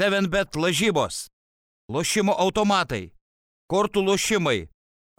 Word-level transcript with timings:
7bet 0.00 0.56
lažybos, 0.56 1.26
lošimo 1.92 2.32
automatai, 2.32 3.10
kortų 3.68 4.00
lošimai, 4.06 4.60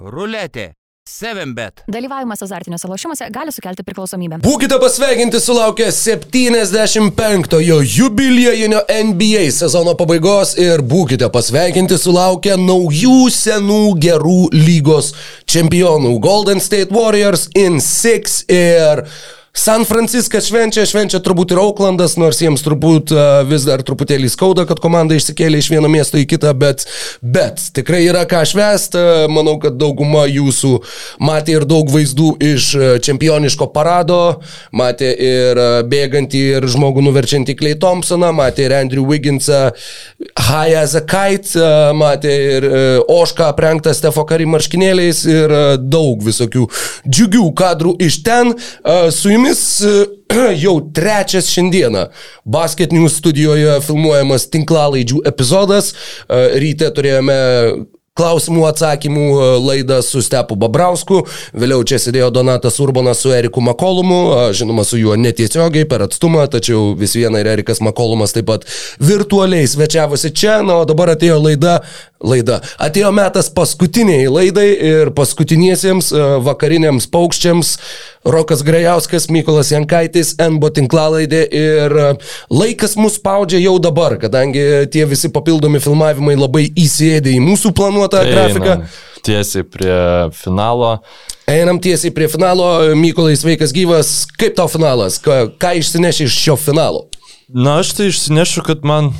ruletė. 0.02 0.72
7bet. 1.10 1.82
Dalyvavimas 1.92 2.42
azartiniuose 2.46 2.88
lošimuose 2.88 3.28
gali 3.33 3.52
sukelti 3.54 3.83
priklausomybę. 3.86 4.38
Būkite 4.46 4.78
pasveikinti 4.82 5.40
sulaukę 5.42 5.88
75-ojo 5.94 7.80
jubiliejinio 7.82 8.84
NBA 9.09 9.44
sezono 9.54 9.96
pabaigos 10.00 10.54
ir 10.62 10.82
būkite 10.93 11.29
pasveikinti 11.34 11.98
sulaukę 12.02 12.55
naujų 12.61 13.20
senų 13.34 13.84
gerų 14.05 14.39
lygos 14.54 15.11
čempionų 15.50 16.16
Golden 16.21 16.61
State 16.61 16.93
Warriors 16.93 17.50
in 17.57 17.82
6 17.82 18.45
ir 18.54 19.05
San 19.54 19.84
Franciskas 19.84 20.46
švenčia, 20.48 20.86
švenčia 20.88 21.20
turbūt 21.20 21.52
ir 21.52 21.60
Oaklandas, 21.60 22.14
nors 22.16 22.38
jiems 22.40 22.62
turbūt 22.64 23.12
uh, 23.12 23.42
vis 23.44 23.66
dar 23.68 23.82
truputėlį 23.84 24.30
skauda, 24.32 24.64
kad 24.68 24.80
komanda 24.80 25.18
išsikėlė 25.20 25.60
iš 25.60 25.68
vieno 25.74 25.90
miesto 25.92 26.16
į 26.16 26.24
kitą, 26.32 26.54
bet, 26.55 26.86
bet 27.20 27.59
tikrai 27.76 28.06
yra 28.08 28.23
ką 28.32 28.45
švęsti. 28.48 28.95
Uh, 28.95 29.26
manau, 29.28 29.58
kad 29.59 29.76
dauguma 29.76 30.23
jūsų 30.32 30.72
matė 31.28 31.58
ir 31.58 31.66
daug 31.68 31.92
vaizdų 31.92 32.30
iš 32.48 32.70
uh, 32.78 32.94
čempioniško 33.04 33.68
parado, 33.76 34.40
matė 34.72 35.12
ir 35.12 35.59
bėgantį 35.92 36.45
ir 36.56 36.70
žmogų 36.72 37.04
nuverčiantį 37.09 37.58
Clay 37.59 37.76
Thompsoną, 37.84 38.31
matė 38.38 38.70
ir 38.70 38.78
Andrew 38.80 39.04
Wigginsą 39.12 39.73
High 40.48 40.80
as 40.80 40.95
a 40.95 41.04
Kite, 41.04 41.59
matė 42.00 42.34
ir 42.56 42.70
Ošką 43.12 43.52
aprengtą 43.52 43.92
Stefo 43.98 44.23
Kari 44.30 44.48
marškinėliais 44.48 45.22
ir 45.28 45.56
daug 45.84 46.23
visokių 46.23 46.66
džiugių 47.04 47.45
kadrų 47.59 47.98
iš 48.08 48.22
ten. 48.23 48.56
Su 49.12 49.34
jumis 49.34 49.41
jumis 49.41 49.81
jau 50.63 50.91
trečias 50.94 51.50
šiandieną 51.50 52.05
Basket 52.45 52.91
News 52.91 53.18
studijoje 53.18 53.81
filmuojamas 53.81 54.45
tinklalaidžių 54.54 55.23
epizodas. 55.26 55.94
Ryte 56.30 56.91
turėjome 56.94 57.38
klausimų 58.17 58.66
atsakymų 58.67 59.25
laidą 59.64 60.02
su 60.03 60.22
Stepu 60.22 60.58
Babrausku, 60.59 61.22
vėliau 61.56 61.86
čia 61.88 61.97
sėdėjo 62.02 62.28
Donatas 62.36 62.78
Urbanas 62.84 63.23
su 63.23 63.31
Eriku 63.34 63.64
Makolumu, 63.64 64.52
žinoma 64.53 64.84
su 64.86 65.00
juo 65.00 65.16
netiesiogiai 65.16 65.88
per 65.89 66.03
atstumą, 66.06 66.44
tačiau 66.52 66.92
vis 67.00 67.16
viena 67.16 67.39
ir 67.42 67.50
Erikas 67.53 67.81
Makolumas 67.81 68.36
taip 68.36 68.50
pat 68.52 68.67
virtualiai 69.00 69.67
svečiavosi 69.67 70.34
čia, 70.36 70.59
na 70.67 70.81
o 70.84 70.86
dabar 70.86 71.16
atėjo 71.16 71.39
laida, 71.39 71.80
laida, 72.23 72.59
atėjo 72.81 73.11
metas 73.16 73.50
paskutiniai 73.53 74.30
laidai 74.31 74.67
ir 74.75 75.11
paskutiniesiems 75.17 76.11
vakariniams 76.45 77.08
paukščiams 77.11 77.75
Rokas 78.31 78.61
Grajauskas, 78.66 79.28
Mykolas 79.33 79.72
Jankaitis, 79.73 80.36
NBO 80.38 80.69
tinklalaidė 80.75 81.41
ir 81.58 81.95
laikas 82.53 82.94
mus 83.00 83.17
spaudžia 83.17 83.61
jau 83.63 83.78
dabar, 83.81 84.17
kadangi 84.22 84.88
tie 84.94 85.08
visi 85.09 85.31
papildomi 85.33 85.81
filmavimai 85.81 86.38
labai 86.38 86.67
įsėdė 86.69 87.33
į 87.38 87.41
mūsų 87.45 87.73
planuotą 87.78 88.22
Einam 88.22 88.35
grafiką. 88.35 88.78
Tiesiai 89.25 89.66
prie 89.66 89.97
finalo. 90.33 91.00
Einam 91.50 91.81
tiesiai 91.81 92.13
prie 92.13 92.30
finalo, 92.31 92.94
Mykolai 92.97 93.35
sveikas 93.38 93.73
gyvas, 93.75 94.13
kaip 94.39 94.56
tau 94.58 94.69
finalas, 94.72 95.17
ką, 95.22 95.58
ką 95.61 95.75
išsineši 95.81 96.30
iš 96.30 96.38
šio 96.45 96.58
finalo? 96.61 97.08
Na, 97.52 97.81
aš 97.81 97.95
tai 97.97 98.08
išsinešu, 98.11 98.63
kad 98.63 98.85
man, 98.88 99.11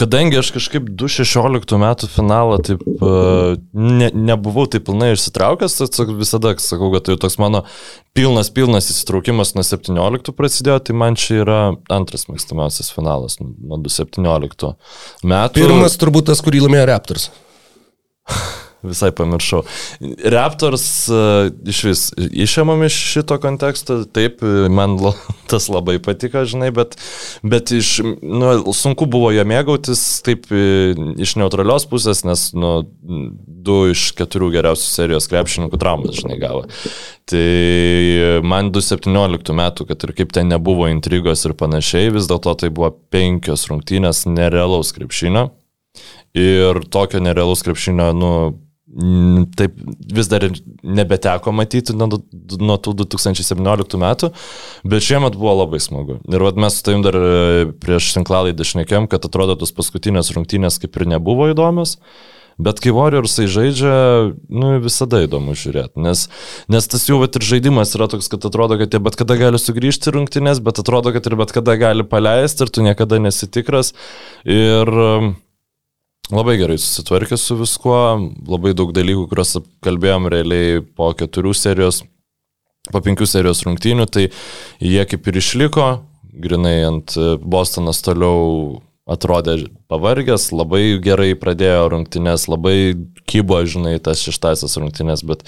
kadangi 0.00 0.38
aš 0.40 0.50
kažkaip 0.56 0.88
2016 1.00 1.76
metų 1.80 2.08
finalą 2.12 2.58
taip 2.66 2.82
uh, 2.94 3.54
ne, 3.74 4.10
nebuvau 4.14 4.66
taip 4.70 4.86
pilnai 4.88 5.12
išsitraukęs, 5.14 5.78
tai 5.82 6.06
visada 6.18 6.54
sakau, 6.62 6.90
kad 6.94 7.06
tai 7.08 7.18
toks 7.20 7.38
mano 7.42 7.64
pilnas, 8.16 8.50
pilnas 8.54 8.90
įsitraukimas 8.92 9.54
nuo 9.58 9.66
17 9.66 10.34
prasidėjo, 10.36 10.80
tai 10.88 10.98
man 11.04 11.18
čia 11.20 11.40
yra 11.44 11.60
antras 11.92 12.28
mėgstamiausias 12.30 12.92
finalas 12.94 13.38
nuo 13.42 13.80
2017 13.84 14.74
metų. 15.22 15.62
Pirmas 15.62 15.98
turbūt 16.00 16.30
tas, 16.32 16.44
kurį 16.44 16.66
laimėjo 16.66 16.90
Raptors. 16.90 17.30
Visai 18.84 19.10
pamiršau. 19.16 19.62
Raptors 20.34 20.84
uh, 21.08 21.48
iš 21.70 21.80
vis 21.88 22.02
išėmam 22.44 22.84
iš 22.84 22.96
šito 23.14 23.38
konteksto, 23.40 24.02
taip, 24.04 24.42
man 24.72 24.98
tas 25.50 25.70
labai 25.72 25.96
patiko, 26.02 26.44
žinai, 26.48 26.70
bet, 26.74 26.96
bet 27.46 27.72
iš, 27.74 27.96
nu, 28.20 28.74
sunku 28.76 29.08
buvo 29.10 29.30
jo 29.34 29.44
mėgautis, 29.48 30.02
taip, 30.26 30.46
e, 30.52 30.94
iš 31.22 31.36
neutralios 31.40 31.86
pusės, 31.90 32.24
nes, 32.28 32.46
nu, 32.56 32.76
du 33.64 33.80
iš 33.92 34.10
keturių 34.18 34.52
geriausių 34.58 34.88
serijos 34.88 35.28
krepšininkų 35.32 35.80
traumas, 35.80 36.20
žinai, 36.20 36.38
gavo. 36.42 36.64
Tai 37.30 37.44
man 38.44 38.68
2017 38.74 39.54
metų, 39.56 39.88
kad 39.88 40.04
ir 40.04 40.12
kaip 40.18 40.34
ten 40.36 40.50
nebuvo 40.52 40.90
intrigos 40.92 41.44
ir 41.48 41.56
panašiai, 41.56 42.12
vis 42.14 42.28
dėlto 42.30 42.52
tai 42.60 42.72
buvo 42.74 42.92
penkios 43.14 43.68
rungtynės 43.70 44.26
nerealaus 44.28 44.92
krepšinio. 44.96 45.48
Ir 46.34 46.82
tokio 46.90 47.20
nerealaus 47.22 47.62
krepšinio, 47.64 48.10
nu, 48.18 48.30
taip 49.58 49.74
vis 50.14 50.28
dar 50.30 50.44
ir 50.46 50.54
nebeteko 50.86 51.52
matyti 51.54 51.96
nuo, 51.96 52.20
nuo 52.60 52.76
tų 52.78 52.94
2017 53.02 53.98
metų, 54.00 54.30
bet 54.86 55.06
šiemet 55.06 55.38
buvo 55.38 55.56
labai 55.64 55.80
smagu. 55.82 56.20
Ir 56.30 56.46
vat 56.46 56.60
mes 56.60 56.78
su 56.78 56.86
tavim 56.86 57.02
dar 57.06 57.18
e, 57.18 57.66
prieš 57.82 58.12
tinklalaidą 58.18 58.66
šnekėm, 58.68 59.10
kad 59.10 59.26
atrodo 59.26 59.58
tos 59.58 59.74
paskutinės 59.74 60.30
rungtynės 60.36 60.78
kaip 60.82 61.00
ir 61.00 61.08
nebuvo 61.16 61.50
įdomios. 61.50 61.98
Bet 62.54 62.78
kai 62.78 62.92
Warriorsai 62.94 63.48
žaidžia, 63.50 63.94
nu 64.46 64.76
visada 64.78 65.24
įdomu 65.24 65.56
žiūrėti, 65.58 65.98
nes, 65.98 66.28
nes 66.70 66.86
tas 66.86 67.08
jų 67.08 67.18
vat, 67.24 67.34
ir 67.34 67.42
žaidimas 67.42 67.96
yra 67.98 68.06
toks, 68.12 68.28
kad 68.30 68.46
atrodo, 68.46 68.78
kad 68.78 68.94
jie 68.94 69.00
bet 69.02 69.18
kada 69.18 69.34
gali 69.40 69.58
sugrįžti 69.58 70.14
rungtynės, 70.14 70.60
bet 70.62 70.78
atrodo, 70.78 71.10
kad 71.16 71.26
ir 71.26 71.34
bet 71.40 71.50
kada 71.56 71.74
gali 71.80 72.06
paleisti 72.06 72.62
ir 72.62 72.70
tu 72.70 72.86
niekada 72.86 73.18
nesitikras. 73.18 73.90
Ir 74.46 74.86
um, 74.86 75.34
Labai 76.32 76.54
gerai 76.56 76.78
susitvarkė 76.80 77.36
su 77.36 77.58
viskuo, 77.58 77.98
labai 78.48 78.72
daug 78.72 78.94
dalykų, 78.96 79.26
kuriuos 79.28 79.58
kalbėjom 79.84 80.30
realiai 80.32 80.80
po 80.96 81.10
keturių 81.12 81.52
serijos, 81.52 82.00
po 82.88 83.02
penkių 83.04 83.28
serijos 83.28 83.60
rungtynių, 83.66 84.06
tai 84.08 84.30
jie 84.80 85.04
kaip 85.10 85.28
ir 85.28 85.40
išliko, 85.42 85.88
grinai 86.32 86.78
ant 86.86 87.12
e, 87.20 87.34
Bostonas 87.36 88.00
toliau 88.06 88.80
atrodė 89.04 89.66
pavargęs, 89.92 90.46
labai 90.56 90.96
gerai 91.04 91.34
pradėjo 91.36 91.90
rungtynės, 91.92 92.46
labai 92.48 92.94
kybo, 93.28 93.58
žinai, 93.68 93.98
tas 94.00 94.22
šeštasias 94.24 94.78
rungtynės, 94.80 95.20
bet 95.28 95.42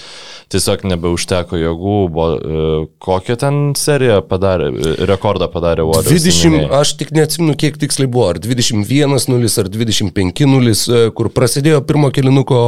tiesiog 0.53 0.83
nebeužteko 0.85 1.57
jėgų, 1.57 1.95
buvo, 2.13 2.27
e, 2.37 2.67
kokią 3.01 3.37
ten 3.41 3.57
seriją 3.77 4.19
padarė, 4.29 4.69
e, 4.69 4.93
rekordą 5.09 5.47
padarė 5.49 5.87
Warriors. 5.89 6.11
20, 6.11 6.53
minėjai. 6.53 6.69
aš 6.81 6.93
tik 7.01 7.13
neatsimenu, 7.17 7.55
kiek 7.57 7.79
tiksliai 7.81 8.09
buvo, 8.13 8.27
ar 8.29 8.41
21-0 8.43 9.57
ar 9.63 9.71
25-0, 9.73 10.85
e, 10.93 11.01
kur 11.17 11.31
prasidėjo 11.33 11.81
pirmo 11.89 12.13
kilinuko 12.13 12.61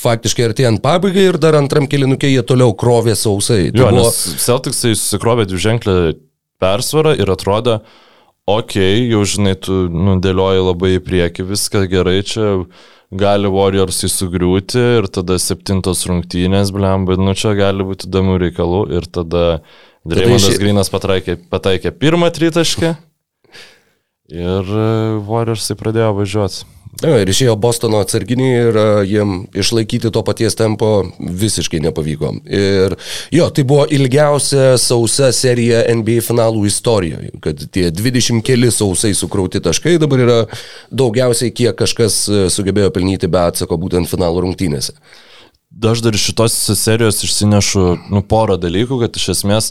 faktiškai 0.00 0.50
artėjant 0.50 0.84
pabaigai 0.84 1.30
ir 1.30 1.40
dar 1.40 1.56
antram 1.56 1.88
kilinukė 1.88 2.28
jie 2.28 2.44
toliau 2.44 2.76
krovė 2.76 3.16
sausai. 3.16 3.70
Tai 3.72 3.86
Jo, 3.86 3.88
buvo, 3.88 4.04
nes 4.04 4.44
Celticsai 4.44 4.92
susikrovė 4.92 5.48
dviženklę 5.48 5.96
persvarą 6.60 7.16
ir 7.16 7.32
atrodė, 7.32 7.80
okay, 8.58 9.04
jau 9.10 9.24
žinai, 9.28 9.54
tu 9.58 9.84
nudėlioji 9.90 10.64
labai 10.64 10.94
į 10.96 11.04
priekį, 11.06 11.46
viską 11.50 11.84
gerai, 11.90 12.20
čia 12.26 12.56
gali 13.10 13.50
Warriors 13.50 14.02
įsugriūti 14.06 14.82
ir 15.00 15.10
tada 15.12 15.38
septintos 15.42 16.04
rungtynės, 16.08 16.72
blemba, 16.74 17.18
nu 17.18 17.34
čia 17.38 17.56
gali 17.58 17.86
būti 17.86 18.08
įdomių 18.10 18.40
reikalų 18.46 18.82
ir 18.96 19.08
tada 19.10 19.44
Dreimondas 20.08 20.56
Grinas 20.60 20.88
pataikė, 20.92 21.36
pataikė 21.52 21.92
pirmą 21.92 22.30
tritaškę 22.32 22.94
ir 24.30 24.68
e, 24.76 24.90
Warriorsai 25.26 25.76
pradėjo 25.78 26.12
važiuoti. 26.20 26.66
jo, 27.00 27.12
ir 27.22 27.30
išėjo 27.30 27.54
Bostono 27.60 28.00
atsarginiai 28.02 28.56
ir 28.68 28.78
e, 28.78 28.84
jiem 29.08 29.34
išlaikyti 29.56 30.10
to 30.12 30.22
paties 30.26 30.56
tempo 30.58 30.90
visiškai 31.18 31.80
nepavyko. 31.84 32.32
Ir 32.46 32.96
jo, 33.34 33.48
tai 33.54 33.64
buvo 33.64 33.86
ilgiausia 33.90 34.74
sausa 34.80 35.30
serija 35.36 35.82
NBA 35.96 36.20
finalų 36.26 36.66
istorijoje, 36.70 37.32
kad 37.44 37.62
tie 37.72 37.88
20 37.94 38.42
keli 38.46 38.72
sausai 38.74 39.14
sukrauti 39.18 39.62
taškai 39.64 39.96
dabar 40.02 40.24
yra 40.26 40.38
daugiausiai, 40.90 41.54
kiek 41.54 41.78
kažkas 41.78 42.22
e, 42.28 42.44
sugebėjo 42.52 42.92
pelnyti 42.94 43.30
be 43.30 43.42
atsako 43.42 43.80
būtent 43.80 44.10
finalų 44.10 44.46
rungtynėse. 44.46 44.96
Aš 45.86 46.02
dar 46.02 46.16
iš 46.18 46.32
šitos 46.32 46.56
serijos 46.74 47.22
išsinešu 47.22 47.86
nu, 48.10 48.22
porą 48.26 48.56
dalykų, 48.58 49.04
kad 49.04 49.16
iš 49.16 49.28
esmės 49.36 49.70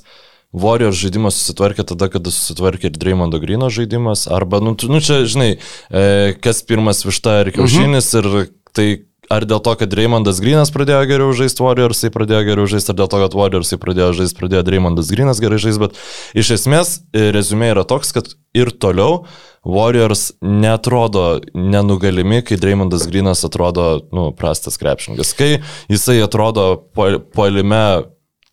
Warriors 0.53 0.97
žaidimas 0.97 1.35
susitvarkė 1.37 1.85
tada, 1.91 2.07
kada 2.09 2.31
susitvarkė 2.33 2.89
ir 2.89 2.97
Dreymondo 2.97 3.37
Grino 3.41 3.69
žaidimas, 3.69 4.27
arba, 4.27 4.59
nu, 4.65 4.73
tu- 4.75 4.89
nu 4.89 4.97
čia, 4.99 5.21
žinai, 5.29 5.59
e, 5.91 6.33
kas 6.41 6.63
pirmas 6.65 7.03
višta 7.05 7.41
ir 7.45 7.51
kiaušinis, 7.53 8.09
-huh. 8.13 8.41
ir 8.43 8.49
tai 8.73 8.87
ar 9.29 9.45
dėl 9.45 9.61
to, 9.61 9.75
kad 9.77 9.89
Dreymondas 9.93 10.39
Grinas 10.41 10.71
pradėjo 10.73 11.05
geriau 11.05 11.33
žaisti, 11.37 11.61
Warriorsai 11.61 12.09
pradėjo 12.09 12.41
geriau 12.49 12.65
žaisti, 12.65 12.89
ar 12.89 12.95
dėl 12.97 13.07
to, 13.13 13.17
kad 13.21 13.33
Warriorsai 13.37 13.77
pradėjo 13.77 14.13
žaisti, 14.17 14.39
pradėjo 14.41 14.63
Dreymondas 14.65 15.11
Grinas 15.13 15.39
gerai 15.39 15.59
žaisti, 15.61 15.79
bet 15.85 15.93
iš 16.33 16.49
esmės 16.57 16.95
e, 17.13 17.29
rezumė 17.31 17.69
yra 17.75 17.83
toks, 17.85 18.09
kad 18.11 18.25
ir 18.57 18.71
toliau 18.71 19.25
Warriors 19.63 20.31
netrodo 20.41 21.41
nenugalimi, 21.53 22.41
kai 22.41 22.57
Dreymondas 22.57 23.05
Grinas 23.05 23.45
atrodo, 23.45 24.01
nu, 24.11 24.31
prastas 24.33 24.77
krepšininkas. 24.81 25.35
Kai 25.37 25.59
jisai 25.89 26.23
atrodo 26.25 26.89
po- 26.95 27.19
puolime 27.19 28.03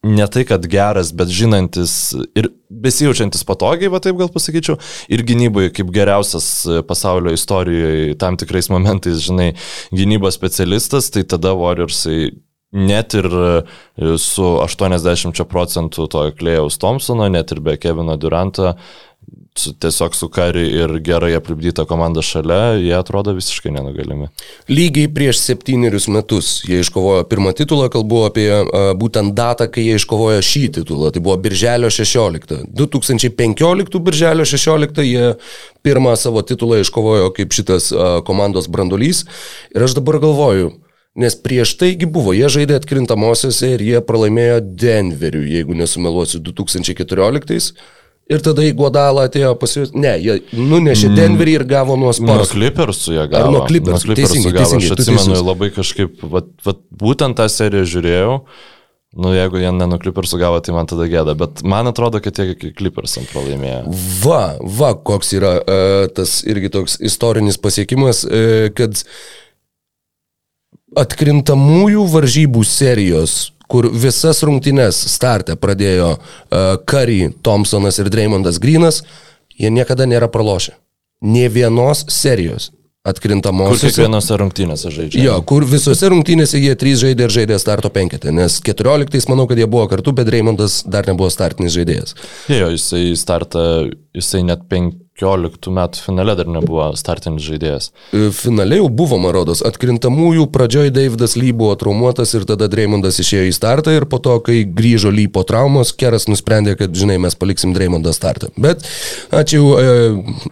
ne 0.06 0.26
tai, 0.30 0.44
kad 0.48 0.64
geras, 0.70 1.12
bet 1.16 1.32
žinantis 1.32 2.14
ir 2.38 2.50
besijaučiantis 2.70 3.44
patogiai, 3.46 3.90
va 3.92 4.00
taip 4.02 4.18
gal 4.20 4.30
pasakyčiau, 4.32 4.78
ir 5.12 5.22
gynybai 5.26 5.68
kaip 5.74 5.92
geriausias 5.94 6.48
pasaulio 6.88 7.34
istorijoje 7.36 8.16
tam 8.20 8.38
tikrais 8.40 8.70
momentais, 8.72 9.22
žinai, 9.26 9.52
gynybos 9.94 10.38
specialistas, 10.38 11.10
tai 11.14 11.26
tada 11.28 11.54
Warriorsai 11.58 12.30
net 12.76 13.14
ir 13.16 13.28
su 14.20 14.46
80 14.60 15.44
procentų 15.48 16.08
to 16.12 16.24
Klėjaus 16.38 16.80
Thompsono, 16.82 17.28
net 17.32 17.54
ir 17.54 17.62
be 17.64 17.76
Kevino 17.80 18.16
Duranto, 18.20 18.74
tiesiog 19.56 20.14
su 20.14 20.28
kari 20.32 20.64
ir 20.70 20.92
gerai 21.04 21.32
aplipdyta 21.36 21.84
komanda 21.88 22.22
šalia, 22.22 22.76
jie 22.80 22.94
atrodo 22.96 23.34
visiškai 23.36 23.72
nenugalimi. 23.74 24.28
Lygiai 24.68 25.10
prieš 25.14 25.40
septynerius 25.42 26.08
metus 26.12 26.50
jie 26.68 26.80
iškovojo 26.84 27.24
pirmą 27.30 27.54
titulą, 27.56 27.88
kalbu 27.92 28.22
apie 28.28 28.48
būtent 29.00 29.34
datą, 29.36 29.68
kai 29.72 29.86
jie 29.88 29.98
iškovojo 30.00 30.44
šį 30.44 30.64
titulą, 30.80 31.12
tai 31.14 31.24
buvo 31.24 31.36
Birželio 31.40 31.90
16. 31.92 32.64
2015 32.76 34.00
Birželio 34.08 34.48
16 34.48 35.04
jie 35.06 35.34
pirmą 35.86 36.16
savo 36.20 36.42
titulą 36.46 36.82
iškovojo 36.84 37.30
kaip 37.36 37.54
šitas 37.56 37.92
komandos 38.26 38.68
brandolys 38.72 39.24
ir 39.74 39.86
aš 39.86 39.98
dabar 40.00 40.20
galvoju, 40.22 40.74
Nes 41.16 41.32
prieš 41.40 41.70
taigi 41.80 42.04
buvo, 42.04 42.34
jie 42.36 42.48
žaidė 42.52 42.76
atkrintamosiose 42.76 43.70
ir 43.72 43.80
jie 43.80 44.00
pralaimėjo 44.04 44.58
Denveriui, 44.82 45.46
jeigu 45.54 45.72
nesumeluosiu, 45.78 46.42
2014. 46.44 47.72
Ir 48.26 48.40
tada 48.42 48.64
į 48.66 48.72
Guadalą 48.74 49.28
atėjo 49.28 49.52
pas 49.60 49.70
jūs. 49.76 49.92
Ne, 49.94 50.16
jie 50.18 50.40
nunešė 50.58 51.12
Denverį 51.14 51.52
ir 51.60 51.64
gavo 51.70 51.94
nuo 51.94 52.08
Nuo 52.10 52.14
Spurs. 52.16 52.50
Clippersų 52.56 53.12
jie 53.14 53.20
Ar 53.22 53.28
gavo. 53.30 53.52
nuo 53.54 53.60
Clippersų? 53.68 54.08
Nuo 54.10 54.16
Teisingai, 54.18 54.50
gavo. 54.56 54.64
teisingai, 54.64 54.88
Aš 54.88 54.96
atsimenu 54.96 55.28
teisus. 55.30 55.44
labai 55.46 55.68
kažkaip, 55.76 56.24
vat, 56.32 56.48
vat, 56.66 56.80
būtent 56.90 57.38
tą 57.38 57.46
seriją 57.52 57.84
žiūrėjau. 57.92 58.32
Nu, 59.16 59.30
jeigu 59.32 59.62
jie 59.62 59.70
ne 59.72 59.86
nuo 59.88 60.00
Clippersų 60.02 60.40
gavo, 60.42 60.58
tai 60.60 60.74
man 60.74 60.90
tada 60.90 61.06
gėda. 61.08 61.36
Bet 61.38 61.62
man 61.64 61.86
atrodo, 61.88 62.18
kad 62.20 62.36
jie 62.42 62.58
Clippersam 62.76 63.24
pralaimėjo. 63.30 63.94
Va, 64.26 64.42
va, 64.60 64.90
koks 64.98 65.30
yra 65.38 65.54
uh, 65.62 66.10
tas 66.12 66.40
irgi 66.50 66.68
toks 66.74 66.98
istorinis 67.06 67.56
pasiekimas, 67.62 68.24
uh, 68.26 68.66
kad 68.76 69.06
atkrintamųjų 70.96 72.04
varžybų 72.12 72.62
serijos, 72.68 73.52
kur 73.70 73.88
visas 73.92 74.42
rungtynes 74.46 74.98
startę 75.10 75.56
pradėjo 75.60 76.14
uh, 76.16 76.76
Curry, 76.88 77.32
Thompsonas 77.42 78.00
ir 78.02 78.10
Dreymondas 78.12 78.60
Grinas, 78.62 79.02
jie 79.58 79.70
niekada 79.72 80.06
nėra 80.08 80.30
pralošę. 80.32 80.76
Ne 81.26 81.48
vienos 81.48 82.04
serijos 82.12 82.70
Kur 83.06 83.14
atkrintamosios. 83.14 83.94
kiekvienose 83.94 84.36
rungtynėse 84.40 84.90
žaidžia. 84.90 85.20
Jo, 85.22 85.36
kur 85.46 85.62
visose 85.64 86.08
rungtynėse 86.10 86.58
jie 86.58 86.74
trys 86.74 86.98
žaidė 87.04 87.28
ir 87.28 87.34
žaidė 87.36 87.58
starto 87.62 87.90
penketą, 87.94 88.32
nes 88.34 88.58
14 88.66 89.30
manau, 89.30 89.46
kad 89.46 89.60
jie 89.60 89.68
buvo 89.70 89.86
kartu, 89.86 90.10
bet 90.16 90.26
Dreymondas 90.26 90.80
dar 90.90 91.06
nebuvo 91.06 91.30
startinis 91.30 91.76
žaidėjas. 91.76 92.16
Jo, 92.50 92.72
jisai 92.74 93.14
startą, 93.14 93.62
jisai 94.16 94.42
net 94.48 94.66
15 95.16 95.70
metų 95.72 96.02
finale 96.04 96.34
dar 96.36 96.48
nebuvo 96.50 96.90
startinis 96.98 97.44
žaidėjas. 97.46 97.88
E, 98.12 98.26
Finale 98.36 98.76
jau 98.80 98.88
buvo, 98.92 99.16
man 99.20 99.32
rodos, 99.32 99.62
atkrintamųjų 99.64 100.44
pradžioj 100.52 100.90
Davidas 100.92 101.36
Ly 101.40 101.54
buvo 101.56 101.72
traumuotas 101.80 102.34
ir 102.36 102.44
tada 102.48 102.68
Dreymondas 102.68 103.16
išėjo 103.22 103.46
į 103.48 103.54
startą 103.56 103.94
ir 103.96 104.04
po 104.10 104.20
to, 104.20 104.36
kai 104.44 104.58
grįžo 104.68 105.12
Ly 105.14 105.24
po 105.32 105.44
traumos, 105.48 105.94
Keras 105.96 106.28
nusprendė, 106.28 106.76
kad, 106.76 106.92
žinai, 106.96 107.16
mes 107.22 107.36
paliksim 107.38 107.72
Dreymondą 107.76 108.12
startą. 108.16 108.50
Bet, 108.60 108.84
ačiū, 109.32 109.62
e, 109.80 109.86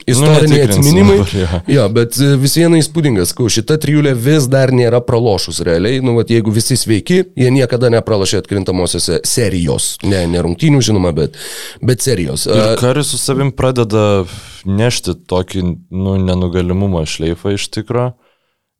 istoriniai 0.08 0.64
netikrinsim 0.64 0.80
atsiminimai. 0.80 1.18
dabar, 1.20 1.34
jo. 1.42 1.60
Jo, 1.76 1.86
bet 1.98 2.16
e, 2.20 2.30
vis 2.40 2.56
viena 2.60 2.80
įspūdingas, 2.80 3.34
kau 3.36 3.50
šita 3.52 3.76
trijulė 3.84 4.14
vis 4.16 4.48
dar 4.48 4.72
nėra 4.72 5.02
pralošus 5.04 5.60
realiai. 5.68 6.00
Nu, 6.04 6.16
vat, 6.16 6.32
jeigu 6.32 6.54
visi 6.56 6.78
sveiki, 6.80 7.20
jie 7.36 7.52
niekada 7.52 7.92
nepralošė 7.98 8.40
atkrintamosiose 8.40 9.20
serijos. 9.28 9.94
Ne, 10.08 10.24
ne 10.30 10.40
rungtynių, 10.44 10.80
žinoma, 10.88 11.12
bet, 11.16 11.36
bet 11.84 12.04
serijos. 12.04 12.48
E, 12.48 12.56
Ir 12.56 12.80
Karis 12.80 13.12
su 13.12 13.20
savim 13.20 13.52
pradeda 13.52 14.24
nešti 14.66 15.16
tokį 15.30 15.62
nu, 15.64 16.16
nenugalimumo 16.20 17.04
šleifą 17.08 17.54
iš 17.54 17.68
tikro. 17.74 18.12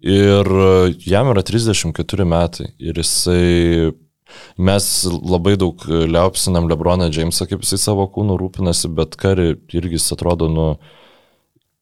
Ir 0.04 0.48
jam 1.06 1.30
yra 1.32 1.44
34 1.46 2.26
metai. 2.28 2.72
Ir 2.78 3.00
jisai... 3.00 3.92
Mes 4.58 4.84
labai 5.06 5.52
daug 5.60 5.84
liaupsinam 5.86 6.66
Lebroną 6.66 7.06
Jamesą, 7.12 7.44
kaip 7.46 7.62
jisai 7.62 7.78
savo 7.78 8.06
kūnų 8.10 8.34
rūpinasi, 8.40 8.88
bet 8.96 9.14
Kari 9.20 9.52
irgi 9.76 9.94
jis 9.94 10.08
atrodo, 10.16 10.48
nu, 10.50 10.64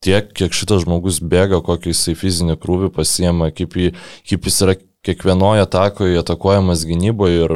tiek, 0.04 0.28
kiek 0.36 0.52
šitas 0.52 0.82
žmogus 0.84 1.22
bėga, 1.22 1.62
kokį 1.64 1.94
jisai 1.94 2.16
fizinį 2.18 2.58
krūvį 2.60 2.90
pasiema, 2.92 3.48
kaip, 3.54 3.78
jį, 3.78 3.92
kaip 4.28 4.50
jis 4.50 4.58
yra 4.66 4.76
kiekvienoje 5.02 5.64
atakoje 5.66 6.20
atakuojamas 6.20 6.84
gynyboje 6.86 7.44
ir 7.44 7.54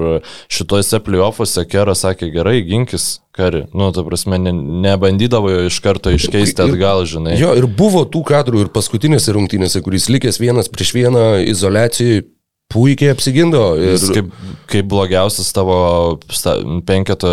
šituose 0.51 0.99
playoffuose 1.07 1.63
Keras 1.71 2.03
sakė, 2.03 2.29
gerai, 2.35 2.59
ginkis, 2.67 3.21
kari. 3.37 3.65
Nu, 3.77 3.93
ta 3.95 4.03
prasme, 4.07 4.39
ne, 4.43 4.53
nebandydavo 4.87 5.53
jo 5.53 5.67
iš 5.69 5.79
karto 5.85 6.11
iškeisti 6.15 6.65
atgal, 6.67 7.05
žinai. 7.07 7.37
Jo, 7.39 7.55
ir 7.59 7.69
buvo 7.71 8.03
tų 8.11 8.25
kadrų 8.27 8.65
ir 8.65 8.73
paskutinėse 8.75 9.35
rungtynėse, 9.37 9.83
kuris 9.87 10.11
likęs 10.11 10.41
vienas 10.43 10.71
prieš 10.73 10.95
vieną 10.99 11.27
izolacijai 11.47 12.25
puikiai 12.73 13.15
apsigindo. 13.15 13.63
Ir... 13.79 13.95
Jis 13.95 14.11
kaip, 14.17 14.35
kaip 14.73 14.91
blogiausias 14.91 15.53
tavo 15.55 15.79
penketo 16.89 17.31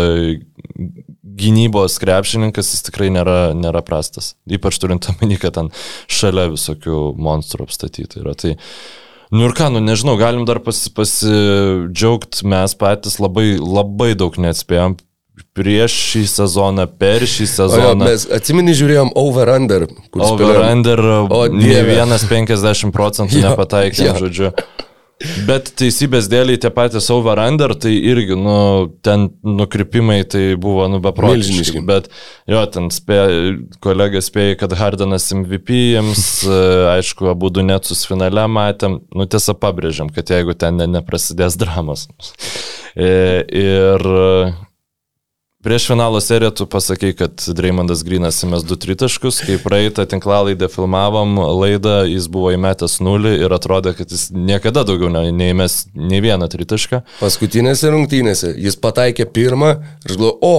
gynybos 1.34 1.98
krepšininkas, 2.02 2.70
jis 2.76 2.84
tikrai 2.86 3.10
nėra, 3.14 3.38
nėra 3.58 3.82
prastas. 3.86 4.34
Ypač 4.46 4.78
turint 4.78 5.08
omeny, 5.10 5.38
kad 5.42 5.56
ten 5.58 5.72
šalia 6.06 6.52
visokių 6.52 7.08
monstrų 7.18 7.66
apstatyti 7.66 8.22
yra. 8.22 8.36
Tai, 8.38 8.54
nu 9.32 9.46
ir 9.48 9.54
ką, 9.56 9.70
nu 9.72 9.80
nežinau, 9.84 10.16
galim 10.20 10.44
dar 10.48 10.60
pasi, 10.64 10.90
pasidžiaugti, 10.94 12.44
mes 12.50 12.74
patys 12.78 13.18
labai, 13.22 13.54
labai 13.60 14.12
daug 14.18 14.36
neatspėjom 14.40 14.96
prieš 15.54 15.94
šį 16.10 16.22
sezoną, 16.30 16.84
per 16.98 17.22
šį 17.26 17.44
O 17.46 17.50
sezoną. 17.52 18.04
mes 18.06 18.24
atsimeni 18.34 18.74
žiūrėjom 18.74 19.12
over-under. 19.18 19.86
kur 20.10 20.22
spėliojom. 20.22 20.50
Over-under 20.50 21.02
O, 21.30 21.40
ne 21.50 21.80
vienas 21.86 22.24
50 22.30 22.92
procentų 22.94 23.42
nepataikė, 23.42 24.12
žodžiu. 24.18 24.52
Bet 25.48 25.70
teisybės 25.80 26.28
dėliai 26.32 26.60
tie 26.60 26.70
patys 26.74 27.08
over-under, 27.14 27.74
tai 27.78 27.92
irgi, 27.96 28.36
nu, 28.38 28.56
ten 29.04 29.28
nukrypimai 29.44 30.20
tai 30.30 30.44
buvo, 30.60 30.86
nu, 30.92 31.00
beprotiški. 31.04 31.82
Bet 31.88 32.10
jo, 32.50 32.64
ten 32.74 32.90
spė, 32.94 33.20
kolega 33.84 34.22
spėjo, 34.24 34.58
kad 34.62 34.76
Hardanas 34.78 35.30
MVP 35.34 35.80
jiems, 35.94 36.26
e, 36.46 36.60
aišku, 36.96 37.30
abu 37.32 37.50
du 37.54 37.64
netsus 37.66 38.04
finale 38.08 38.46
matėm, 38.50 39.00
nu, 39.14 39.28
tiesą 39.30 39.56
pabrėžiam, 39.58 40.12
kad 40.14 40.30
jeigu 40.34 40.56
ten 40.58 40.78
ne, 40.80 40.90
neprasidės 40.98 41.58
dramos. 41.60 42.08
E, 42.94 43.12
Ir 43.54 44.02
Prieš 45.64 45.86
finalo 45.88 46.20
seriją 46.20 46.50
tu 46.50 46.66
pasakei, 46.68 47.14
kad 47.16 47.40
Dreymondas 47.56 48.02
Grinas 48.04 48.36
įmės 48.44 48.66
du 48.68 48.76
tritaškus, 48.76 49.38
kai 49.46 49.54
praeitą 49.62 50.04
tinklalaidę 50.04 50.68
filmavom 50.68 51.38
laidą, 51.40 52.02
jis 52.04 52.26
buvo 52.28 52.50
įmetęs 52.52 52.98
nulį 53.00 53.32
ir 53.46 53.54
atrodė, 53.56 53.94
kad 53.96 54.12
jis 54.12 54.26
niekada 54.28 54.82
daugiau 54.84 55.08
ne- 55.08 55.30
neįmės 55.32 55.86
nei 55.96 56.20
vieną 56.20 56.50
tritašką. 56.52 57.00
Paskutinėse 57.16 57.88
rungtynėse 57.94 58.52
jis 58.60 58.76
pataikė 58.76 59.24
pirmą 59.32 59.70
ir 60.04 60.12
aš 60.12 60.18
galvoju, 60.20 60.36
o. 60.44 60.58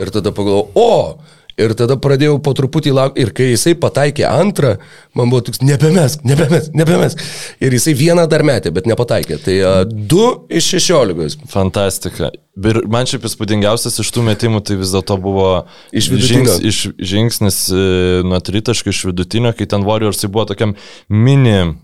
Ir 0.00 0.08
tada 0.14 0.32
pagalvojau, 0.32 0.72
o. 0.72 1.18
Ir 1.60 1.74
tada 1.78 1.96
pradėjau 2.00 2.38
po 2.44 2.54
truputį 2.56 2.94
laukti. 2.96 3.24
Ir 3.24 3.32
kai 3.36 3.50
jisai 3.50 3.74
pataikė 3.78 4.26
antrą, 4.28 4.76
man 5.18 5.32
buvo 5.32 5.44
toks, 5.48 5.62
nebemesk, 5.64 6.24
nebemesk, 6.26 6.72
nebemesk. 6.76 7.24
Ir 7.62 7.76
jisai 7.76 7.94
vieną 7.98 8.26
dar 8.30 8.44
metė, 8.46 8.72
bet 8.74 8.88
nepataikė. 8.90 9.40
Tai 9.44 9.56
a, 9.66 9.74
du 9.84 10.26
iš 10.48 10.72
šešiolikos. 10.76 11.38
Fantastika. 11.52 12.32
Ir 12.60 12.82
man 12.90 13.08
šiaip 13.08 13.28
įspūdingiausias 13.28 14.00
iš 14.02 14.10
tų 14.14 14.24
metimų 14.26 14.62
tai 14.66 14.78
vis 14.80 14.94
dėlto 14.94 15.16
buvo 15.22 15.50
Iš 15.96 16.10
žings, 16.26 16.56
iš, 16.66 16.80
žingsnis 16.98 17.60
e, 17.72 17.84
nuo 18.26 18.40
tritaškų 18.44 18.92
iš 18.92 19.04
vidutinio, 19.10 19.54
kai 19.56 19.68
ten 19.70 19.86
Warriors 19.86 20.24
buvo 20.26 20.48
tokiam 20.50 20.74
mini 21.08 21.76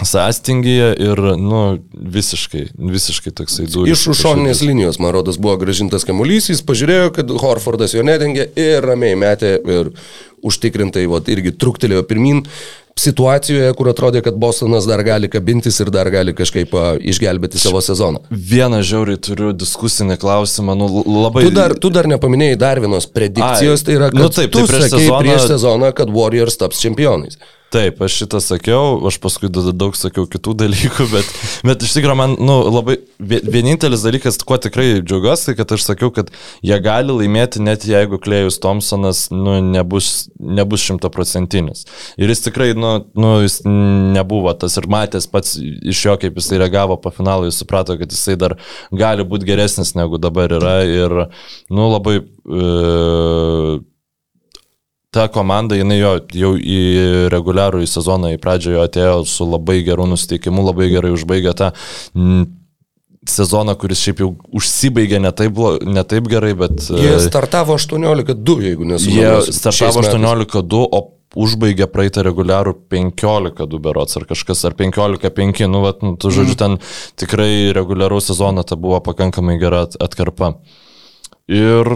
sąstingyje 0.00 0.94
ir, 1.04 1.20
nu, 1.36 1.62
visiškai, 1.92 2.66
visiškai 2.78 3.32
toksai 3.36 3.66
durys. 3.68 3.92
Iš 3.92 4.06
už 4.14 4.22
šoninės 4.24 4.62
linijos, 4.64 4.98
man 5.02 5.12
rodos, 5.14 5.36
buvo 5.36 5.58
gražintas 5.60 6.06
kamuolys, 6.08 6.48
jis 6.48 6.62
pažiūrėjo, 6.64 7.10
kad 7.18 7.32
Horfordas 7.42 7.92
jo 7.92 8.04
nedengė 8.06 8.48
ir 8.58 8.80
ramiai 8.88 9.18
metė 9.20 9.58
ir 9.60 9.92
užtikrintai, 10.42 11.04
vat, 11.12 11.28
irgi 11.30 11.52
truktelėjo 11.54 12.06
pirmin 12.08 12.40
situacijoje, 12.98 13.70
kur 13.76 13.88
atrodė, 13.92 14.20
kad 14.24 14.36
Bostonas 14.40 14.88
dar 14.88 15.00
gali 15.06 15.28
kabintis 15.32 15.78
ir 15.80 15.92
dar 15.92 16.10
gali 16.12 16.34
kažkaip 16.36 16.72
išgelbėti 17.12 17.60
savo 17.60 17.80
sezoną. 17.84 18.24
Vieną 18.32 18.82
žiauriai 18.84 19.20
turiu 19.22 19.52
diskusinį 19.56 20.18
klausimą, 20.20 20.74
nu, 20.76 20.88
labai... 21.06 21.46
Tu 21.46 21.54
dar, 21.56 21.76
tu 21.76 21.92
dar 21.94 22.08
nepaminėjai 22.10 22.58
dar 22.60 22.80
vienos 22.84 23.08
predikcijos, 23.08 23.80
Ai, 23.84 23.86
tai 23.86 23.96
yra, 24.00 24.10
kad 24.12 24.20
nu 24.20 24.28
taip, 24.32 24.52
tu 24.52 24.60
tai 24.64 24.68
prieš 24.72 24.88
sakei 24.88 25.06
sezoną- 25.06 25.24
prieš 25.24 25.48
sezoną, 25.54 25.92
kad 25.96 26.12
Warriors 26.12 26.58
taps 26.60 26.80
čempionais. 26.84 27.38
Taip, 27.72 28.02
aš 28.04 28.18
šitą 28.20 28.36
sakiau, 28.44 28.98
aš 29.08 29.16
paskui 29.22 29.48
daug 29.48 29.94
sakiau 29.96 30.26
kitų 30.28 30.52
dalykų, 30.60 31.06
bet, 31.08 31.28
bet 31.64 31.84
iš 31.86 31.94
tikrųjų 31.96 32.16
man 32.20 32.34
nu, 32.36 32.58
labai 32.68 32.98
vienintelis 33.16 34.02
dalykas, 34.04 34.36
kuo 34.44 34.58
tikrai 34.60 34.98
džiaugiuosi, 35.00 35.54
kad 35.56 35.72
aš 35.72 35.86
sakiau, 35.86 36.10
kad 36.12 36.28
jie 36.60 36.76
gali 36.84 37.16
laimėti 37.16 37.62
net 37.64 37.86
jeigu 37.88 38.18
Klejus 38.20 38.60
Thompsonas 38.60 39.22
nu, 39.32 39.54
nebus 39.64 40.84
šimtaprocentinis. 40.84 41.86
Ir 42.20 42.32
jis 42.34 42.44
tikrai, 42.44 42.74
nu, 42.76 42.90
nu, 43.16 43.30
jis 43.46 43.62
nebuvo 43.64 44.52
tas 44.52 44.76
ir 44.76 44.90
matęs 44.92 45.30
pats 45.32 45.54
iš 45.56 46.02
jo, 46.04 46.16
kaip 46.20 46.36
jisai 46.42 46.60
reagavo 46.60 46.98
po 47.00 47.14
finalo, 47.14 47.48
jis 47.48 47.62
suprato, 47.62 47.96
kad 47.96 48.12
jisai 48.12 48.36
dar 48.36 48.58
gali 48.92 49.24
būti 49.24 49.48
geresnis 49.48 49.94
negu 49.96 50.20
dabar 50.20 50.52
yra 50.60 50.76
ir, 50.84 51.16
nu, 51.72 51.88
labai... 51.94 52.20
E, 52.20 53.80
ta 55.12 55.28
komanda, 55.28 55.76
jinai 55.76 55.98
jo, 56.00 56.14
jau 56.32 56.54
į 56.56 56.80
reguliarų 57.32 57.82
į 57.84 57.90
sezoną 57.92 58.32
į 58.32 58.40
pradžią 58.40 58.78
jo 58.78 58.82
atėjo 58.86 59.16
su 59.28 59.44
labai 59.44 59.82
geru 59.84 60.08
nusteikimu, 60.08 60.64
labai 60.64 60.88
gerai 60.92 61.12
užbaigė 61.12 61.52
tą 61.58 61.72
sezoną, 63.28 63.76
kuris 63.78 64.00
šiaip 64.02 64.22
jau 64.24 64.30
užsibaigė 64.56 65.20
ne 65.22 65.30
taip, 65.36 65.58
ne 65.86 66.02
taip 66.08 66.28
gerai, 66.32 66.54
bet... 66.58 66.88
Jie 66.96 67.14
startavo 67.22 67.76
18-2, 67.78 68.56
jeigu 68.66 68.88
nesu. 68.88 69.12
Jie 69.12 69.52
startavo 69.54 70.02
18-2, 70.02 70.80
o 70.90 71.02
užbaigė 71.38 71.86
praeitą 71.92 72.24
reguliarų 72.26 72.74
15-2 72.92 73.80
berots 73.84 74.18
ar 74.18 74.26
kažkas, 74.28 74.64
ar 74.68 74.76
15-5, 74.78 75.64
nu, 75.70 75.84
vat, 75.84 76.02
nu, 76.04 76.16
tu 76.20 76.32
žodžiu, 76.34 76.56
ten 76.58 76.78
tikrai 77.20 77.70
reguliarų 77.76 78.20
sezoną 78.24 78.64
ta 78.68 78.80
buvo 78.80 79.00
pakankamai 79.04 79.56
gera 79.60 79.86
atkarpa. 80.02 80.54
Ir 81.52 81.88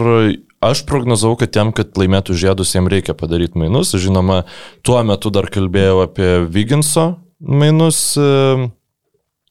Aš 0.63 0.81
prognozavau, 0.89 1.37
kad 1.37 1.53
jam, 1.53 1.69
kad 1.75 1.93
laimėtų 1.99 2.33
žiedus, 2.37 2.73
jam 2.73 2.89
reikia 2.89 3.13
padaryti 3.17 3.59
mainus. 3.61 3.93
Žinoma, 3.93 4.41
tuo 4.85 4.97
metu 5.05 5.29
dar 5.33 5.45
kalbėjau 5.53 6.01
apie 6.07 6.31
Viginso 6.49 7.11
mainus, 7.37 7.99
e, 8.17 8.69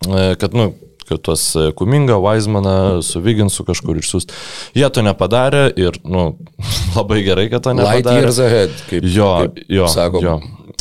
e, 0.03 0.25
kad, 0.41 0.57
nu, 0.59 0.73
kad 1.07 1.23
tuos 1.23 1.45
Kumingą, 1.79 2.19
Weizmaną 2.25 3.05
su 3.07 3.23
Viginsu 3.23 3.63
kažkur 3.69 4.03
išsiųst. 4.03 4.35
Jie 4.75 4.91
to 4.91 5.07
nepadarė 5.07 5.69
ir, 5.79 6.01
nu, 6.03 6.33
labai 6.99 7.23
gerai, 7.27 7.47
kad 7.55 7.63
to 7.69 7.77
nepadarė. 7.79 8.03
Light 8.03 8.27
years 8.27 8.43
ahead, 8.43 8.77
kaip, 8.91 9.07
jo, 9.07 9.33
kaip 9.47 9.63
jo, 9.79 9.89
sako 9.95 10.25
jo. 10.25 10.37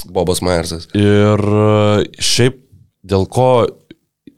Bobas 0.09 0.41
Myersas. 0.45 0.89
Ir 0.97 1.41
e, 1.45 2.05
šiaip 2.17 2.63
dėl 3.05 3.29
ko 3.29 3.67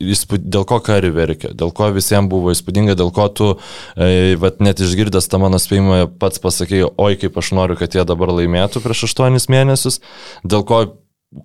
įspūd, 0.03 0.45
dėl 0.53 0.65
ko 0.69 0.79
Kari 0.83 1.09
verkė, 1.13 1.51
dėl 1.57 1.71
ko 1.75 1.89
visiems 1.95 2.29
buvo 2.31 2.53
įspūdinga, 2.53 2.97
dėl 2.99 3.11
ko 3.15 3.27
tu, 3.33 3.49
e, 3.95 4.35
vat, 4.41 4.61
net 4.63 4.81
išgirdęs 4.83 5.29
tą 5.31 5.41
mano 5.41 5.59
spėjimą, 5.61 6.03
pats 6.21 6.41
pasakėjai, 6.43 6.91
oi 7.01 7.19
kaip 7.19 7.37
aš 7.41 7.51
noriu, 7.57 7.77
kad 7.79 7.97
jie 7.97 8.05
dabar 8.07 8.33
laimėtų 8.37 8.83
prieš 8.83 9.07
aštuonis 9.09 9.49
mėnesius, 9.53 10.01
dėl 10.45 10.65
ko 10.67 10.83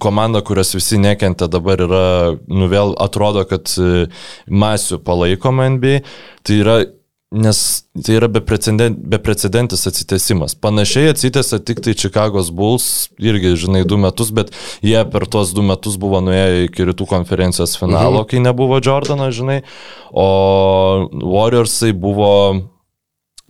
komanda, 0.02 0.42
kurios 0.46 0.74
visi 0.76 1.00
nekentė 1.00 1.48
dabar 1.50 1.80
yra, 1.82 2.06
nu 2.46 2.68
vėl 2.70 2.94
atrodo, 3.02 3.44
kad 3.48 3.72
e, 3.80 4.06
masių 4.46 5.00
palaikoma 5.06 5.70
NBA, 5.76 6.02
tai 6.46 6.60
yra 6.62 6.76
nes 7.32 7.84
tai 8.04 8.16
yra 8.18 8.28
beprecedentis 8.28 9.86
atsitesimas. 9.88 10.54
Panašiai 10.54 11.12
atsitęsia 11.12 11.58
tik 11.64 11.80
tai 11.84 11.94
Chicago's 11.96 12.50
Bulls, 12.52 13.08
irgi, 13.20 13.54
žinai, 13.64 13.84
du 13.88 13.96
metus, 14.00 14.32
bet 14.34 14.52
jie 14.84 15.00
per 15.12 15.26
tuos 15.30 15.54
du 15.56 15.64
metus 15.64 15.96
buvo 16.00 16.20
nuėję 16.24 16.66
iki 16.68 16.86
rytų 16.90 17.08
konferencijos 17.08 17.78
finalo, 17.80 18.22
mhm. 18.22 18.28
kai 18.30 18.42
nebuvo 18.44 18.80
Jordano, 18.84 19.30
žinai, 19.32 19.62
o 20.12 20.28
Warriorsai 21.08 21.94
buvo 21.96 22.32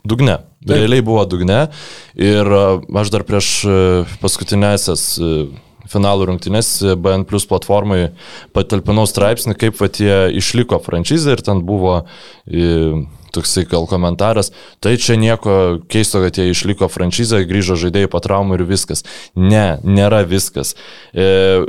dugne. 0.07 0.39
Taip. 0.63 0.77
Realiai 0.79 1.03
buvo 1.03 1.25
dugne 1.27 1.65
ir 2.15 2.49
aš 3.03 3.11
dar 3.11 3.25
prieš 3.27 3.49
paskutinėsias 4.23 5.09
finalų 5.91 6.29
rungtynės 6.31 6.69
BN 7.03 7.27
Plus 7.27 7.49
platformai 7.51 8.13
patalpinau 8.55 9.09
straipsnį, 9.11 9.57
kaip 9.59 9.81
vat 9.81 9.99
jie 9.99 10.21
išliko 10.39 10.79
franšizė 10.85 11.35
ir 11.35 11.43
ten 11.43 11.65
buvo 11.67 11.97
toksai 13.35 13.67
gal 13.71 13.87
komentaras, 13.91 14.53
tai 14.83 14.97
čia 15.01 15.17
nieko 15.21 15.83
keisto, 15.91 16.23
kad 16.25 16.39
jie 16.39 16.51
išliko 16.53 16.89
franšizę, 16.93 17.43
grįžo 17.49 17.79
žaidėjai 17.81 18.11
po 18.13 18.23
traumų 18.23 18.61
ir 18.61 18.67
viskas. 18.69 19.07
Ne, 19.37 19.79
nėra 19.85 20.23
viskas. 20.29 20.75
E, 21.13 21.65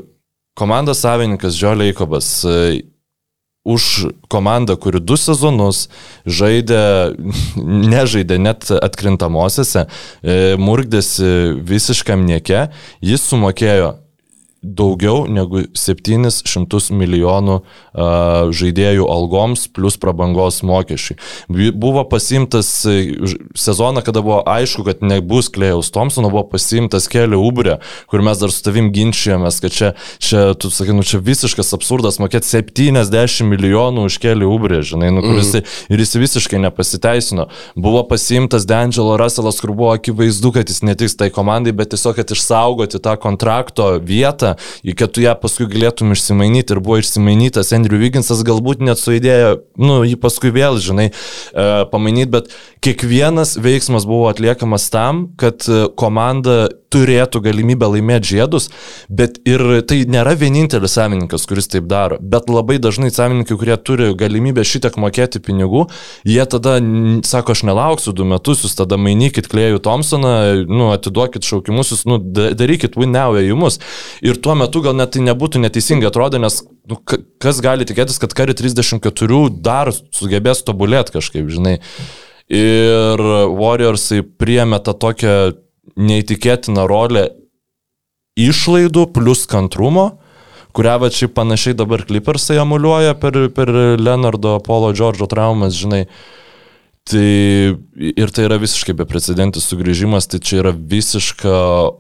komandos 0.60 1.04
savininkas 1.04 1.58
Žiolė 1.60 1.92
Eikobas 1.92 2.30
e, 2.46 2.84
už 3.64 4.12
komandą, 4.28 4.76
kuri 4.76 5.00
du 5.00 5.16
sezonus 5.18 5.88
žaidė, 6.28 7.16
nežaidė 7.96 8.40
net 8.44 8.68
atkrintamosiose, 8.76 9.88
e, 9.88 10.40
murgdėsi 10.60 11.60
visiškam 11.64 12.26
nieke, 12.28 12.68
jis 13.02 13.30
sumokėjo 13.32 13.94
daugiau 14.64 15.28
negu 15.28 15.66
700 15.76 16.94
milijonų 16.96 17.60
uh, 17.60 18.52
žaidėjų 18.56 19.08
algoms 19.12 19.68
plus 19.74 19.98
prabangos 20.00 20.62
mokesčiai. 20.66 21.18
Buvo 21.76 22.06
pasimtas 22.08 22.70
sezoną, 23.56 24.04
kada 24.06 24.24
buvo 24.24 24.42
aišku, 24.50 24.86
kad 24.88 25.04
nebus 25.06 25.50
Klėjaus 25.54 25.92
Thompsono, 25.94 26.32
buvo 26.32 26.46
pasimtas 26.54 27.10
kelių 27.12 27.40
Uberė, 27.44 27.78
kur 28.12 28.24
mes 28.26 28.40
dar 28.40 28.54
su 28.54 28.64
tavim 28.66 28.90
ginčijomės, 28.96 29.60
kad 29.64 29.76
čia, 29.76 29.92
čia 30.24 30.46
tu 30.60 30.72
sakai, 30.74 30.96
nu 30.96 31.06
čia 31.08 31.20
visiškas 31.24 31.74
absurdas 31.76 32.20
mokėti 32.24 32.50
70 32.50 33.48
milijonų 33.52 34.08
už 34.10 34.20
kelių 34.24 34.50
Uberė, 34.56 34.82
žinai, 34.88 35.12
nu, 35.14 35.24
kuris 35.26 35.54
mm. 35.60 35.76
ir 35.94 36.04
jis 36.04 36.16
visiškai 36.24 36.62
nepasiteisino. 36.64 37.50
Buvo 37.76 38.04
pasimtas 38.08 38.68
D'Angelo 38.70 39.18
Russellas, 39.20 39.60
kur 39.62 39.76
buvo 39.76 39.92
akivaizdu, 39.98 40.54
kad 40.56 40.72
jis 40.72 40.84
netiks 40.86 41.18
tai 41.20 41.30
komandai, 41.34 41.76
bet 41.76 41.94
tiesiog, 41.94 42.18
kad 42.20 42.34
išsaugoti 42.34 43.02
tą 43.04 43.16
kontrakto 43.22 43.94
vietą, 44.04 44.53
kad 45.00 45.14
tu 45.16 45.24
ją 45.24 45.36
paskui 45.40 45.68
galėtum 45.72 46.14
išsimainyti 46.16 46.76
ir 46.76 46.82
buvo 46.84 47.00
išsimainytas 47.02 47.74
Andrew 47.76 48.02
Wigginsas, 48.02 48.44
galbūt 48.48 48.84
net 48.86 49.02
su 49.02 49.16
idėja, 49.16 49.58
nu, 49.80 50.02
jį 50.08 50.20
paskui 50.22 50.54
vėl, 50.56 50.80
žinai, 50.84 51.10
e, 51.10 51.68
pamainyti, 51.92 52.32
bet 52.34 52.54
kiekvienas 52.84 53.58
veiksmas 53.64 54.08
buvo 54.10 54.30
atliekamas 54.32 54.90
tam, 54.94 55.28
kad 55.40 55.66
e, 55.70 55.86
komanda 56.00 56.68
turėtų 56.94 57.42
galimybę 57.48 57.90
laimėti 57.96 58.36
žiedus, 58.36 58.70
bet 59.10 59.40
ir 59.50 59.64
tai 59.90 60.04
nėra 60.10 60.36
vienintelis 60.40 60.96
savininkas, 60.98 61.48
kuris 61.50 61.70
taip 61.72 61.88
daro, 61.92 62.20
bet 62.22 62.52
labai 62.52 62.80
dažnai 62.82 63.12
savininkai, 63.14 63.58
kurie 63.60 63.78
turi 63.78 64.12
galimybę 64.18 64.66
šitiek 64.68 64.98
mokėti 65.02 65.42
pinigų, 65.44 65.88
jie 66.30 66.46
tada 66.50 66.78
sako, 67.28 67.58
aš 67.58 67.66
nelauksiu 67.70 68.14
du 68.16 68.28
metus, 68.30 68.64
jūs 68.66 68.78
tada 68.80 69.00
mainykit 69.02 69.50
Klėjų 69.52 69.82
Thompsoną, 69.86 70.34
nu, 70.70 70.92
atiduokit 70.94 71.46
šaukimus, 71.48 71.94
jūs, 71.94 72.06
nu, 72.10 72.20
darykit 72.34 72.98
win 73.00 73.14
now 73.14 73.38
ėjimus. 73.38 73.80
Ir 74.26 74.40
tuo 74.44 74.56
metu 74.60 74.84
gal 74.86 74.98
net 74.98 75.14
tai 75.16 75.24
nebūtų 75.26 75.62
neteisingai 75.64 76.10
atrodo, 76.10 76.42
nes 76.42 76.62
nu, 76.90 77.00
kas 77.42 77.62
gali 77.64 77.88
tikėtis, 77.88 78.20
kad 78.22 78.36
kari 78.38 78.56
34 78.58 79.42
dar 79.64 79.92
sugebės 79.94 80.64
tobulėti 80.68 81.18
kažkaip, 81.18 81.50
žinai. 81.54 81.80
Ir 82.54 83.22
Warriorsai 83.56 84.22
priemė 84.40 84.82
tą 84.84 84.94
tokią 85.00 85.36
neįtikėtiną 86.00 86.86
rolę 86.90 87.28
išlaidų 88.40 89.08
plus 89.14 89.46
kantrumo, 89.50 90.18
kurią 90.74 90.96
va 91.04 91.10
čia 91.14 91.30
panašiai 91.30 91.78
dabar 91.78 92.06
Clippersai 92.08 92.58
emuliuoja 92.62 93.18
per, 93.22 93.38
per 93.54 93.70
Leonardo, 94.00 94.58
Polo, 94.66 94.94
Džordžo 94.96 95.30
traumas, 95.30 95.78
žinai. 95.78 96.06
Tai 97.04 97.28
ir 98.00 98.32
tai 98.32 98.46
yra 98.48 98.56
visiškai 98.62 98.96
beprecedentis 98.96 99.66
sugrįžimas, 99.68 100.30
tai 100.32 100.40
čia 100.40 100.62
yra 100.62 100.72
visiška 100.72 101.52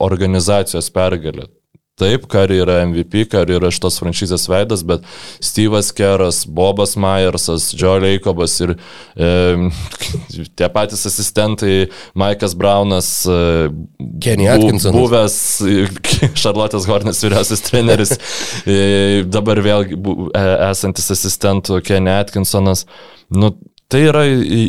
organizacijos 0.05 0.87
pergalė. 0.95 1.49
Taip, 1.93 2.23
Kari 2.25 2.55
yra 2.57 2.79
MVP, 2.87 3.27
Kari 3.29 3.53
yra 3.53 3.69
šitos 3.69 3.99
franšizės 4.01 4.47
veidas, 4.49 4.81
bet 4.89 5.03
Steve'as 5.45 5.91
Keras, 5.93 6.39
Bobas 6.49 6.95
Myersas, 6.97 7.67
Joe 7.77 7.99
Leikobas 8.01 8.55
ir 8.65 8.73
e, 8.73 9.27
tie 10.57 10.69
patys 10.73 11.05
asistentai, 11.05 11.91
Maikas 12.17 12.55
Braunas, 12.57 13.11
e, 13.29 13.67
Kenny 14.25 14.49
Atkinsonas. 14.49 14.97
Bu, 14.97 15.03
buvęs 15.05 15.37
Šarlotės 16.41 16.89
Hornės 16.89 17.21
vyriausias 17.27 17.61
treneris, 17.67 18.15
e, 18.65 19.21
dabar 19.29 19.61
vėl 19.61 19.85
bu, 19.93 20.31
e, 20.33 20.43
esantis 20.71 21.13
asistentų 21.13 21.77
Kenny 21.85 22.17
Atkinsonas. 22.17 22.87
Nu, 23.29 23.53
Tai 23.93 23.99
yra 24.01 24.23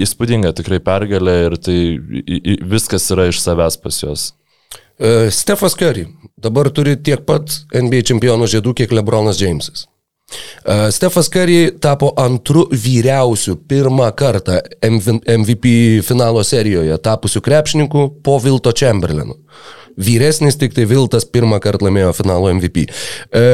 įspūdinga 0.04 0.50
tikrai 0.52 0.82
pergalė 0.84 1.34
ir 1.46 1.54
tai 1.64 1.76
viskas 2.68 3.06
yra 3.14 3.30
iš 3.30 3.38
savęs 3.40 3.78
pas 3.80 4.02
juos. 4.02 4.24
Uh, 4.94 5.30
Stefas 5.30 5.74
Curry 5.74 6.06
dabar 6.38 6.70
turi 6.70 6.94
tiek 7.02 7.24
pat 7.26 7.50
NBA 7.74 8.04
čempionų 8.12 8.46
žiedų, 8.50 8.74
kiek 8.78 8.92
Lebronas 8.94 9.40
Jamesas. 9.42 9.88
Uh, 10.64 10.86
Stefas 10.94 11.28
Curry 11.28 11.74
tapo 11.82 12.12
antru 12.16 12.64
vyriausiu 12.70 13.56
pirmą 13.68 14.06
kartą 14.16 14.60
MVP 14.86 15.74
finalo 16.06 16.44
serijoje 16.46 16.96
tapusiu 17.02 17.42
krepšininku 17.42 18.06
po 18.22 18.38
Vilto 18.38 18.72
Chamberlainu. 18.72 19.34
Vyresnis, 19.96 20.56
tik 20.60 20.74
tai 20.76 20.86
Viltas 20.88 21.26
pirmą 21.28 21.60
kartą 21.62 21.88
laimėjo 21.88 22.12
finalo 22.16 22.52
MVP. 22.54 22.86
E, 23.34 23.44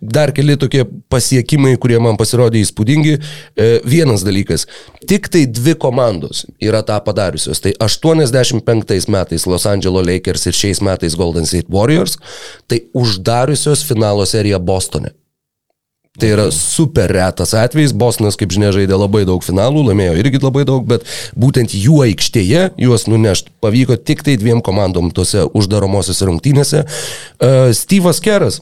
dar 0.00 0.32
keli 0.36 0.56
tokie 0.60 0.84
pasiekimai, 1.12 1.74
kurie 1.80 1.98
man 2.02 2.18
pasirodė 2.20 2.62
įspūdingi. 2.64 3.16
E, 3.16 3.70
vienas 3.88 4.24
dalykas, 4.26 4.66
tik 5.08 5.28
tai 5.32 5.44
dvi 5.50 5.76
komandos 5.80 6.44
yra 6.62 6.84
tą 6.86 7.00
padariusios. 7.04 7.62
Tai 7.64 7.74
85 7.84 9.10
metais 9.12 9.48
Los 9.50 9.66
Angeles 9.70 10.06
Lakers 10.08 10.48
ir 10.50 10.60
šiais 10.60 10.84
metais 10.84 11.18
Golden 11.18 11.48
State 11.48 11.72
Warriors, 11.72 12.18
tai 12.68 12.84
uždariusios 12.94 13.84
finalo 13.88 14.26
seriją 14.28 14.62
Bostone. 14.64 15.14
Tai 16.14 16.28
yra 16.30 16.44
super 16.54 17.10
retas 17.10 17.56
atvejis. 17.58 17.92
Bostonas, 17.98 18.36
kaip 18.38 18.52
žinia, 18.54 18.70
žaidė 18.74 18.94
labai 18.94 19.24
daug 19.26 19.42
finalų, 19.42 19.82
laimėjo 19.88 20.12
irgi 20.20 20.38
labai 20.44 20.62
daug, 20.68 20.84
bet 20.86 21.02
būtent 21.34 21.74
jų 21.74 22.04
aikštėje 22.04 22.68
juos 22.78 23.08
nunešti 23.10 23.50
pavyko 23.64 23.96
tik 23.98 24.22
tai 24.26 24.36
dviem 24.38 24.62
komandom 24.62 25.10
tose 25.14 25.42
uždaromosiose 25.50 26.28
rungtynėse. 26.30 26.84
Uh, 26.86 27.74
Steve'as 27.74 28.22
Keras 28.22 28.60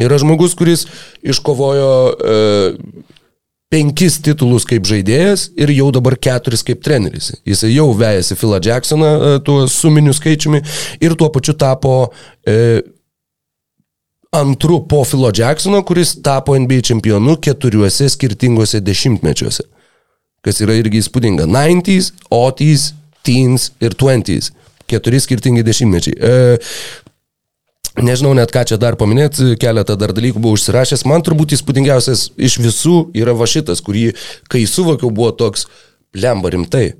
yra 0.00 0.16
žmogus, 0.22 0.56
kuris 0.56 0.86
iškovojo 1.20 1.92
uh, 2.16 3.04
penkis 3.68 4.16
titulus 4.24 4.64
kaip 4.64 4.88
žaidėjas 4.88 5.50
ir 5.52 5.76
jau 5.76 5.90
dabar 5.92 6.16
keturis 6.16 6.64
kaip 6.64 6.80
treneris. 6.80 7.34
Jis 7.44 7.66
jau 7.74 7.90
vejasi 7.98 8.40
Philą 8.40 8.64
Jacksoną 8.64 9.12
uh, 9.12 9.38
tuo 9.44 9.68
suminiu 9.68 10.16
skaičiumi 10.16 10.64
ir 11.04 11.20
tuo 11.20 11.28
pačiu 11.34 11.58
tapo 11.60 12.06
uh, 12.08 12.80
antru 14.30 14.80
po 14.88 15.04
Philo 15.04 15.30
Jacksono, 15.34 15.82
kuris 15.82 16.16
tapo 16.22 16.58
NBA 16.58 16.80
čempionu 16.80 17.36
keturiuose 17.40 18.08
skirtingose 18.08 18.80
dešimtmečiuose. 18.80 19.62
Kas 20.44 20.60
yra 20.62 20.76
irgi 20.78 21.00
įspūdinga. 21.02 21.48
90s, 21.50 22.12
80s, 22.30 22.92
teens 23.26 23.70
ir 23.82 23.96
20s. 23.98 24.52
Keturi 24.86 25.20
skirtingi 25.20 25.64
dešimtmečiai. 25.66 26.14
E, 26.14 26.58
nežinau 28.06 28.34
net 28.38 28.52
ką 28.54 28.62
čia 28.70 28.78
dar 28.78 28.98
paminėti, 29.00 29.56
keletą 29.60 29.96
dar 29.98 30.14
dalykų 30.14 30.42
buvau 30.42 30.58
užsirašęs. 30.58 31.06
Man 31.10 31.26
turbūt 31.26 31.56
įspūdingiausias 31.56 32.28
iš 32.36 32.60
visų 32.62 33.00
yra 33.18 33.34
va 33.34 33.48
šitas, 33.50 33.82
kurį, 33.82 34.12
kai 34.52 34.62
suvokiau, 34.70 35.10
buvo 35.10 35.32
toks 35.34 35.66
lemba 36.14 36.54
rimtai. 36.54 36.92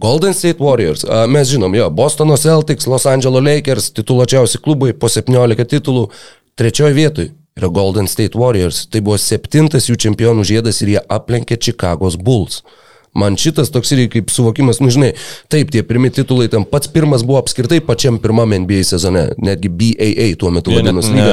Golden 0.00 0.32
State 0.32 0.62
Warriors, 0.64 1.02
mes 1.28 1.50
žinom, 1.50 1.74
jo, 1.76 1.90
Bostono 1.92 2.38
Celtics, 2.40 2.86
Los 2.88 3.04
Angeles 3.10 3.44
Lakers, 3.44 3.90
tituluočiausi 3.92 4.62
klubai 4.64 4.94
po 4.96 5.10
17 5.12 5.66
titulų, 5.68 6.06
Trečioje 6.60 6.92
vietoje 6.92 7.30
yra 7.56 7.68
Golden 7.72 8.04
State 8.04 8.36
Warriors. 8.36 8.82
Tai 8.92 9.00
buvo 9.00 9.16
septintas 9.16 9.86
jų 9.88 9.94
čempionų 10.04 10.42
žiedas 10.44 10.82
ir 10.84 10.90
jie 10.92 11.00
aplenkė 11.08 11.56
Čikagos 11.56 12.18
Bulls. 12.20 12.58
Man 13.14 13.34
šitas 13.36 13.72
toks 13.74 13.90
irgi 13.90 14.06
kaip 14.12 14.30
suvokimas, 14.30 14.78
nu 14.78 14.90
žinai, 14.94 15.08
taip, 15.50 15.72
tie 15.74 15.82
pirmi 15.82 16.12
titulai, 16.14 16.46
ten 16.50 16.62
pats 16.68 16.86
pirmas 16.94 17.24
buvo 17.26 17.40
apskritai 17.40 17.80
pačiam 17.82 18.20
pirmam 18.22 18.52
NBA 18.62 18.84
sezone, 18.86 19.24
netgi 19.42 19.70
BAA 19.80 20.28
tuo 20.38 20.52
metu 20.54 20.76
vadinosi 20.76 21.10
lyga 21.16 21.32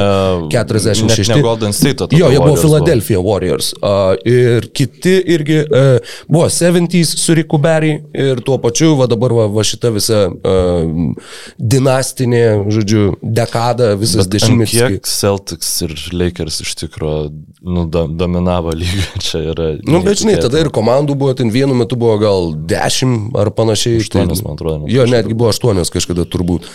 46. 0.50 1.36
Ne 1.36 1.44
Golden 1.46 1.76
State, 1.78 2.08
jo, 2.18 2.32
jie 2.34 2.40
buvo 2.42 2.56
Philadelphia 2.58 3.22
Warriors. 3.22 3.76
Uh, 3.78 4.16
ir 4.26 4.66
kiti 4.74 5.20
irgi 5.36 5.60
uh, 5.68 6.16
buvo 6.26 6.48
70s 6.50 7.14
su 7.22 7.38
Riku 7.38 7.62
Berry 7.62 7.94
ir 8.26 8.42
tuo 8.46 8.58
pačiu, 8.64 8.96
va 8.98 9.06
dabar 9.12 9.38
va, 9.38 9.46
va 9.46 9.66
šita 9.68 9.94
visa 9.94 10.24
uh, 10.34 11.30
dinastinė, 11.62 12.44
žodžiu, 12.74 13.06
dekada, 13.22 13.94
visas 14.02 14.26
dešimtmetis. 14.34 14.82
Kiek 14.98 15.14
Celtics 15.14 15.76
ir 15.86 15.94
Lakers 16.18 16.64
iš 16.66 16.74
tikrųjų 16.82 17.30
nu, 17.62 17.86
dominavo 18.08 18.70
lygą 18.70 19.20
čia 19.26 19.42
yra. 19.52 19.68
Nu, 19.84 20.02
bet 20.06 20.22
žinai, 20.22 20.38
tada 20.42 20.62
ir 20.62 20.70
komandų 20.74 21.16
buvo 21.18 21.34
ten 21.38 21.50
vienu 21.54 21.76
metu 21.78 21.98
buvo 22.00 22.18
gal 22.22 22.52
10 22.70 23.36
ar 23.38 23.52
panašiai. 23.58 24.02
8, 24.04 24.14
tai, 24.14 24.26
man 24.46 24.58
atrodo. 24.58 24.90
Jo, 24.92 25.08
netgi 25.10 25.38
buvo 25.38 25.52
8 25.54 25.82
kažkada 25.94 26.28
turbūt. 26.30 26.70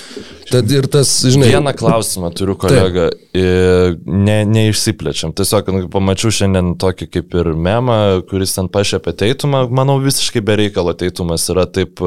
Tad 0.50 0.68
ir 0.74 0.88
tas, 0.92 1.08
žinai. 1.24 1.48
Vieną 1.54 1.72
klausimą 1.78 2.32
turiu, 2.36 2.56
kolega. 2.60 3.08
Ne, 3.32 4.38
neišsiplečiam. 4.48 5.32
Tiesiog 5.38 5.70
nu, 5.72 5.86
pamačiau 5.92 6.34
šiandien 6.34 6.74
tokį 6.82 7.08
kaip 7.14 7.38
ir 7.40 7.52
memą, 7.56 7.98
kuris 8.28 8.58
ten 8.58 8.68
pašėpė 8.72 9.14
teitumą. 9.22 9.64
Manau, 9.72 9.96
visiškai 10.02 10.42
bereikalo 10.44 10.92
teitumas 10.98 11.46
yra 11.52 11.64
taip 11.70 12.02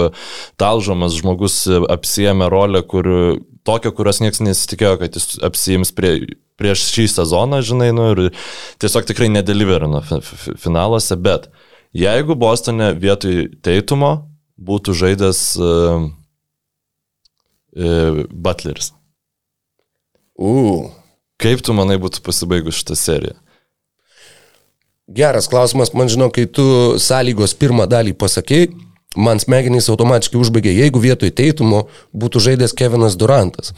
talžomas, 0.62 1.17
žmogus 1.17 1.63
apsijėmė 1.96 2.51
rolę, 2.53 2.84
kur 2.86 3.10
tokią, 3.65 3.91
kurios 3.98 4.22
niekas 4.22 4.44
nesitikėjo, 4.46 4.98
kad 5.01 5.17
jis 5.17 5.39
apsijims 5.46 5.91
prie, 5.96 6.13
prieš 6.59 6.88
šį 6.93 7.07
sezoną, 7.12 7.62
žinai, 7.65 7.91
nu, 7.95 8.09
ir 8.13 8.43
tiesiog 8.83 9.07
tikrai 9.09 9.29
nedeliverino 9.33 10.03
finaluose, 10.62 11.17
bet 11.19 11.50
Jeigu 11.95 12.35
Bostone 12.35 12.89
vietoj 13.00 13.45
Teitumo 13.63 14.09
būtų 14.59 14.91
žaidęs 15.00 15.39
uh, 15.55 16.09
uh, 17.79 18.19
Butleris. 18.31 18.91
Uh. 20.35 20.91
Kaip 21.39 21.63
tu 21.63 21.75
manai 21.75 21.95
būtų 22.00 22.19
pasibaigus 22.24 22.81
šitą 22.81 22.95
seriją? 23.00 23.35
Geras 25.12 25.47
klausimas, 25.51 25.93
man 25.95 26.07
žinau, 26.12 26.29
kai 26.33 26.45
tu 26.47 26.65
sąlygos 27.00 27.55
pirmą 27.59 27.85
dalį 27.91 28.15
pasakėjai, 28.19 28.71
man 29.15 29.39
smegenys 29.43 29.88
automatiškai 29.91 30.39
užbaigė, 30.39 30.71
jeigu 30.75 31.00
vietoj 31.03 31.31
teitumo 31.35 31.85
būtų 32.15 32.43
žaidęs 32.47 32.75
Kevinas 32.75 33.15
Durantas. 33.19 33.75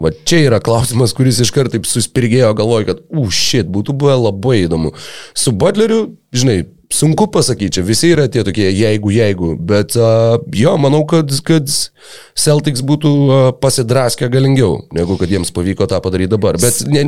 Va 0.00 0.10
čia 0.26 0.40
yra 0.48 0.58
klausimas, 0.64 1.14
kuris 1.14 1.38
iš 1.44 1.52
karto 1.54 1.76
taip 1.76 1.86
suspirgėjo 1.86 2.50
galvoj, 2.58 2.86
kad, 2.88 3.02
u, 3.14 3.28
šit, 3.30 3.68
būtų 3.70 3.94
buvę 4.00 4.16
labai 4.18 4.64
įdomu. 4.64 4.90
Su 5.38 5.54
Butleriu, 5.54 6.16
žinai, 6.34 6.64
Sunku 6.92 7.26
pasakyti, 7.32 7.78
čia 7.78 7.82
visi 7.86 8.10
yra 8.12 8.26
tie 8.28 8.42
tokie 8.44 8.66
jeigu, 8.68 9.10
jeigu, 9.14 9.54
bet 9.56 9.94
uh, 9.96 10.36
jo, 10.52 10.74
manau, 10.80 11.04
kad, 11.08 11.30
kad 11.46 11.70
Celtics 12.36 12.82
būtų 12.84 13.10
uh, 13.10 13.44
pasidraskę 13.56 14.28
galingiau, 14.28 14.82
negu 14.94 15.16
kad 15.20 15.30
jiems 15.32 15.52
pavyko 15.54 15.86
tą 15.90 16.00
padaryti 16.04 16.34
dabar. 16.34 16.58
Bet 16.60 16.82
ne, 16.90 17.04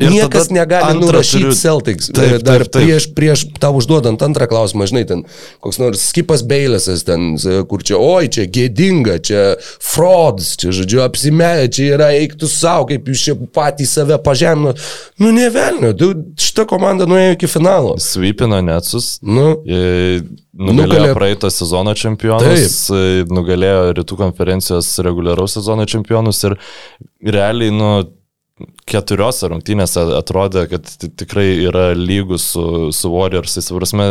niekas 0.00 0.50
negali 0.54 0.96
nurašyti 0.98 1.44
turiu... 1.44 1.58
Celtics. 1.58 2.10
Taip, 2.10 2.40
Dar 2.42 2.64
taip, 2.64 2.72
taip. 2.72 2.88
prieš, 2.88 3.08
prieš 3.14 3.44
tau 3.62 3.76
užduodant 3.78 4.22
antrą 4.24 4.48
klausimą, 4.50 4.88
žinai, 4.90 5.04
ten 5.08 5.22
koks 5.64 5.78
nors 5.82 6.02
Skipas 6.10 6.42
Beilesas, 6.48 7.04
ten, 7.06 7.36
kur 7.70 7.84
čia, 7.86 8.00
oi, 8.00 8.26
čia 8.32 8.48
gėdinga, 8.50 9.20
čia 9.24 9.44
frauds, 9.62 10.54
čia, 10.58 10.72
žodžiu, 10.74 11.04
apsimetė, 11.06 11.70
čia 11.78 11.88
yra 11.94 12.10
eiktų 12.18 12.50
savo, 12.50 12.88
kaip 12.90 13.06
jūs 13.12 13.28
čia 13.28 13.36
patys 13.54 13.94
save 13.94 14.18
pažemino. 14.24 14.74
Nu, 15.22 15.30
ne 15.36 15.46
velnio, 15.54 15.94
šita 16.40 16.66
komanda 16.68 17.06
nuėjo 17.08 17.36
iki 17.36 17.50
finalo. 17.50 17.94
Svypino 18.02 18.60
net 18.64 18.87
Netsus. 18.88 19.18
Nu, 19.22 19.48
nugalėjo 19.60 20.88
nugalė... 20.88 21.16
praeito 21.16 21.50
sezono 21.52 21.94
čempionus, 21.98 22.86
Taip. 22.88 23.32
nugalėjo 23.34 23.92
rytų 24.00 24.18
konferencijos 24.24 24.94
reguliaraus 25.04 25.58
sezono 25.58 25.84
čempionus 25.88 26.40
ir 26.48 26.56
realiai, 27.20 27.74
nu, 27.74 27.90
keturiose 28.88 29.48
rungtynėse 29.52 30.02
atrodė, 30.16 30.64
kad 30.70 30.88
tikrai 31.20 31.46
yra 31.68 31.92
lygus 31.96 32.48
su, 32.54 32.64
su 32.94 33.10
Warriorsais. 33.12 33.68
Prasme, 33.74 34.08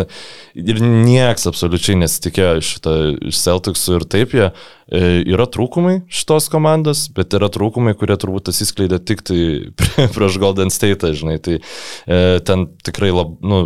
ir 0.58 0.82
nieks 0.84 1.48
absoliučiai 1.50 1.98
nesitikėjo 2.04 2.64
šitą 2.70 2.96
iš 3.32 3.42
Celticsų 3.44 3.98
ir 3.98 4.06
taip 4.14 4.36
jie 4.38 4.46
e, 4.48 5.02
yra 5.34 5.48
trūkumai 5.52 5.98
šitos 6.08 6.48
komandos, 6.54 7.08
bet 7.18 7.36
yra 7.38 7.50
trūkumai, 7.54 7.96
kurie 8.00 8.18
turbūt 8.20 8.54
atsiskleidė 8.54 9.02
tik 9.04 9.26
tai 9.28 9.42
prieš 10.16 10.40
Golden 10.44 10.74
State, 10.74 11.12
žinai. 11.18 11.40
Tai 11.44 11.60
e, 11.60 12.22
ten 12.48 12.70
tikrai 12.88 13.12
lab, 13.16 13.36
nu, 13.44 13.66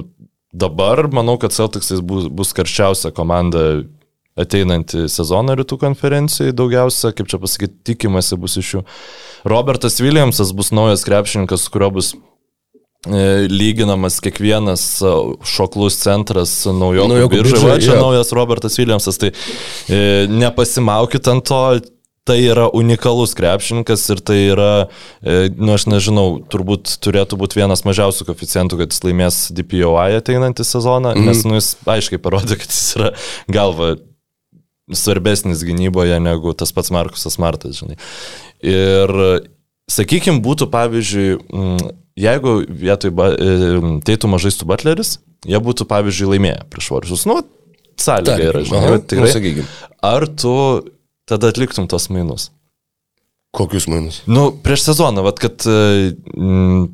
dabar 0.51 1.07
manau, 1.11 1.37
kad 1.41 1.55
Celticsais 1.55 2.03
bus, 2.03 2.27
bus 2.27 2.53
karščiausia 2.55 3.13
komanda 3.15 3.83
ateinantį 4.39 5.05
sezoną 5.11 5.57
rytų 5.59 5.77
konferencijai 5.81 6.55
daugiausia, 6.55 7.11
kaip 7.15 7.29
čia 7.31 7.39
pasakyti, 7.41 7.79
tikimasi 7.91 8.39
bus 8.39 8.57
iš 8.61 8.75
jų. 8.77 8.83
Robertas 9.51 9.99
Williamsas 10.03 10.53
bus 10.55 10.71
naujas 10.75 11.03
krepšininkas, 11.07 11.65
su 11.65 11.73
kuriuo 11.73 11.89
bus 11.97 12.13
e, 12.13 13.47
lyginamas 13.51 14.21
kiekvienas 14.23 14.85
e, 15.03 15.13
šoklus 15.51 15.99
centras 15.99 16.53
naujokų 16.67 17.31
biržoje. 17.33 17.81
Čia 17.83 17.97
ja. 17.97 17.99
naujas 17.99 18.31
Robertas 18.37 18.79
Williamsas, 18.79 19.19
tai 19.19 19.33
e, 19.33 20.01
nepasimaukit 20.31 21.27
ant 21.31 21.47
to, 21.51 21.63
tai 22.27 22.37
yra 22.45 22.67
unikalus 22.77 23.33
krepšininkas 23.37 24.03
ir 24.13 24.21
tai 24.21 24.37
yra, 24.51 24.71
e, 25.25 25.49
nu 25.57 25.73
aš 25.73 25.87
nežinau, 25.89 26.27
turbūt 26.53 26.99
turėtų 27.01 27.39
būti 27.41 27.57
vienas 27.57 27.81
mažiausių 27.87 28.27
koficijantų, 28.29 28.83
kad 28.83 28.93
jis 28.93 29.03
laimės 29.07 29.39
DPOI 29.57 30.19
ateinantį 30.19 30.65
sezoną, 30.67 31.15
mm. 31.17 31.29
nes 31.31 31.41
nu, 31.47 31.57
jis 31.57 31.73
aiškiai 31.89 32.21
parodė, 32.21 32.59
kad 32.61 32.69
jis 32.69 32.93
yra 32.99 33.11
galva 33.51 33.95
svarbesnis 34.91 35.63
gynyboje 35.65 36.19
negu 36.21 36.53
tas 36.57 36.73
pats 36.75 36.93
Markusas 36.93 37.39
Martas, 37.41 37.79
žinai. 37.81 37.97
Ir 38.61 39.15
sakykime, 39.89 40.43
būtų 40.45 40.67
pavyzdžiui, 40.71 41.29
jeigu 42.21 42.57
vietoj 42.67 43.13
Teitumo 44.05 44.37
žaistų 44.41 44.67
Butleris, 44.69 45.17
jie 45.47 45.61
būtų 45.63 45.87
pavyzdžiui 45.89 46.33
laimėję 46.35 46.63
prieš 46.69 46.91
Varsus. 46.93 47.25
Nu, 47.29 47.41
sąlyga 48.01 48.51
yra, 48.51 48.65
žinai, 48.67 48.97
tikrai. 49.09 49.31
Nu, 49.31 49.69
Ar 50.05 50.25
tu 50.29 50.53
tada 51.31 51.51
atliktum 51.51 51.87
tos 51.91 52.09
mainus. 52.13 52.49
Kokius 53.55 53.87
mainus? 53.91 54.21
Nu, 54.31 54.49
prieš 54.63 54.85
sezoną, 54.87 55.23
vad, 55.25 55.39
kad 55.43 55.63
mm, 55.67 56.85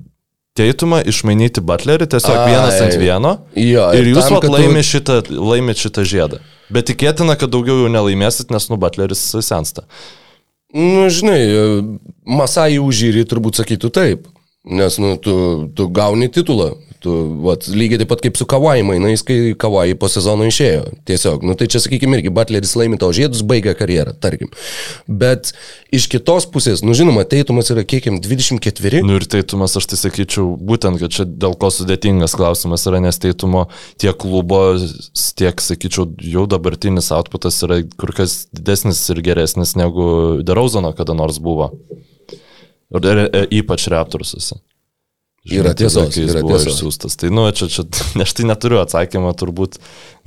teitumą 0.58 1.04
išmainyti 1.10 1.62
Butlerį 1.66 2.08
tiesiog 2.10 2.38
Ai, 2.38 2.54
vienas 2.54 2.80
ant 2.82 2.96
vieno. 2.98 3.34
Jo, 3.54 3.90
ir, 3.94 4.02
ir 4.02 4.16
jūs 4.16 4.26
tam, 4.26 4.38
vat, 4.40 4.48
laimė, 4.56 4.82
tu... 4.82 4.90
šitą, 4.92 5.18
laimė 5.30 5.76
šitą 5.78 6.06
žiedą. 6.08 6.42
Bet 6.74 6.90
tikėtina, 6.90 7.38
kad 7.40 7.54
daugiau 7.54 7.84
jau 7.84 7.92
nelaimėsit, 7.92 8.50
nes 8.54 8.66
nu 8.72 8.80
Butleris 8.82 9.22
sensta. 9.46 9.86
Nu, 10.76 11.06
žinai, 11.14 11.40
Masai 12.28 12.82
užžyrį 12.84 13.24
turbūt 13.30 13.62
sakytų 13.62 13.94
taip. 13.94 14.26
Nes, 14.68 14.98
nu, 15.00 15.14
tu, 15.22 15.36
tu 15.78 15.88
gauni 15.94 16.28
titulą. 16.34 16.74
Tu, 17.04 17.14
vat, 17.46 17.68
lygiai 17.70 18.02
taip 18.02 18.10
pat 18.10 18.22
kaip 18.26 18.40
su 18.40 18.46
Kawai 18.50 18.82
mainais, 18.86 19.22
kai 19.26 19.54
Kawai 19.60 19.94
po 20.00 20.10
sezono 20.10 20.48
išėjo. 20.50 20.88
Tiesiog, 21.06 21.44
nu 21.46 21.54
tai 21.58 21.68
čia 21.70 21.82
sakykime 21.84 22.18
irgi, 22.18 22.32
Butleris 22.34 22.74
laimi 22.80 22.98
tau 22.98 23.12
žiedus, 23.14 23.44
baigia 23.46 23.76
karjerą, 23.78 24.16
tarkim. 24.24 24.50
Bet 25.06 25.52
iš 25.94 26.08
kitos 26.10 26.48
pusės, 26.50 26.82
nu 26.82 26.96
žinoma, 26.98 27.28
Teitumas 27.30 27.70
yra 27.74 27.86
kiekim 27.86 28.18
24. 28.24 29.04
Nu 29.06 29.20
ir 29.20 29.28
Teitumas, 29.30 29.78
aš 29.78 29.92
tai 29.92 30.00
sakyčiau, 30.02 30.56
būtent, 30.58 30.98
kad 31.04 31.14
čia 31.14 31.28
dėl 31.30 31.54
ko 31.62 31.70
sudėtingas 31.74 32.34
klausimas 32.38 32.88
yra, 32.90 33.04
nes 33.04 33.22
Teitumo 33.22 33.68
tiek 34.02 34.18
klubo, 34.18 34.64
tiek, 35.38 35.62
sakyčiau, 35.62 36.10
jau 36.34 36.48
dabartinis 36.50 37.12
outputas 37.14 37.62
yra 37.68 37.84
kur 38.02 38.16
kas 38.18 38.48
didesnis 38.50 39.04
ir 39.14 39.22
geresnis 39.26 39.78
negu 39.78 40.42
Derauzono 40.42 40.96
kada 40.98 41.14
nors 41.18 41.38
buvo. 41.38 41.76
Ir, 42.88 43.04
ir, 43.04 43.24
ir 43.28 43.48
ypač 43.62 43.86
Raptorsuose. 45.48 45.60
Yra 45.60 45.74
tiesos, 45.80 46.18
yra 46.36 46.42
tiesos. 46.44 46.68
išsiųstas. 46.74 47.18
Tai, 47.22 47.30
nu, 47.34 47.46
čia, 47.56 47.68
čia, 47.72 47.86
aš 48.26 48.34
tai 48.38 48.48
neturiu 48.50 48.80
atsakymą, 48.84 49.32
turbūt, 49.40 49.78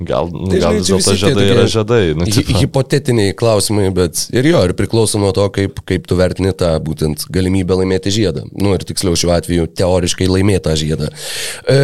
gal, 0.01 0.29
nu, 0.33 0.49
Tai, 0.51 0.61
gal 0.63 0.77
vis 0.79 0.89
dėlto 0.91 1.15
žiedai 1.21 1.47
yra 1.53 1.65
žiedai. 1.71 2.01
Nu, 2.17 2.27
hi- 2.29 2.45
Hipotetiniai 2.63 3.35
klausimai, 3.37 3.89
bet 3.95 4.25
ir 4.33 4.49
jo, 4.51 4.63
ir 4.67 4.73
priklauso 4.77 5.21
nuo 5.21 5.33
to, 5.37 5.45
kaip, 5.53 5.83
kaip 5.87 6.07
tu 6.09 6.17
vertini 6.19 6.53
tą 6.57 6.73
būtent 6.83 7.27
galimybę 7.29 7.77
laimėti 7.83 8.13
žiedą. 8.17 8.47
Nu 8.57 8.73
ir 8.77 8.85
tiksliau 8.87 9.13
šiuo 9.19 9.35
atveju 9.37 9.69
teoriškai 9.77 10.29
laimėtą 10.31 10.73
žiedą. 10.79 11.11
E, 11.69 11.77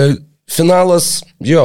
finalas, 0.48 1.20
jo, 1.44 1.64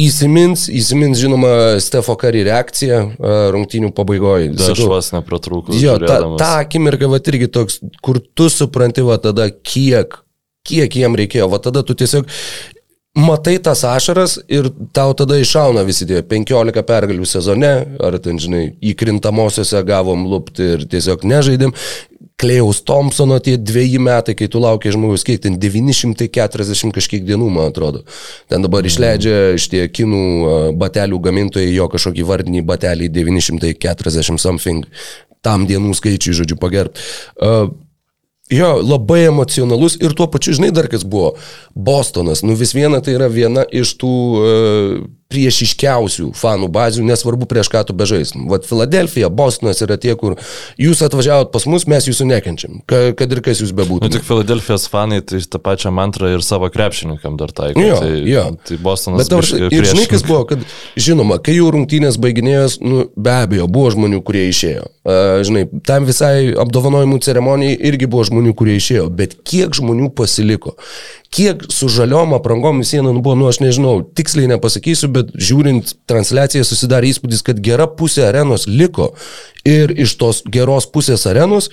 įsimins, 0.00 0.66
įsimins 0.72 1.20
žinoma 1.20 1.50
Stefo 1.84 2.16
Kari 2.18 2.44
reakcija 2.46 3.00
e, 3.04 3.32
rungtynių 3.54 3.90
pabaigoje. 3.96 4.52
Da, 4.56 4.70
aš 4.72 4.82
vas 4.90 5.10
nepratrūkus. 5.14 5.76
Jo, 5.80 5.96
ta, 6.00 6.06
žiūrėdamas. 6.06 6.38
ta 6.40 6.50
akimirka, 6.64 7.10
va 7.12 7.20
irgi 7.20 7.48
toks, 7.52 7.80
kur 8.04 8.20
tu 8.36 8.48
supranti, 8.52 9.04
va 9.06 9.18
tada 9.22 9.48
kiek, 9.52 10.18
kiek 10.66 10.98
jiem 11.02 11.16
reikėjo, 11.18 11.50
va 11.52 11.62
tada 11.62 11.84
tu 11.86 11.96
tiesiog 11.98 12.28
matai 13.16 13.56
tas 13.58 13.82
ašaras 13.84 14.36
ir 14.52 14.68
tau 14.92 15.14
tada 15.16 15.38
iššauna 15.40 15.84
visi 15.88 16.06
tie 16.08 16.20
15 16.22 16.84
pergalių 16.86 17.28
sezone, 17.28 17.72
ar 18.04 18.18
ten, 18.22 18.40
žinai, 18.42 18.66
įkrintamosiose 18.92 19.80
gavom 19.88 20.26
lupti 20.28 20.74
ir 20.76 20.84
tiesiog 20.90 21.24
nežaidėm. 21.24 21.72
Klėjaus 22.36 22.82
Thompsono 22.84 23.38
tie 23.40 23.54
dviejį 23.56 24.00
metai, 24.04 24.34
kai 24.36 24.50
tu 24.52 24.60
laukia 24.60 24.90
žmogus, 24.92 25.22
kiek 25.24 25.40
ten 25.40 25.54
940 25.56 26.92
kažkiek 26.92 27.24
dienų, 27.24 27.48
man 27.54 27.70
atrodo. 27.70 28.02
Ten 28.52 28.60
dabar 28.60 28.84
išleidžia 28.84 29.56
šitie 29.56 29.86
kinų 29.88 30.20
a, 30.20 30.58
batelių 30.76 31.22
gamintojai 31.24 31.72
jo 31.72 31.88
kažkokį 31.94 32.28
vardinį 32.28 32.62
batelį 32.68 33.08
940 33.16 34.36
something 34.42 34.84
tam 35.46 35.64
dienų 35.64 35.94
skaičiui, 35.96 36.36
žodžiu, 36.42 36.60
pagerb. 36.60 37.00
Uh, 37.38 37.70
Jo, 38.50 38.76
labai 38.78 39.24
emocionalus 39.26 39.96
ir 39.98 40.12
tuo 40.14 40.28
pačiu, 40.30 40.54
žinai, 40.54 40.70
dar 40.74 40.86
kas 40.90 41.02
buvo. 41.02 41.32
Bostonas, 41.74 42.44
nu 42.46 42.54
vis 42.54 42.76
viena 42.76 43.00
tai 43.02 43.16
yra 43.16 43.26
viena 43.32 43.64
iš 43.66 43.96
tų 43.98 44.12
e, 44.38 44.52
priešiškiausių 45.32 46.30
fanų 46.38 46.68
bazių, 46.70 47.02
nesvarbu 47.06 47.48
prieš 47.50 47.70
ką 47.72 47.82
tu 47.88 47.94
bežaistum. 47.98 48.44
Vat 48.50 48.66
Filadelfija, 48.68 49.26
Bostonas 49.32 49.82
yra 49.82 49.96
tie, 49.98 50.14
kur 50.18 50.36
jūs 50.78 51.02
atvažiavot 51.02 51.50
pas 51.54 51.66
mus, 51.66 51.86
mes 51.90 52.06
jūsų 52.06 52.28
nekenčiam, 52.30 52.78
ka, 52.86 53.10
kad 53.18 53.34
ir 53.34 53.42
kas 53.42 53.62
jūs 53.62 53.72
Nu, 53.74 53.80
bebūtų. 53.80 54.10
tik 54.14 54.26
Filadelfijos 54.26 54.86
fanai 54.92 55.18
tai 55.26 55.40
tą 55.42 55.60
pačią 55.62 55.90
mantrą 55.94 56.30
ir 56.36 56.44
savo 56.46 56.70
krepšininkam 56.72 57.36
dar 57.40 57.50
taiko. 57.50 57.82
Jo, 57.82 57.98
tai, 58.04 58.12
jo. 58.30 58.44
tai 58.68 58.78
Bostonas 58.86 59.26
Bet 59.26 59.34
biškį 59.34 59.72
ir 59.74 59.90
žinai, 59.90 60.06
kas 60.14 60.24
buvo, 60.26 60.44
kad, 60.52 60.62
žinoma, 60.94 61.40
kai 61.42 61.58
jau 61.58 61.72
rungtynės 61.74 62.20
baiginėjos, 62.22 62.78
nu, 62.86 63.08
be 63.18 63.34
abejo, 63.34 63.66
buvo 63.66 63.90
žmonių, 63.96 64.22
kurie 64.26 64.46
išėjo. 64.52 64.86
Uh, 65.06 65.42
žinai, 65.46 65.66
tam 65.86 66.06
visai 66.08 66.54
apdovanojimų 66.58 67.20
ceremonijai 67.26 67.76
irgi 67.90 68.08
buvo 68.10 68.24
žmonių, 68.30 68.54
kurie 68.58 68.78
išėjo, 68.78 69.10
bet 69.10 69.36
kiek 69.46 69.74
žmonių 69.74 70.10
pasiliko? 70.14 70.76
Kiek 71.36 71.66
su 71.68 71.90
žaliom 71.92 72.32
aprangom 72.32 72.78
vis 72.80 72.94
viena, 72.94 73.10
nu, 73.12 73.20
buvo, 73.20 73.34
nu, 73.36 73.48
aš 73.50 73.58
nežinau, 73.60 73.98
tiksliai 74.16 74.48
nepasakysiu, 74.54 75.10
bet 75.12 75.34
žiūrint 75.36 75.92
transliaciją 76.08 76.64
susidarė 76.64 77.10
įspūdis, 77.12 77.42
kad 77.44 77.60
gera 77.64 77.84
pusė 77.98 78.24
arenos 78.30 78.64
liko. 78.70 79.10
Ir 79.68 79.92
iš 79.92 80.14
tos 80.20 80.40
geros 80.48 80.88
pusės 80.88 81.26
arenos, 81.28 81.68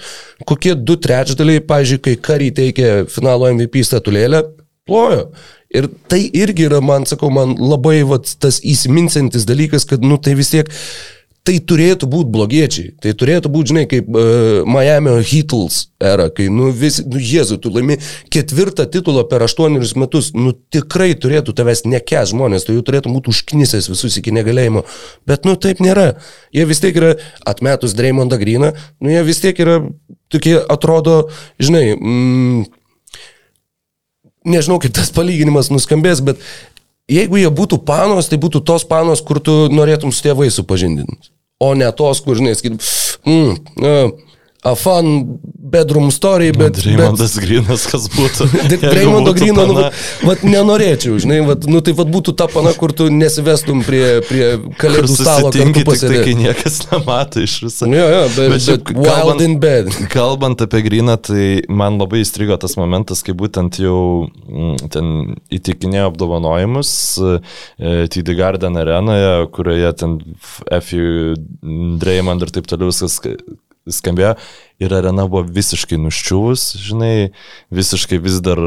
kokie 0.49 0.75
du 0.75 0.97
trečdaliai, 0.99 1.63
pažiūrėjau, 1.63 2.03
kai 2.09 2.17
kariai 2.27 2.55
teikė 2.59 2.91
finalo 3.13 3.47
MVP 3.53 3.85
statulėlę, 3.87 4.43
plojo. 4.89 5.29
Ir 5.73 5.87
tai 6.11 6.19
irgi 6.37 6.67
yra, 6.67 6.83
man 6.85 7.07
sakau, 7.09 7.31
man 7.33 7.55
labai 7.57 8.01
vat, 8.05 8.35
tas 8.43 8.59
įsiminsantis 8.61 9.47
dalykas, 9.49 9.87
kad, 9.89 10.03
nu, 10.05 10.19
tai 10.21 10.35
vis 10.37 10.51
tiek, 10.51 10.69
tai 11.47 11.57
turėtų 11.59 12.07
būti 12.07 12.31
blogiečiai. 12.31 12.91
Tai 13.03 13.11
turėtų 13.19 13.51
būti, 13.51 13.73
žinai, 13.73 13.83
kaip 13.91 14.07
uh, 14.07 14.63
Miami 14.69 15.17
Heatles 15.27 15.89
era, 16.03 16.29
kai, 16.31 16.47
nu, 16.51 16.69
vis, 16.75 17.01
nu, 17.03 17.19
Jėzu, 17.19 17.57
tu 17.63 17.71
laimi 17.73 17.97
ketvirtą 18.33 18.85
titulą 18.91 19.25
per 19.27 19.43
aštuonerius 19.43 19.95
metus, 19.99 20.31
nu, 20.37 20.53
tikrai 20.73 21.11
turėtų 21.19 21.55
tavęs 21.57 21.83
nekes 21.87 22.31
žmonės, 22.31 22.67
tu 22.67 22.75
jau 22.77 22.83
turėtų 22.87 23.11
būti 23.11 23.33
užknisęs 23.33 23.91
visus 23.91 24.15
iki 24.19 24.35
negalėjimo. 24.35 24.85
Bet, 25.27 25.43
nu, 25.47 25.57
taip 25.59 25.83
nėra. 25.83 26.13
Jie 26.55 26.67
vis 26.69 26.79
tiek 26.83 26.95
yra 26.99 27.17
atmetus 27.49 27.95
Dreymondą 27.99 28.39
Gryną, 28.39 28.71
nu, 29.03 29.11
jie 29.11 29.25
vis 29.27 29.43
tiek 29.43 29.59
yra 29.59 29.81
tokie, 30.31 30.55
atrodo, 30.71 31.25
žinai, 31.59 31.89
mm, 31.97 32.63
nežinau, 34.47 34.79
kaip 34.83 34.95
tas 34.95 35.11
palyginimas 35.15 35.71
nuskambės, 35.73 36.23
bet 36.23 36.39
jeigu 37.11 37.39
jie 37.41 37.49
būtų 37.53 37.81
panos, 37.87 38.29
tai 38.31 38.39
būtų 38.41 38.63
tos 38.67 38.85
panos, 38.87 39.23
kur 39.25 39.41
tu 39.43 39.67
norėtum 39.73 40.13
su 40.13 40.23
tėvai 40.25 40.49
supažindinti. 40.53 41.31
O 41.63 41.73
ne 41.77 41.87
tos, 41.95 42.21
kur, 42.23 42.37
žinai, 42.39 42.55
sakytum, 42.59 42.79
mm, 43.25 43.57
uh, 43.79 44.32
a 44.63 44.75
fun 44.79 45.39
bedroom 45.73 46.11
story, 46.11 46.51
bet... 46.51 46.75
bet 46.77 46.85
Reimondas 46.85 47.33
Grinas, 47.41 47.83
kas 47.89 48.05
būtų. 48.13 48.45
būtų 48.69 49.33
Grino, 49.39 49.63
nu, 49.67 49.73
pana. 49.73 49.89
vat 50.27 50.43
nenorėčiau, 50.45 51.17
žinai, 51.23 51.39
vat, 51.47 51.65
nu, 51.67 51.81
tai 51.83 51.95
vat 51.97 52.11
būtų 52.13 52.35
ta 52.39 52.45
pana, 52.51 52.71
kur 52.77 52.93
tu 52.95 53.07
nesivestum 53.11 53.81
prie, 53.83 54.21
prie 54.27 54.45
kalėdų 54.79 55.09
stalo 55.17 55.49
susitinki 55.49 55.83
kartu 55.83 55.97
tik 56.05 56.21
tai, 56.27 56.35
niekas 56.39 56.77
nemato 56.91 57.43
iš 57.43 57.55
viso. 57.65 57.89
Jo, 57.89 58.05
jo, 58.13 58.21
bet, 58.37 58.53
Bet 58.53 58.67
bet 58.69 58.93
wild 58.93 59.09
kalbant- 59.09 59.43
in 59.47 59.57
bed. 59.63 59.89
Kalbant 60.13 60.63
apie 60.67 60.83
Griną, 60.85 61.17
tai 61.25 61.47
man 61.73 61.97
labai 61.99 62.21
įstrigo 62.23 62.55
tas 62.61 62.77
momentas, 62.79 63.23
kai 63.25 63.35
būtent 63.39 63.81
jau 63.81 63.97
mm, 64.29 64.91
ten 64.93 65.11
įtikinėjo 65.59 66.11
apdovanojimus 66.13 66.93
e, 67.17 67.33
TD 68.13 68.37
Garden 68.39 68.77
arenoje, 68.79 69.33
kurioje 69.57 69.91
ten 70.03 70.15
FU, 70.79 71.35
Draymond 72.03 72.45
ir 72.45 72.53
taip 72.53 72.69
toliau 72.69 72.93
viskas 72.93 73.17
sk- 73.19 73.39
skambėjo. 73.89 74.35
Ir 74.83 74.93
arena 74.95 75.25
buvo 75.27 75.43
visiškai 75.47 75.97
nuščiūvus, 76.01 76.67
žinai, 76.83 77.31
visiškai 77.73 78.19
vis 78.23 78.39
dar 78.43 78.59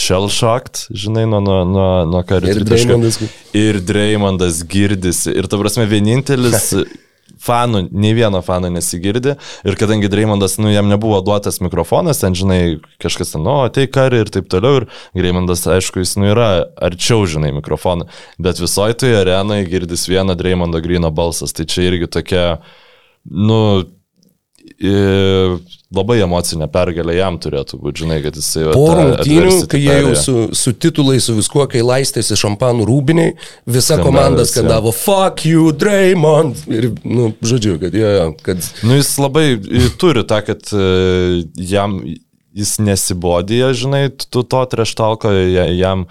shell 0.00 0.28
shocked, 0.32 0.86
žinai, 0.96 1.26
nuo, 1.28 1.40
nuo, 1.44 1.60
nuo, 1.68 1.90
nuo 2.08 2.22
karių 2.24 2.54
Ir. 2.54 2.64
Dreymondas- 2.64 3.20
Ir 3.58 3.80
Dreymondas 3.84 4.62
girdisi. 4.70 5.34
Ir 5.36 5.48
ta 5.50 5.58
prasme, 5.60 5.84
vienintelis 5.90 6.70
fanų, 7.46 7.86
nei 7.92 8.12
vieno 8.16 8.40
fano 8.44 8.68
nesigirdi. 8.72 9.34
Ir 9.64 9.76
kadangi 9.80 10.08
Dreymondas, 10.12 10.58
nu, 10.60 10.68
jam 10.72 10.88
nebuvo 10.92 11.20
duotas 11.24 11.60
mikrofonas, 11.64 12.20
ten, 12.20 12.34
žinai, 12.36 12.80
kažkas 13.00 13.32
ten, 13.34 13.46
o, 13.48 13.58
tai 13.72 13.86
kari 13.92 14.20
ir 14.24 14.32
taip 14.32 14.48
toliau. 14.52 14.82
Ir 14.84 15.22
Dreymondas, 15.22 15.64
aišku, 15.68 16.02
jis, 16.04 16.16
nu, 16.20 16.28
yra 16.32 16.66
arčiau, 16.80 17.24
žinai, 17.28 17.52
mikrofoną. 17.56 18.08
Bet 18.38 18.60
visoje 18.62 18.96
toje 19.00 19.16
arenoje 19.20 19.66
girdis 19.72 20.06
vieno 20.08 20.36
Dreymondo 20.38 20.80
Grino 20.84 21.10
balsas. 21.12 21.52
Tai 21.56 21.64
čia 21.68 21.88
irgi 21.90 22.08
tokia, 22.12 22.44
nu, 23.24 23.60
labai 25.90 26.20
emocinė 26.24 26.68
pergalė 26.72 27.18
jam 27.18 27.36
turėtų 27.42 27.80
būti, 27.82 28.04
žinai, 28.04 28.20
kad 28.24 28.36
jisai... 28.38 28.68
Po 28.72 28.86
rungtynių, 28.96 29.56
kai 29.70 29.80
jie 29.82 29.96
jau 29.98 30.14
su, 30.16 30.34
su 30.56 30.72
titulai, 30.72 31.18
su 31.20 31.34
viskuo, 31.36 31.66
kai 31.70 31.82
laistėsi 31.84 32.38
šampanų 32.40 32.86
rūbiniai, 32.88 33.34
visa 33.66 33.98
Skandavęs, 33.98 34.06
komanda 34.06 34.46
skandavo 34.48 34.94
fuck 34.96 35.44
you, 35.48 35.74
Draymond. 35.76 36.64
Ir, 36.72 36.90
nu, 37.04 37.32
žodžiu, 37.44 37.76
kad, 37.82 37.96
jo, 37.96 38.30
kad 38.46 38.64
Nu, 38.86 38.96
jis 38.96 39.12
labai 39.20 39.46
turi 40.00 40.24
tą, 40.28 40.40
kad 40.46 40.72
e, 40.72 41.44
jam 41.68 42.00
jis 42.56 42.74
nesibodija, 42.82 43.70
žinai, 43.76 44.08
tu 44.10 44.42
to 44.42 44.60
treštalko, 44.72 45.30
jam, 45.76 46.06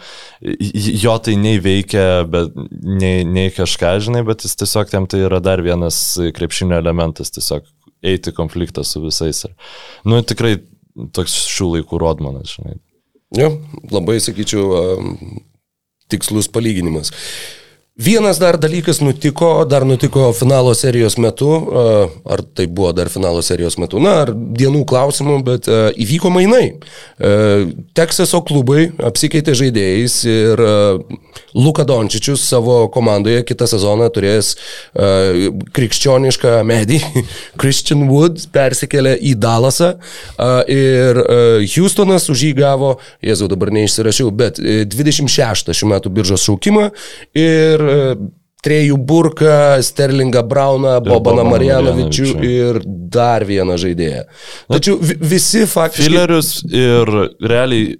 jo 1.03 1.15
tai 1.23 1.35
nei 1.39 1.59
veikia, 1.63 2.23
bet 2.29 2.55
nei, 2.71 3.25
nei 3.27 3.51
kažką, 3.53 3.97
žinai, 4.05 4.23
bet 4.27 4.45
jis 4.47 4.55
tiesiog 4.59 4.93
jam 4.95 5.07
tai 5.09 5.23
yra 5.27 5.41
dar 5.43 5.63
vienas 5.65 5.99
krepšinio 6.35 6.79
elementas, 6.79 7.33
tiesiog 7.35 7.67
eiti 8.07 8.33
konfliktą 8.35 8.85
su 8.87 9.03
visais. 9.03 9.43
Nu, 10.07 10.21
tikrai 10.23 10.55
toks 11.15 11.35
šių 11.51 11.73
laikų 11.75 11.99
rodmanas, 12.01 12.55
žinai. 12.55 12.79
Jo, 13.35 13.51
labai 13.91 14.17
sakyčiau, 14.23 14.95
tikslus 16.09 16.49
palyginimas. 16.51 17.11
Vienas 17.99 18.39
dar 18.39 18.55
dalykas 18.55 19.01
nutiko, 19.03 19.65
dar 19.67 19.83
nutiko 19.83 20.29
finalo 20.31 20.71
serijos 20.73 21.17
metu, 21.19 21.49
a, 21.51 21.85
ar 22.31 22.43
tai 22.55 22.67
buvo 22.67 22.93
dar 22.95 23.09
finalo 23.11 23.41
serijos 23.43 23.75
metu, 23.81 23.99
na, 23.99 24.21
ar 24.23 24.31
dienų 24.31 24.85
klausimų, 24.87 25.35
bet 25.43 25.67
a, 25.67 25.89
įvyko 25.99 26.31
mainai. 26.31 26.77
A, 27.19 27.33
Teksaso 27.99 28.39
klubai 28.47 28.85
apsikeitė 29.03 29.51
žaidėjais 29.59 30.15
ir 30.31 30.63
Luka 31.57 31.83
Dončičius 31.83 32.45
savo 32.47 32.85
komandoje 32.93 33.41
kitą 33.49 33.67
sezoną 33.67 34.07
turės 34.15 34.53
krikščionišką 35.75 36.55
medį, 36.69 37.01
Christian 37.59 38.07
Wood 38.07 38.45
persikėlė 38.55 39.17
į 39.27 39.35
Dallasą 39.43 39.91
a, 40.39 40.49
ir 40.71 41.19
Houstonas 41.67 42.29
už 42.31 42.47
jį 42.47 42.53
gavo, 42.61 42.93
jezu 43.25 43.47
dabar 43.51 43.71
neišsirašiau, 43.75 44.31
bet 44.35 44.59
e, 44.61 44.83
26 44.87 45.73
šių 45.75 45.89
metų 45.93 46.11
biržos 46.13 46.45
šaukimą 46.47 46.89
ir 47.37 47.83
e, 47.83 47.88
Trejų 48.59 48.97
Burką, 49.07 49.79
Sterlingą 49.87 50.41
Brauną, 50.43 50.97
Bobaną 51.05 51.45
Marjanovičių 51.47 52.31
ir 52.43 52.81
dar 52.85 53.45
vieną 53.47 53.77
žaidėją. 53.79 54.25
Tačiau 54.67 54.97
vi- 54.99 55.15
visi 55.31 55.61
faktiškai... 55.63 56.09
Filerius 56.09 56.49
ir 56.67 57.13
realiai 57.39 57.93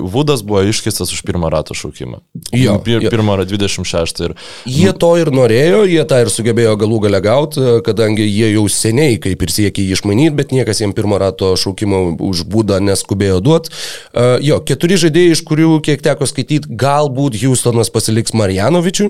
Vudas 0.00 0.42
buvo 0.42 0.62
iškeistas 0.66 1.12
už 1.14 1.22
pirmą 1.26 1.50
ratą 1.52 1.74
šaukimą. 1.76 2.20
Jo, 2.52 2.78
Pir, 2.84 3.02
jo. 3.02 3.10
pirmą 3.10 3.36
ratą 3.38 3.54
26 3.54 4.20
ir 4.26 4.34
Jie 4.66 4.92
to 4.92 5.10
ir 5.20 5.30
norėjo, 5.34 5.82
jie 5.88 6.02
tą 6.08 6.20
ir 6.22 6.30
sugebėjo 6.32 6.74
galų 6.80 6.98
gale 7.06 7.20
gauti, 7.24 7.62
kadangi 7.86 8.26
jie 8.26 8.52
jau 8.52 8.64
seniai 8.70 9.18
kaip 9.22 9.42
ir 9.42 9.54
siekė 9.54 9.84
jį 9.86 9.96
išmanyti, 9.96 10.34
bet 10.38 10.54
niekas 10.54 10.82
jiem 10.82 10.94
pirmo 10.96 11.18
rato 11.20 11.52
šaukimo 11.58 12.02
už 12.22 12.44
būdą 12.50 12.80
neskubėjo 12.84 13.40
duoti. 13.44 13.72
Uh, 13.72 14.36
jo, 14.44 14.60
keturi 14.66 14.98
žaidėjai, 15.00 15.36
iš 15.36 15.44
kurių, 15.48 15.76
kiek 15.84 16.02
teko 16.04 16.28
skaityti, 16.28 16.70
galbūt 16.78 17.38
Houstonas 17.42 17.92
pasiliks 17.92 18.34
Marjanovičių, 18.38 19.08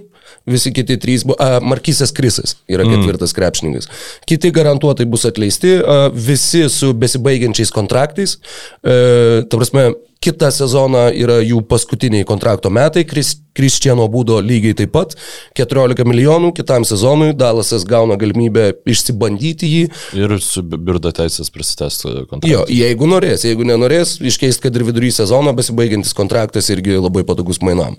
visi 0.49 0.73
kiti 0.75 0.99
trys, 1.01 1.27
bu- 1.29 1.37
uh, 1.37 1.59
Markysas 1.65 2.15
Krisas 2.17 2.57
yra 2.71 2.87
ketvirtas 2.89 3.33
mm. 3.33 3.39
krepšininkas. 3.41 3.91
Kiti 4.29 4.53
garantuotai 4.55 5.09
bus 5.09 5.27
atleisti, 5.29 5.77
uh, 5.81 6.07
visi 6.13 6.65
su 6.73 6.93
besibaigiančiais 6.97 7.73
kontraktais. 7.75 8.39
Uh, 8.83 9.43
ta 9.49 9.61
prasme, 9.61 9.93
Kitą 10.23 10.53
sezoną 10.55 11.09
yra 11.19 11.41
jų 11.43 11.65
paskutiniai 11.67 12.23
kontrakto 12.29 12.71
metai, 12.71 13.03
Kris, 13.09 13.33
Kristiano 13.59 14.05
būdo 14.09 14.37
lygiai 14.41 14.77
taip 14.79 14.93
pat, 14.95 15.17
14 15.59 16.05
milijonų, 16.07 16.53
kitam 16.55 16.87
sezonui 16.87 17.33
Dalasas 17.35 17.83
gauna 17.91 18.15
galimybę 18.21 18.69
išsibandyti 18.89 19.67
jį, 19.73 19.83
Ir 20.23 20.37
su 20.41 20.63
bi- 20.63 20.79
birdo 20.79 21.11
teisės 21.13 21.51
prisitęsti 21.51 22.13
kontraktą. 22.31 22.53
jo, 22.53 22.63
jeigu 22.71 23.09
norės, 23.11 23.43
jeigu 23.49 23.67
nenorės, 23.67 24.15
iškeist, 24.23 24.63
kad 24.63 24.77
ir 24.79 24.87
vidury 24.87 25.11
sezono 25.11 25.53
besibaigiantis 25.59 26.15
kontraktas 26.15 26.71
irgi 26.71 27.01
labai 27.03 27.25
patogus 27.27 27.59
mainam. 27.61 27.99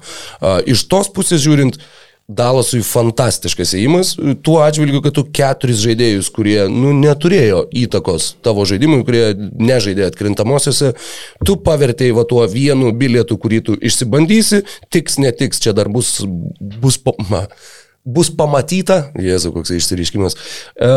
Iš 0.66 0.88
tos 0.88 1.12
pusės 1.12 1.44
žiūrint, 1.44 1.76
Dalasui 2.32 2.80
fantastiškas 2.88 3.74
įėjimas, 3.76 4.14
tuo 4.48 4.62
atžvilgiu, 4.64 5.02
kad 5.04 5.16
tu 5.18 5.26
keturis 5.28 5.82
žaidėjus, 5.84 6.30
kurie 6.32 6.70
nu, 6.72 6.94
neturėjo 6.96 7.66
įtakos 7.84 8.30
tavo 8.46 8.64
žaidimui, 8.70 9.02
kurie 9.04 9.34
nežaidė 9.36 10.06
atkrintamosiose, 10.08 10.94
tu 11.44 11.58
pavertėjai 11.66 12.16
va 12.16 12.24
tuo 12.30 12.46
vienu 12.48 12.94
bilietu, 12.96 13.36
kurį 13.36 13.60
tu 13.68 13.76
išsibandysi, 13.76 14.62
tiks, 14.94 15.20
netiks, 15.20 15.60
čia 15.64 15.76
dar 15.76 15.92
bus, 15.92 16.22
bus, 16.24 17.02
ma, 17.28 17.44
bus 18.08 18.32
pamatyta, 18.32 19.10
jezu, 19.20 19.52
koks 19.52 19.76
išsiriškimas. 19.76 20.40
E, 20.80 20.94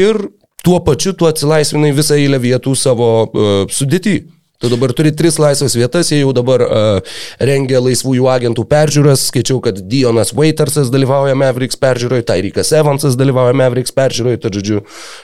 ir 0.00 0.24
tuo 0.64 0.80
pačiu 0.84 1.12
tu 1.12 1.28
atsilaisvinai 1.28 1.92
visą 1.96 2.16
eilę 2.20 2.40
vietų 2.40 2.74
savo 2.76 3.10
uh, 3.24 3.48
sudėtį. 3.72 4.16
Tu 4.60 4.68
dabar 4.68 4.92
turi 4.92 5.12
tris 5.16 5.38
laisvas 5.40 5.72
vietas, 5.72 6.10
jie 6.12 6.18
jau 6.20 6.34
dabar 6.36 6.60
uh, 6.66 7.14
rengia 7.40 7.80
laisvųjų 7.80 8.26
agentų 8.28 8.66
peržiūras. 8.68 9.22
Skaičiau, 9.30 9.56
kad 9.64 9.78
Dionas 9.88 10.34
Waitersas 10.36 10.90
dalyvauja 10.92 11.38
Mavericks 11.38 11.80
peržiūroje, 11.80 12.26
Tyreekas 12.28 12.74
Evansas 12.76 13.16
dalyvauja 13.16 13.56
Mavericks 13.56 13.94
peržiūroje, 13.96 14.42
tad 14.42 14.58
žodžiu, 14.58 14.82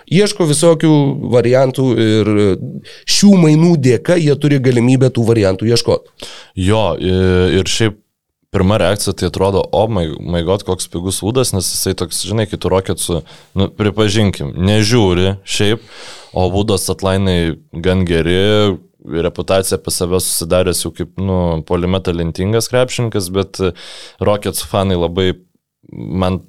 ieško 0.08 0.48
visokių 0.48 0.94
variantų 1.36 1.86
ir 2.06 2.32
šių 3.04 3.34
mainų 3.44 3.74
dėka 3.84 4.16
jie 4.16 4.32
turi 4.40 4.62
galimybę 4.64 5.12
tų 5.12 5.28
variantų 5.28 5.68
ieškoti. 5.68 6.32
Jo, 6.64 6.86
ir 6.96 7.68
šiaip 7.68 8.00
pirma 8.56 8.80
reakcija 8.80 9.12
tai 9.12 9.28
atrodo, 9.28 9.60
o 9.72 9.84
my, 9.92 10.06
my 10.16 10.40
god, 10.46 10.64
koks 10.64 10.88
pigus 10.88 11.20
būdas, 11.20 11.52
nes 11.52 11.68
jisai 11.74 11.92
toks, 11.98 12.22
žinai, 12.24 12.46
kitų 12.48 12.72
roketsų, 12.72 13.20
nu, 13.60 13.68
pripažinkim, 13.68 14.54
nežiūri 14.56 15.36
šiaip, 15.44 15.84
o 16.32 16.48
būdas 16.54 16.88
atlainai 16.92 17.58
gan 17.84 18.06
geri, 18.08 18.78
reputacija 19.26 19.78
apie 19.78 19.94
save 19.94 20.20
susidaręs 20.22 20.82
jau 20.84 20.92
kaip, 20.94 21.14
nu, 21.20 21.38
polime 21.68 22.00
talentingas 22.04 22.70
krepšininkas, 22.72 23.30
bet 23.34 23.60
Rockets 24.22 24.64
fanai 24.66 24.98
labai 24.98 25.32
man 25.92 26.40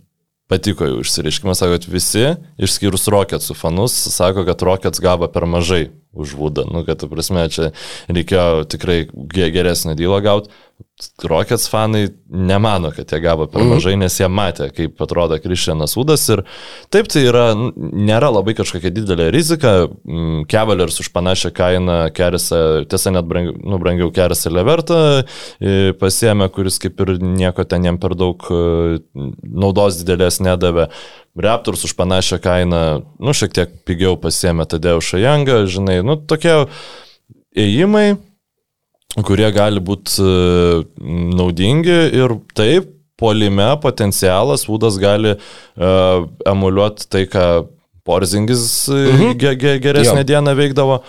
patiko 0.47 0.87
jų 0.87 1.01
išsireiškimas, 1.03 1.59
sako, 1.59 1.75
kad 1.75 1.87
visi, 1.91 2.25
išskyrus 2.63 3.09
Rocketsų 3.11 3.55
fanus, 3.57 3.95
sako, 4.13 4.45
kad 4.47 4.63
Rockets 4.63 5.03
gavo 5.03 5.27
per 5.31 5.45
mažai 5.49 5.89
už 6.23 6.37
būdą. 6.39 6.67
Nu, 6.71 6.83
kad, 6.87 7.01
ta 7.01 7.09
prasme, 7.11 7.47
čia 7.53 7.71
reikėjo 8.11 8.65
tikrai 8.71 9.03
ge- 9.07 9.51
geresnį 9.55 9.97
dylą 9.99 10.21
gauti. 10.25 10.53
Rockets 11.25 11.67
fanai 11.69 12.07
nemano, 12.29 12.89
kad 12.93 13.09
jie 13.09 13.19
gavo 13.21 13.45
per 13.49 13.61
mažai, 13.65 13.93
nes 13.97 14.13
jie 14.17 14.27
matė, 14.29 14.67
kaip 14.73 15.01
atrodo 15.01 15.37
Kristianas 15.41 15.93
Udas. 15.97 16.23
Ir 16.33 16.41
taip 16.93 17.09
tai 17.13 17.23
yra, 17.29 17.43
nėra 17.77 18.29
labai 18.33 18.55
kažkokia 18.57 18.91
didelė 18.93 19.27
rizika. 19.33 19.73
Mm, 20.05 20.45
Cavaliers 20.49 20.97
už 21.01 21.11
panašią 21.13 21.51
kainą, 21.57 21.97
Kerisą, 22.17 22.61
tiesa 22.89 23.13
net 23.13 23.29
brang, 23.29 23.53
nu, 23.61 23.77
brangiau 23.81 24.09
Kerisą 24.13 24.53
Levertą 24.53 24.99
e, 25.21 25.93
pasiemė, 26.01 26.49
kuris 26.53 26.81
kaip 26.81 27.01
ir 27.05 27.17
nieko 27.21 27.65
ten 27.69 27.85
jam 27.85 28.01
per 28.01 28.17
daug 28.17 28.49
e, 28.49 28.97
naudos 29.45 30.01
didelės 30.01 30.41
nedavė. 30.45 30.89
Raptors 31.37 31.83
už 31.85 31.93
panašią 31.97 32.39
kainą, 32.41 32.83
nu, 33.19 33.33
šiek 33.35 33.53
tiek 33.53 33.73
pigiau 33.85 34.17
pasiemė 34.19 34.65
Tadeušą 34.69 35.21
Jangą, 35.21 35.59
žinai, 35.69 35.99
nu, 36.05 36.17
tokie 36.17 36.65
ėjimai, 37.57 38.17
kurie 39.25 39.49
gali 39.53 39.81
būti 39.81 40.21
e, 40.21 40.83
naudingi 41.37 41.99
ir 42.17 42.37
taip, 42.57 42.93
polime 43.17 43.69
potencialas, 43.81 44.67
Vudas 44.69 44.99
gali 45.01 45.31
uh, 45.33 46.27
emuliuoti 46.45 47.07
tai, 47.09 47.23
ką 47.25 47.45
Porzingis 48.05 48.85
mhm. 48.93 49.33
ge, 49.41 49.55
ge, 49.59 49.73
geresnę 49.83 50.21
Jo. 50.21 50.27
dieną 50.29 50.53
veikdavo, 50.55 50.99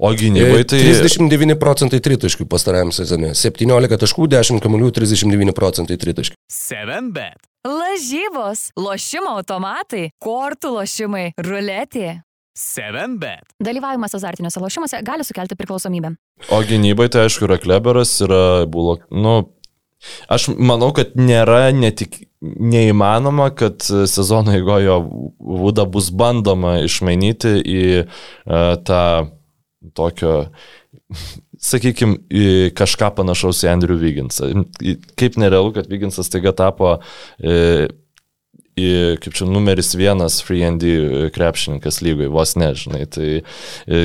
o 0.00 0.10
gynybai 0.16 0.64
tai... 0.64 0.80
39 0.80 1.58
procentai 1.60 2.00
tritaškių 2.04 2.46
pastarajam 2.50 2.92
sezone. 2.96 3.34
17 3.36 4.00
taškų, 4.00 4.30
10 4.32 4.64
kamuolių, 4.64 4.90
39 4.96 5.54
procentai 5.56 5.98
tritaškių. 6.00 6.38
7bet. 6.50 7.44
Lažybos, 7.68 8.70
lošimo 8.80 9.36
automatai, 9.36 10.08
kortų 10.24 10.72
lošimai, 10.78 11.26
ruletė. 11.44 12.22
7bet. 12.56 13.52
Dalyvavimas 13.62 14.16
azartiniuose 14.16 14.60
lošimuose 14.60 15.00
gali 15.06 15.24
sukelti 15.24 15.56
priklausomybę. 15.60 16.14
O 16.52 16.60
gynybai 16.66 17.08
tai 17.12 17.26
aišku 17.28 17.46
yra 17.46 17.60
Kleberas, 17.60 18.16
yra 18.24 18.66
Bulok. 18.68 19.04
Nu, 19.12 19.52
aš 20.32 20.48
manau, 20.56 20.90
kad 20.96 21.12
nėra 21.20 21.68
netik, 21.76 22.22
neįmanoma, 22.40 23.50
kad 23.56 23.84
sezono 23.84 24.56
eigojo 24.56 24.98
Vuda 25.60 25.84
bus 25.84 26.10
bandoma 26.12 26.78
išmainyti 26.86 27.54
į 27.60 27.84
uh, 28.00 28.74
tą 28.88 29.04
tokio, 29.96 30.34
sakykime, 31.60 32.18
kažką 32.76 33.10
panašaus 33.16 33.64
į 33.64 33.72
Andrew 33.72 33.98
Vigginsą. 34.00 34.52
Kaip 35.18 35.40
nerealu, 35.40 35.72
kad 35.76 35.90
Vigginsas 35.90 36.30
taiga 36.32 36.52
tapo 36.56 36.98
e, 37.40 37.88
į, 38.80 38.90
kaip 39.24 39.36
čia, 39.36 39.48
numeris 39.48 39.94
vienas 39.98 40.40
free 40.44 40.64
and 40.66 40.84
krepšininkas 41.34 42.00
lygoje, 42.04 42.32
vos 42.32 42.56
nežinai. 42.60 43.04
Tai 43.12 43.28
e, 43.40 44.02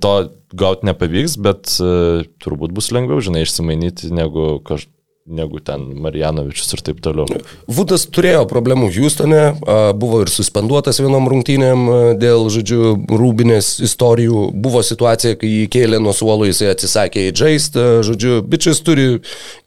to 0.00 0.14
gauti 0.54 0.88
nepavyks, 0.90 1.38
bet 1.44 1.76
e, 1.82 2.24
turbūt 2.44 2.74
bus 2.76 2.92
lengviau, 2.94 3.22
žinai, 3.24 3.44
išsimainyti 3.46 4.12
negu, 4.14 4.58
kaž, 4.66 4.88
negu 5.24 5.56
ten 5.64 5.80
Marjanovičius 6.04 6.74
ir 6.76 6.80
taip 6.84 6.98
toliau. 7.04 7.24
Vudas 7.64 8.02
turėjo 8.12 8.42
problemų 8.48 8.90
Houstone, 8.92 9.54
buvo 9.96 10.18
ir 10.20 10.28
suspenduotas 10.28 11.00
vienom 11.00 11.24
rungtynėm 11.32 11.86
dėl, 12.20 12.44
žodžiu, 12.52 12.92
rūbinės 13.08 13.78
istorijų. 13.86 14.50
Buvo 14.52 14.82
situacija, 14.84 15.38
kai 15.40 15.48
jį 15.48 15.70
kėlė 15.72 16.02
nuo 16.04 16.12
suolo, 16.16 16.44
jisai 16.44 16.74
atsisakė 16.74 17.30
įžaist, 17.30 17.78
žodžiu, 18.04 18.42
bičias 18.44 18.82
turi 18.84 19.22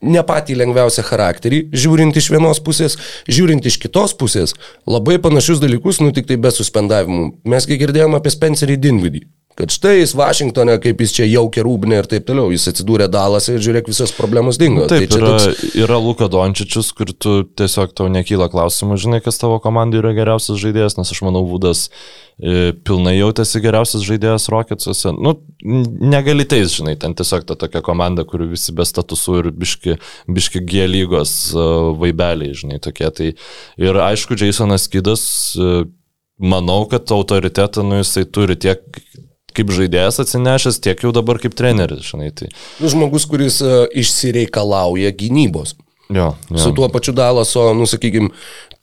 ne 0.06 0.22
patį 0.22 0.60
lengviausią 0.62 1.08
charakterį, 1.10 1.64
žiūrint 1.74 2.22
iš 2.22 2.30
vienos 2.36 2.62
pusės, 2.62 3.00
žiūrint 3.26 3.66
iš 3.66 3.80
kitos 3.82 4.14
pusės, 4.14 4.54
labai 4.86 5.18
panašius 5.24 5.64
dalykus, 5.64 6.04
nu 6.06 6.14
tik 6.14 6.30
tai 6.30 6.38
be 6.38 6.54
suspendavimų. 6.54 7.32
Mesgi 7.50 7.82
girdėjome 7.82 8.22
apie 8.22 8.36
Spencerį 8.38 8.78
Dinvidį 8.86 9.26
Kad 9.58 9.74
štai 9.74 9.96
jis 9.96 10.12
Vašingtonė, 10.14 10.76
kaip 10.84 11.00
jis 11.02 11.16
čia 11.16 11.26
jaukia 11.26 11.64
rūbinė 11.66 12.04
ir 12.04 12.08
taip 12.10 12.28
toliau, 12.28 12.52
jis 12.54 12.68
atsidūrė 12.70 13.08
Dalasą 13.10 13.56
ir 13.56 13.64
žiūrėk, 13.66 13.88
visas 13.90 14.12
problemos 14.14 14.60
dingo. 14.62 14.84
Taip, 14.86 15.08
tai 15.10 15.18
yra, 15.18 15.32
toks, 15.34 15.74
yra 15.82 15.98
Luka 15.98 16.28
Dončičius, 16.30 16.92
kur 16.94 17.10
tu 17.10 17.34
tiesiog 17.58 17.96
tau 17.98 18.06
nekyla 18.14 18.52
klausimų, 18.54 19.00
žinai, 19.02 19.22
kas 19.26 19.42
tavo 19.42 19.58
komandai 19.64 20.04
yra 20.04 20.14
geriausias 20.14 20.62
žaidėjas, 20.62 21.00
nes 21.00 21.14
aš 21.16 21.24
manau, 21.26 21.42
Vudas 21.50 21.88
e, 22.38 22.70
pilnai 22.86 23.16
jautėsi 23.16 23.64
geriausias 23.66 24.06
žaidėjas 24.06 24.46
Rocketsuose. 24.54 25.16
Nu, 25.18 25.34
negali 25.66 26.46
teis, 26.46 26.78
žinai, 26.78 26.94
ten 27.02 27.18
tiesiog 27.18 27.50
ta 27.50 27.58
tokia 27.58 27.82
komanda, 27.82 28.30
kur 28.30 28.46
visi 28.46 28.78
be 28.78 28.86
statusų 28.86 29.42
ir 29.42 29.54
biški, 29.58 29.98
biški 30.38 30.62
G 30.70 30.86
lygos 30.86 31.38
e, 31.56 31.70
vaibeliai, 31.98 32.54
žinai, 32.62 32.78
tokie. 32.86 33.10
Tai 33.10 33.34
ir 33.34 34.04
aišku, 34.06 34.38
Jasonas 34.38 34.86
Kidas, 34.86 35.26
e, 35.58 35.88
manau, 36.38 36.84
kad 36.94 37.10
autoritetą, 37.10 37.82
nu, 37.82 38.04
jisai 38.04 38.30
turi 38.30 38.54
tiek 38.54 38.86
kaip 39.58 39.74
žaidėjas 39.74 40.22
atsinešęs, 40.24 40.80
tiek 40.86 41.04
jau 41.04 41.12
dabar 41.16 41.42
kaip 41.42 41.58
treneris, 41.58 42.06
žinai. 42.12 42.32
Tai, 42.38 42.52
nu, 42.82 42.94
žmogus, 42.94 43.28
kuris 43.30 43.60
uh, 43.66 43.84
išsireikalauja 43.98 45.14
gynybos. 45.18 45.76
jo, 46.10 46.30
jo. 46.50 46.58
Su 46.62 46.72
tuo 46.72 46.88
pačiu 46.94 47.12
Dalaso, 47.18 47.66
nu, 47.76 47.84
sakykime, 47.90 48.30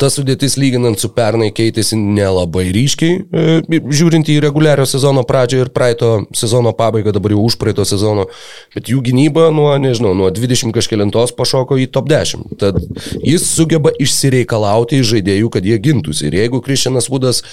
ta 0.01 0.11
sudėtis 0.11 0.57
lyginant 0.59 0.99
su 1.01 1.09
pernai 1.15 1.51
keitėsi 1.55 1.97
nelabai 1.97 2.67
ryškiai, 2.75 3.19
e, 3.25 3.81
žiūrint 3.95 4.29
į 4.33 4.41
reguliario 4.43 4.87
sezono 4.89 5.23
pradžią 5.27 5.63
ir 5.65 5.71
praeito 5.75 6.11
sezono 6.37 6.75
pabaigą, 6.77 7.15
dabar 7.15 7.35
jau 7.35 7.45
už 7.47 7.57
praeito 7.61 7.87
sezono, 7.89 8.27
bet 8.75 8.91
jų 8.91 9.03
gynyba 9.07 9.49
nuo, 9.55 9.71
nežinau, 9.81 10.15
nuo 10.19 10.31
20 10.35 10.75
kažkėlintos 10.75 11.35
pašoko 11.39 11.79
į 11.81 11.89
top 11.95 12.11
10. 12.11 12.57
Tad 12.61 12.81
jis 13.23 13.47
sugeba 13.47 13.95
išsireikalauti 14.03 15.01
iš 15.01 15.15
žaidėjų, 15.15 15.53
kad 15.55 15.69
jie 15.69 15.79
gintųsi. 15.79 16.29
Ir 16.29 16.41
jeigu 16.43 16.63
Kristianas 16.65 17.09
Vudas 17.13 17.45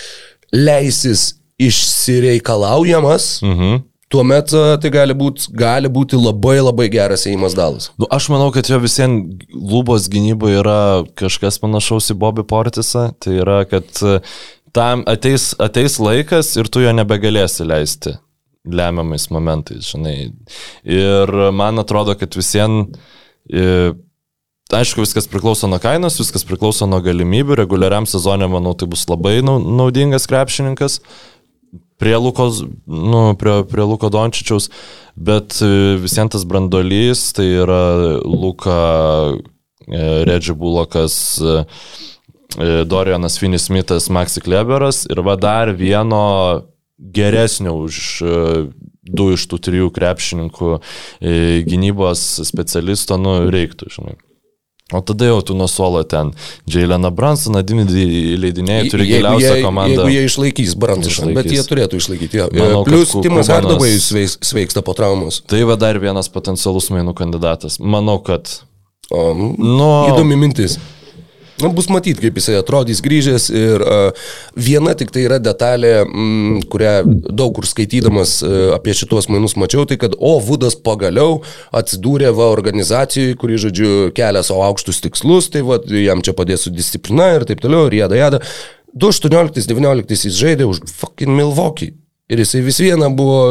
leisis 0.52 1.41
išsireikalaujamas, 1.68 3.42
Mhm. 3.44 3.76
tuomet 4.12 4.52
e, 4.54 4.78
tai 4.82 4.90
gali 4.92 5.14
būti, 5.14 5.48
gali 5.56 5.88
būti 5.90 6.18
labai 6.20 6.58
labai 6.62 6.90
geras 6.92 7.26
įimas 7.30 7.56
dalas. 7.56 7.90
Nu, 8.00 8.08
aš 8.12 8.28
manau, 8.30 8.52
kad 8.52 8.68
jo 8.68 8.80
visiems 8.80 9.46
lubos 9.54 10.10
gynyboje 10.12 10.60
yra 10.64 10.80
kažkas 11.16 11.60
panašaus 11.62 12.12
į 12.12 12.18
Bobby 12.20 12.44
Portisą. 12.44 13.12
Tai 13.20 13.32
yra, 13.40 13.62
kad 13.66 13.86
e, 14.04 14.20
tam 14.74 15.04
ateis, 15.08 15.54
ateis 15.60 15.98
laikas 16.00 16.56
ir 16.58 16.68
tu 16.68 16.80
jo 16.84 16.92
nebegalėsi 16.92 17.66
leisti 17.68 18.18
lemiamais 18.68 19.26
momentais, 19.34 19.88
žinai. 19.96 20.32
Ir 20.86 21.32
man 21.52 21.80
atrodo, 21.82 22.14
kad 22.20 22.30
visiems, 22.38 22.94
aišku, 24.72 25.02
viskas 25.04 25.28
priklauso 25.28 25.68
nuo 25.68 25.80
kainos, 25.82 26.20
viskas 26.22 26.46
priklauso 26.48 26.86
nuo 26.88 27.02
galimybių. 27.04 27.58
Reguliariam 27.60 28.06
sezonė, 28.08 28.48
manau, 28.52 28.76
tai 28.78 28.88
bus 28.88 29.06
labai 29.10 29.42
nau- 29.44 29.60
naudingas 29.60 30.28
krepšininkas 30.30 31.00
prie 32.02 32.18
Lukos, 32.18 32.64
nu, 32.88 33.36
prie, 33.38 33.62
prie 33.70 33.86
Luko 33.86 34.10
Dončičiaus, 34.10 34.72
bet 35.14 35.60
e, 35.62 35.70
visiems 36.02 36.34
tas 36.34 36.46
brandolys, 36.50 37.28
tai 37.38 37.46
yra 37.62 38.18
Luka 38.26 38.78
e, 39.86 40.02
Redži 40.26 40.58
Bulokas, 40.58 41.16
e, 41.38 41.62
Dorianas 42.90 43.38
Finis 43.38 43.70
Smithas, 43.70 44.10
Maxi 44.10 44.42
Kleberas 44.42 45.06
ir 45.14 45.22
va 45.24 45.38
dar 45.38 45.72
vieno 45.78 46.24
geresnio 46.98 47.78
už 47.86 48.02
du 49.08 49.30
iš 49.38 49.46
tų 49.48 49.62
trijų 49.70 49.94
krepšininkų 49.96 50.74
gynybos 51.70 52.26
specialisto, 52.50 53.16
nu, 53.22 53.38
reiktų, 53.54 53.88
žinai. 53.94 54.18
O 54.92 55.00
tada 55.02 55.26
jau 55.26 55.42
tu 55.42 55.54
nuo 55.56 55.68
suolo 55.72 56.04
ten. 56.04 56.32
Džiailena 56.70 57.10
Bransoną, 57.10 57.62
Dimitri 57.64 58.36
leidiniai 58.38 58.90
turi 58.92 59.06
Jeigu 59.08 59.22
geriausią 59.24 59.56
jie- 59.56 59.64
komandą. 59.64 59.96
Jeigu 60.04 60.10
jie 60.10 60.24
išlaikys 60.28 60.76
Bransoną, 60.76 61.34
bet 61.34 61.46
jie 61.52 61.64
turėtų 61.64 61.96
išlaikyti. 62.02 62.38
Jo. 62.42 62.48
Manau, 62.52 62.84
Ku- 62.84 63.22
Timas 63.24 63.48
sveiks, 63.48 64.38
sveiksta 64.42 64.82
po 64.82 64.94
traumos. 64.94 65.42
Tai 65.48 65.64
va 65.64 65.76
dar 65.76 66.00
vienas 66.00 66.28
potencialus 66.30 66.90
mainų 66.92 67.14
kandidatas. 67.16 67.80
Manau, 67.80 68.20
kad... 68.24 68.50
O, 69.12 69.34
Nu, 69.36 69.88
Įdomi 70.12 70.36
mintis. 70.40 70.78
Na, 71.62 71.70
bus 71.76 71.90
matyti, 71.92 72.24
kaip 72.26 72.40
jisai 72.40 72.58
atrodys 72.60 73.02
grįžęs 73.06 73.48
ir 73.54 73.84
uh, 73.86 74.28
viena 74.58 74.96
tik 74.98 75.14
tai 75.14 75.26
yra 75.28 75.38
detalė, 75.44 75.94
mm, 76.06 76.66
kurią 76.72 76.94
daug 77.30 77.54
kur 77.58 77.68
skaitydamas 77.70 78.38
uh, 78.46 78.58
apie 78.78 78.96
šituos 78.98 79.30
mainus 79.32 79.58
mačiau, 79.60 79.86
tai 79.90 80.00
kad, 80.02 80.18
o, 80.18 80.34
Vudas 80.42 80.76
pagaliau 80.76 81.40
atsidūrė 81.78 82.34
va 82.38 82.50
organizacijoje, 82.54 83.38
kuri, 83.42 83.60
žodžiu, 83.62 83.94
kelia 84.18 84.44
savo 84.46 84.66
aukštus 84.66 85.04
tikslus, 85.06 85.52
tai 85.54 85.64
va, 85.68 85.80
jam 85.86 86.24
čia 86.26 86.36
padės 86.38 86.66
su 86.66 86.74
disciplina 86.74 87.32
ir 87.38 87.48
taip 87.50 87.64
toliau, 87.64 87.88
ir 87.90 88.02
jada 88.02 88.20
jada. 88.20 88.44
2018-2019 88.98 90.28
jis 90.28 90.38
žaidė 90.38 90.68
už 90.68 90.84
fucking 90.90 91.32
Milwaukee. 91.38 91.94
Ir 92.32 92.40
jisai 92.44 92.62
vis 92.64 92.80
viena 92.80 93.10
buvo 93.12 93.42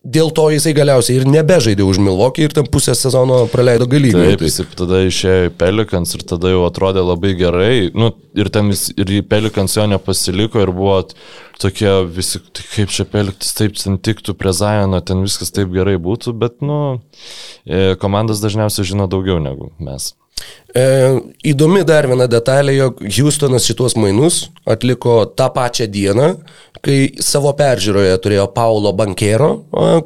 Dėl 0.00 0.30
to 0.32 0.46
jisai 0.48 0.70
galiausiai 0.72 1.18
ir 1.20 1.26
nebežaidė 1.28 1.84
už 1.84 1.98
Milwaukee 2.00 2.46
ir 2.46 2.54
tam 2.56 2.64
pusę 2.72 2.94
sezono 2.96 3.42
praleido 3.52 3.84
galybę. 3.84 4.22
Taip, 4.30 4.44
jis 4.46 4.62
tada 4.72 5.02
išėjo 5.04 5.50
į 5.50 5.52
Pelikans 5.60 6.14
ir 6.16 6.24
tada 6.24 6.52
jau 6.54 6.62
atrodė 6.64 7.02
labai 7.04 7.34
gerai. 7.36 7.74
Nu, 7.92 8.08
ir 8.32 8.48
ten 8.48 8.72
jis, 8.72 8.86
ir 8.96 9.12
į 9.18 9.20
Pelikans 9.28 9.76
jo 9.76 9.84
nepasiliko 9.92 10.62
ir 10.64 10.72
buvo 10.72 11.02
tokie 11.60 11.92
visi, 12.16 12.40
tai 12.40 12.64
kaip 12.70 12.96
čia 12.96 13.04
Peliktis 13.12 13.52
taip 13.58 13.76
ten 13.76 14.00
tiktų 14.00 14.38
prie 14.40 14.54
Zajono, 14.56 15.02
ten 15.04 15.20
viskas 15.26 15.52
taip 15.52 15.68
gerai 15.74 15.98
būtų, 16.00 16.32
bet, 16.32 16.62
nu, 16.64 16.80
e, 17.68 17.92
komandas 18.00 18.40
dažniausiai 18.40 18.88
žino 18.94 19.04
daugiau 19.04 19.36
negu 19.36 19.68
mes. 19.84 20.14
E, 20.70 20.82
įdomi 21.50 21.82
dar 21.86 22.06
viena 22.10 22.28
detalė, 22.30 22.76
jog 22.76 23.00
Houstonas 23.02 23.66
šituos 23.66 23.96
mainus 23.98 24.44
atliko 24.68 25.24
tą 25.34 25.48
pačią 25.54 25.88
dieną, 25.90 26.28
kai 26.84 26.98
savo 27.20 27.52
peržiūroje 27.58 28.14
turėjo 28.24 28.46
Paulo 28.54 28.92
Bankero, 28.96 29.50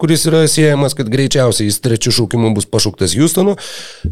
kuris 0.00 0.24
yra 0.30 0.44
siejamas, 0.50 0.96
kad 0.96 1.10
greičiausiai 1.12 1.68
jis 1.68 1.80
trečių 1.84 2.14
šaukimų 2.18 2.54
bus 2.56 2.68
pašauktas 2.70 3.14
Houstonu. 3.18 3.58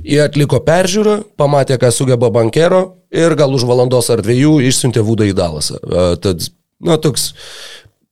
Jie 0.05 0.21
atliko 0.23 0.61
peržiūrą, 0.63 1.23
pamatė, 1.41 1.81
ką 1.83 1.91
sugeba 1.95 2.31
Bankero 2.35 2.85
ir 3.11 3.35
gal 3.39 3.55
už 3.57 3.67
valandos 3.69 4.13
ar 4.13 4.23
dviejų 4.25 4.59
išsiuntė 4.69 5.03
Vudą 5.07 5.27
į 5.31 5.35
Dalasą. 5.39 5.81
Tad, 6.23 6.47
na, 6.85 7.01
toks 7.03 7.33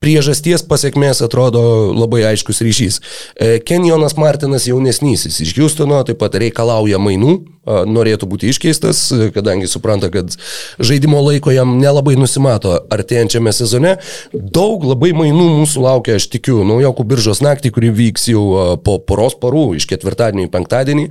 priežasties 0.00 0.62
pasiekmės 0.64 1.20
atrodo 1.24 1.62
labai 1.92 2.22
aiškus 2.30 2.62
ryšys. 2.64 2.98
E, 3.36 3.58
Kenjonas 3.60 4.16
Martinas 4.16 4.64
jaunesnysis 4.68 5.42
iš 5.44 5.52
Houstono 5.58 5.98
taip 6.08 6.22
pat 6.22 6.38
reikalauja 6.40 6.96
mainų, 7.02 7.34
a, 7.36 7.82
norėtų 7.84 8.28
būti 8.30 8.48
iškeistas, 8.48 9.02
e, 9.12 9.28
kadangi 9.34 9.68
supranta, 9.68 10.08
kad 10.12 10.32
žaidimo 10.80 11.20
laiko 11.26 11.52
jam 11.52 11.76
nelabai 11.82 12.16
nusimato 12.16 12.78
artėjančiame 12.88 13.52
sezone. 13.52 13.98
Daug 14.32 14.88
labai 14.88 15.12
mainų 15.16 15.50
mūsų 15.60 15.84
laukia, 15.84 16.16
aš 16.16 16.30
tikiu, 16.32 16.62
naujokų 16.64 17.04
biržos 17.12 17.44
naktį, 17.44 17.74
kuri 17.76 17.92
vyks 18.00 18.30
jau 18.32 18.46
po 18.84 18.96
poros 19.04 19.36
parų, 19.36 19.74
iš 19.76 19.88
ketvirtadienio 19.90 20.48
į 20.48 20.54
penktadienį. 20.56 21.10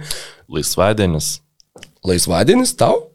Laisvadienis. 0.49 1.35
Laisvadienis 2.09 2.73
tau? 2.79 3.08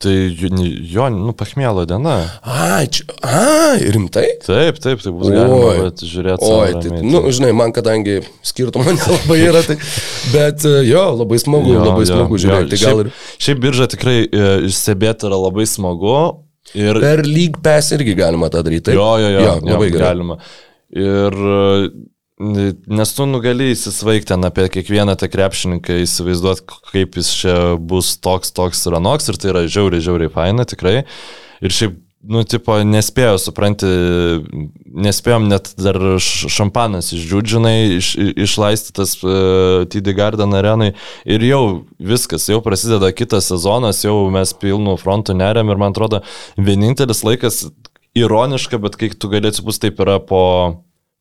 Tai 0.00 0.12
jo, 0.32 0.48
jo, 0.88 1.06
nu, 1.12 1.32
pachmėlo 1.36 1.82
diena. 1.84 2.14
Ai, 2.40 2.86
čia, 2.88 3.04
ai, 3.20 3.82
rimtai? 3.92 4.22
Taip, 4.40 4.78
taip, 4.80 5.02
tai 5.04 5.10
bus 5.12 5.28
galima 5.28 5.90
žiūrėti. 5.92 6.46
Oi, 6.48 6.70
tai, 6.80 7.00
nu, 7.04 7.20
žinai, 7.28 7.50
man 7.58 7.74
kadangi 7.76 8.14
skirtumo 8.40 8.86
nelabai 8.96 9.36
yra, 9.44 9.60
tai, 9.66 9.76
bet 10.32 10.64
e, 10.64 10.72
jo, 10.88 11.02
labai 11.18 11.42
smagu, 11.42 11.74
jo, 11.76 11.82
labai 11.84 12.06
smagu 12.08 12.40
žiūrėti. 12.40 12.72
Tai 12.72 12.80
gal 12.80 13.02
ir 13.02 13.10
šiaip, 13.12 13.42
šiaip 13.44 13.60
birža 13.66 13.90
tikrai 13.92 14.16
e, 14.24 14.46
stebėti 14.72 15.28
yra 15.28 15.42
labai 15.42 15.68
smagu. 15.68 16.16
Ir, 16.72 17.02
per 17.04 17.20
lyg 17.28 17.60
pes 17.60 17.92
irgi 17.98 18.16
galima 18.16 18.48
tą 18.48 18.64
daryti. 18.64 18.88
Taip? 18.88 18.96
jo, 18.96 19.10
jo, 19.20 19.28
jo, 19.36 19.44
jo, 19.44 19.54
labai 19.68 19.90
gerai. 19.92 20.14
galima. 20.14 20.38
Ir 20.96 21.40
e, 21.60 21.60
nes 22.40 23.14
tu 23.14 23.26
nugali 23.28 23.70
įsisvaigti 23.74 24.32
ten 24.32 24.46
apie 24.48 24.68
kiekvieną 24.72 25.16
tą 25.20 25.28
krepšininką, 25.28 26.00
įsivaizduot, 26.06 26.62
kaip 26.90 27.18
jis 27.20 27.32
čia 27.42 27.56
bus 27.76 28.14
toks, 28.22 28.54
toks 28.56 28.86
ir 28.88 28.96
anoks, 28.96 29.28
ir 29.28 29.40
tai 29.40 29.52
yra 29.52 29.66
žiauriai, 29.68 30.04
žiauriai 30.06 30.32
faina, 30.32 30.64
tikrai. 30.68 31.02
Ir 31.60 31.76
šiaip, 31.76 31.98
nu, 32.32 32.42
tipo, 32.48 32.78
nespėjau, 32.86 33.36
supranti, 33.44 33.90
nespėjom 35.04 35.50
net 35.52 35.72
dar 35.80 36.00
šampanas 36.20 37.12
išdžiūdžinai, 37.16 37.76
iš, 37.98 38.14
išlaistytas 38.48 39.16
uh, 39.20 39.84
TD 39.92 40.16
Garden 40.16 40.56
arenai 40.56 40.94
ir 41.28 41.44
jau 41.44 41.62
viskas, 42.00 42.48
jau 42.48 42.62
prasideda 42.64 43.12
kitas 43.12 43.52
sezonas, 43.52 44.04
jau 44.06 44.16
mes 44.32 44.56
pilnų 44.64 44.96
frontų 45.02 45.36
neriam 45.36 45.68
ir 45.68 45.80
man 45.80 45.92
atrodo, 45.92 46.24
vienintelis 46.56 47.24
laikas 47.26 47.66
ironiška, 48.16 48.80
bet 48.80 48.96
kai 49.00 49.12
tu 49.12 49.28
galėsi 49.30 49.64
bus 49.66 49.78
taip 49.82 50.00
yra 50.02 50.16
po 50.24 50.40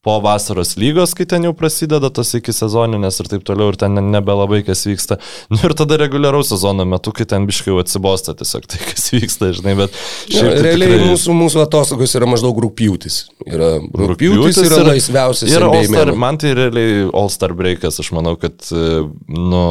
po 0.02 0.14
vasaros 0.24 0.78
lygos, 0.80 1.12
kai 1.18 1.26
ten 1.28 1.44
jau 1.44 1.52
prasideda 1.54 2.08
tas 2.16 2.30
iki 2.38 2.54
sezoninės 2.56 3.18
ir 3.20 3.28
taip 3.34 3.42
toliau, 3.44 3.74
ir 3.74 3.78
ten 3.82 3.98
ne- 3.98 4.04
nebelabai 4.16 4.62
kas 4.64 4.86
vyksta. 4.88 5.18
Nu 5.52 5.60
ir 5.68 5.74
tada 5.76 5.98
reguliaraus 6.00 6.54
sezono 6.54 6.86
metu, 6.88 7.12
kai 7.12 7.26
ten 7.28 7.44
biškai 7.50 7.74
jau 7.74 7.82
atsibosta 7.84 8.32
tiesiog 8.40 8.68
tai, 8.72 8.80
kas 8.94 9.10
vyksta, 9.12 9.52
žinai, 9.60 9.76
bet 9.82 9.92
šiaip 10.32 10.54
tai 10.56 10.64
realiai 10.70 10.94
tikrai- 10.96 11.10
mūsų, 11.12 11.36
mūsų 11.42 11.64
atostogos 11.68 12.16
yra 12.16 12.30
maždaug 12.32 12.62
rūpjūtis. 12.64 13.18
Yra, 13.46 13.74
rūpjūtis 13.84 14.62
yra 14.70 14.80
ir- 14.86 14.92
laisviausias. 14.94 15.52
Ir 15.52 15.68
NBA 15.68 15.82
All-Star, 15.84 16.06
mėnuo. 16.14 16.18
man 16.24 16.38
tai 16.38 16.54
realiai 16.56 17.10
All-Star 17.12 17.52
breakas, 17.60 18.00
aš 18.00 18.14
manau, 18.16 18.38
kad, 18.40 18.56
e, 18.72 19.04
nu, 19.36 19.66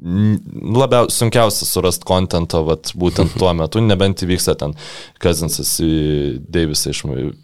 labiau 0.00 1.08
sunkiausia 1.12 1.66
surasti 1.68 2.06
kontentą, 2.08 2.62
vat, 2.64 2.92
būtent 2.96 3.34
tuo 3.38 3.50
metu, 3.56 3.82
nebent 3.84 4.22
įvyksta 4.24 4.54
ten 4.60 4.74
Kazinsas 5.20 5.74
į 5.84 5.90
Deivisą, 6.52 6.94
iš, 6.94 7.02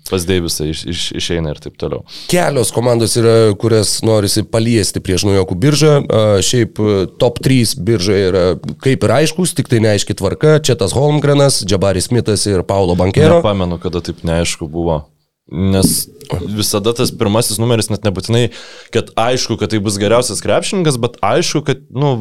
pas 0.09 0.25
Deivisą 0.29 0.69
iš, 0.71 0.85
iš, 0.93 1.03
išeina 1.21 1.53
ir 1.53 1.61
taip 1.63 1.77
toliau. 1.81 2.05
Kelios 2.33 2.73
komandos 2.75 3.17
yra, 3.21 3.35
kurias 3.61 3.99
norisi 4.07 4.45
paliesti 4.49 5.03
prieš 5.05 5.27
naujokų 5.29 5.59
biržą. 5.67 5.95
Šiaip 6.47 6.81
e, 6.81 6.95
top 7.21 7.43
3 7.45 7.77
birža 7.87 8.21
yra 8.31 8.47
kaip 8.85 9.05
ir 9.05 9.17
aiškus, 9.19 9.57
tik 9.59 9.69
tai 9.73 9.83
neaiški 9.85 10.17
tvarka. 10.17 10.57
Čia 10.65 10.79
tas 10.81 10.97
Holmgrenas, 10.97 11.61
Džabaris 11.67 12.09
Smithas 12.11 12.47
ir 12.49 12.65
Paulo 12.69 12.97
Bankero. 12.99 13.43
Nepamenu, 13.43 13.81
kada 13.83 14.05
taip 14.05 14.25
neaišku 14.27 14.71
buvo. 14.71 15.03
Nes 15.47 16.09
visada 16.51 16.91
tas 16.97 17.13
pirmasis 17.15 17.61
numeris 17.63 17.87
net 17.93 18.07
nebūtinai, 18.07 18.49
kad 18.95 19.13
aišku, 19.15 19.55
kad 19.61 19.71
tai 19.71 19.79
bus 19.83 19.99
geriausias 20.03 20.43
krepšininkas, 20.43 20.99
bet 20.99 21.21
aišku, 21.23 21.63
kad, 21.69 21.85
nu, 21.95 22.17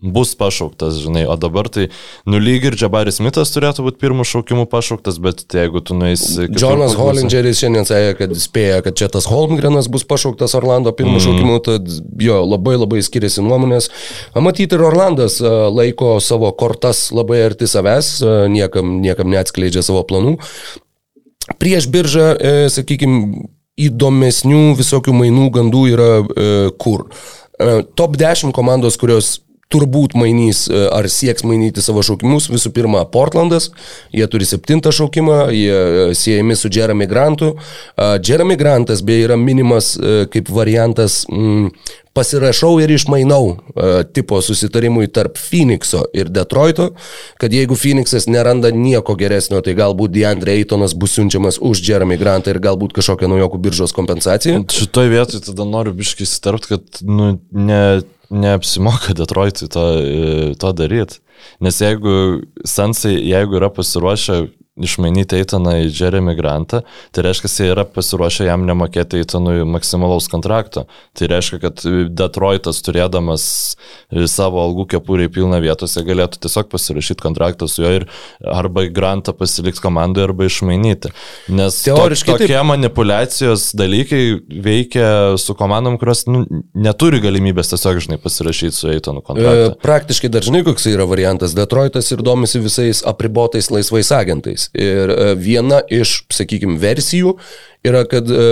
bus 0.00 0.34
pašauktas, 0.36 0.98
žinai, 1.00 1.24
o 1.24 1.34
dabar 1.40 1.68
tai, 1.72 1.86
nu, 2.28 2.36
lyg 2.40 2.66
ir 2.68 2.76
Džabaris 2.76 3.18
Mitas 3.24 3.52
turėtų 3.54 3.86
būti 3.86 4.00
pirmų 4.02 4.26
šaukimų 4.28 4.66
pašauktas, 4.72 5.16
bet 5.24 5.44
jeigu 5.56 5.80
tu 5.80 5.96
nueisi... 5.96 6.46
būsi- 6.92 7.00
Hollingeris 7.00 7.62
šiandien 7.62 7.88
sakė, 7.88 8.12
kad 8.18 8.34
spėja, 8.40 8.82
kad 8.84 8.98
čia 9.00 9.08
tas 9.12 9.28
Holmgrenas 9.30 9.88
bus 9.92 10.04
pašauktas 10.08 10.56
Orlando 10.58 10.92
pirmų 10.96 11.16
mm. 11.16 11.24
šaukimų, 11.26 11.58
tad 11.64 11.92
jo 12.22 12.40
labai 12.44 12.76
labai 12.76 13.00
skiriasi 13.04 13.44
nuomonės. 13.44 13.88
Matyti 14.36 14.76
ir 14.76 14.84
Orlandas 14.84 15.40
laiko 15.40 16.16
savo 16.24 16.52
kortas 16.60 17.06
labai 17.16 17.40
arti 17.48 17.68
savęs, 17.70 18.18
niekam, 18.52 18.98
niekam 19.04 19.32
neatskleidžia 19.32 19.84
savo 19.86 20.04
planų. 20.08 20.36
Prieš 21.54 21.86
biržą, 21.92 22.34
e, 22.34 22.54
sakykime, 22.74 23.46
įdomesnių 23.76 24.74
visokių 24.78 25.14
mainų 25.14 25.50
gandų 25.54 25.82
yra 25.92 26.10
e, 26.18 26.46
kur. 26.80 27.06
E, 27.60 27.82
top 27.98 28.16
10 28.18 28.54
komandos, 28.56 28.96
kurios 28.98 29.36
turbūt 29.72 30.14
mainys 30.18 30.66
e, 30.70 30.84
ar 30.94 31.08
sieks 31.10 31.44
mainyti 31.46 31.82
savo 31.82 32.04
šaukimus. 32.06 32.48
Visų 32.52 32.72
pirma, 32.76 33.02
Portlandas, 33.10 33.70
jie 34.14 34.26
turi 34.30 34.46
septintą 34.46 34.94
šaukimą, 34.94 35.40
jie 35.54 35.74
e, 35.74 36.08
siejami 36.14 36.56
su 36.58 36.70
Jeremy 36.72 37.10
Grantu. 37.10 37.56
E, 37.56 38.10
Jeremy 38.22 38.58
Grantas 38.60 39.02
beje 39.06 39.26
yra 39.26 39.38
minimas 39.40 39.94
kaip 40.30 40.48
variantas 40.52 41.24
mm, 41.30 41.70
pasirašau 42.16 42.78
ir 42.80 42.90
išmainau 42.94 43.56
tipo 44.16 44.38
susitarimui 44.40 45.08
tarp 45.12 45.36
Phoenixo 45.36 46.04
ir 46.16 46.30
Detroito, 46.32 46.88
kad 47.40 47.52
jeigu 47.52 47.76
Phoenixas 47.76 48.28
neranda 48.30 48.70
nieko 48.72 49.16
geresnio, 49.18 49.60
tai 49.64 49.74
galbūt 49.76 50.14
DeAndre 50.14 50.54
Aytonas 50.56 50.94
bus 50.96 51.16
siunčiamas 51.18 51.60
už 51.60 51.82
Jeremy 51.84 52.16
Grantą 52.20 52.54
ir 52.54 52.62
galbūt 52.64 52.96
kažkokią 52.96 53.28
naujokų 53.34 53.60
biržos 53.68 53.92
kompensaciją. 53.96 54.64
Šitoj 54.72 55.12
vietoj 55.12 55.44
tada 55.50 55.68
noriu 55.68 55.92
biškai 55.98 56.24
įsitarpt, 56.24 56.70
kad 56.72 57.02
nu, 57.04 57.34
ne, 57.52 57.82
neapsimoka 58.30 59.14
Detroitui 59.14 59.68
to, 59.68 59.86
e, 60.00 60.54
to 60.58 60.72
daryti. 60.72 61.20
Nes 61.60 61.80
jeigu 61.80 62.42
Sensai, 62.66 63.16
jeigu 63.28 63.58
yra 63.60 63.70
pasiruošę 63.70 64.46
išmainyti 64.80 65.40
Eitoną 65.40 65.76
į 65.84 65.90
Jeremy 65.90 66.36
Grantą, 66.38 66.82
tai 67.14 67.26
reiškia, 67.26 67.50
jie 67.50 67.68
yra 67.74 67.84
pasiruošę 67.88 68.46
jam 68.48 68.66
nemokėti 68.68 69.20
Eitonui 69.22 69.64
maksimalaus 69.68 70.28
kontrakto. 70.32 70.86
Tai 71.16 71.28
reiškia, 71.32 71.60
kad 71.62 71.82
Detroitas 72.16 72.82
turėdamas 72.86 73.46
savo 74.30 74.62
algų 74.62 74.86
kepūrį 74.94 75.28
pilną 75.34 75.60
vietose 75.64 76.02
galėtų 76.06 76.40
tiesiog 76.46 76.70
pasirašyti 76.72 77.24
kontraktą 77.24 77.68
su 77.70 77.82
juo 77.84 77.92
ir 78.00 78.08
arba 78.40 78.86
Grantą 78.92 79.34
pasilikti 79.36 79.82
komandoje, 79.84 80.28
arba 80.30 80.48
išmainyti. 80.48 81.12
Nes 81.52 81.80
Teoriškai 81.86 82.34
to, 82.34 82.38
tokie 82.44 82.58
manipulacijos 82.66 83.68
dalykai 83.76 84.22
veikia 84.64 85.08
su 85.40 85.56
komandom, 85.58 85.98
kurios 86.00 86.26
nu, 86.30 86.44
neturi 86.76 87.20
galimybės 87.24 87.72
tiesiog, 87.72 88.00
žinai, 88.06 88.20
pasirašyti 88.22 88.76
su 88.76 88.90
Eitonu 88.92 89.22
E, 89.22 89.26
kontraktą. 89.26 89.74
Praktiškai 89.82 90.30
dažnai 90.32 90.62
koks 90.66 90.86
yra 90.90 91.06
variantas. 91.08 91.54
Detroitas 91.56 92.10
ir 92.12 92.22
domisi 92.26 92.60
visais 92.62 93.02
apribotais 93.06 93.70
laisvais 93.72 94.12
agentais. 94.14 94.65
Ir 94.74 95.12
e, 95.12 95.34
viena 95.38 95.82
iš, 95.92 96.22
sakykime, 96.32 96.78
versijų 96.82 97.36
yra, 97.86 98.02
kad 98.08 98.30
e, 98.30 98.46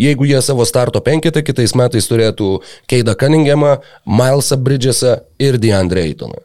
jeigu 0.00 0.28
jie 0.28 0.40
savo 0.44 0.66
starto 0.68 1.02
penketą 1.04 1.42
kitais 1.46 1.74
metais 1.78 2.08
turėtų 2.10 2.60
Keidą 2.90 3.16
Cunninghamą, 3.18 3.78
Milesą 4.06 4.60
Bridgesą 4.60 5.18
ir 5.42 5.58
DeAndre 5.60 6.06
Aytoną. 6.08 6.40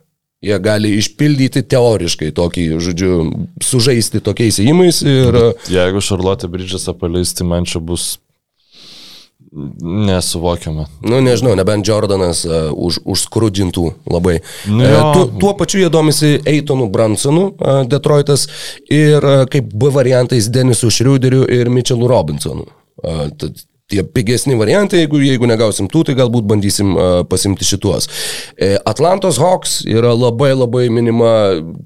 Jie 0.46 0.58
gali 0.62 0.92
išpildyti 1.00 1.64
teoriškai 1.72 2.30
tokį, 2.36 2.66
žodžiu, 2.84 3.14
sužaisti 3.64 4.22
tokiais 4.22 4.60
įimais 4.62 5.02
ir 5.06 5.40
e, 5.40 5.48
Jeigu 5.74 6.04
Šarlotė 6.04 6.52
Bridžesą 6.52 6.94
paleisti, 7.00 7.48
man 7.48 7.66
čia 7.70 7.82
bus 7.82 8.16
nesuvokiama. 9.82 10.86
Nu, 11.02 11.22
nežinau, 11.24 11.56
nebent 11.56 11.88
Jordanas 11.88 12.44
uh, 12.48 12.72
už, 12.72 13.00
užskrudžintų 13.08 13.86
labai. 14.12 14.40
Nu 14.68 14.84
E, 14.86 14.92
jo. 14.92 15.28
tuo, 15.40 15.54
pačiu 15.58 15.80
jie 15.84 15.92
domisi 15.92 16.34
Eitonu 16.46 16.90
Bransonu, 16.92 17.48
uh, 17.54 17.84
Detroitas, 17.88 18.48
ir 18.92 19.24
uh, 19.24 19.46
kaip 19.52 19.72
B 19.72 19.92
variantais 19.94 20.50
Denisu 20.52 20.92
Šriuderiu 20.92 21.46
ir 21.52 21.72
Mitchellu 21.72 22.10
Robinsonu. 22.12 22.68
Uh, 23.04 23.30
tie 23.92 24.02
pigesni 24.02 24.56
variantai, 24.58 25.04
jeigu, 25.04 25.20
jeigu 25.22 25.46
negausim 25.50 25.86
tų, 25.92 26.02
tai 26.08 26.16
galbūt 26.18 26.48
bandysim 26.50 26.96
uh, 26.96 27.20
pasimti 27.30 27.68
šituos. 27.68 28.08
E, 28.58 28.72
Atlantos 28.82 29.38
Hawks 29.38 29.76
yra 29.86 30.16
labai 30.18 30.56
labai 30.56 30.88
minima 30.90 31.34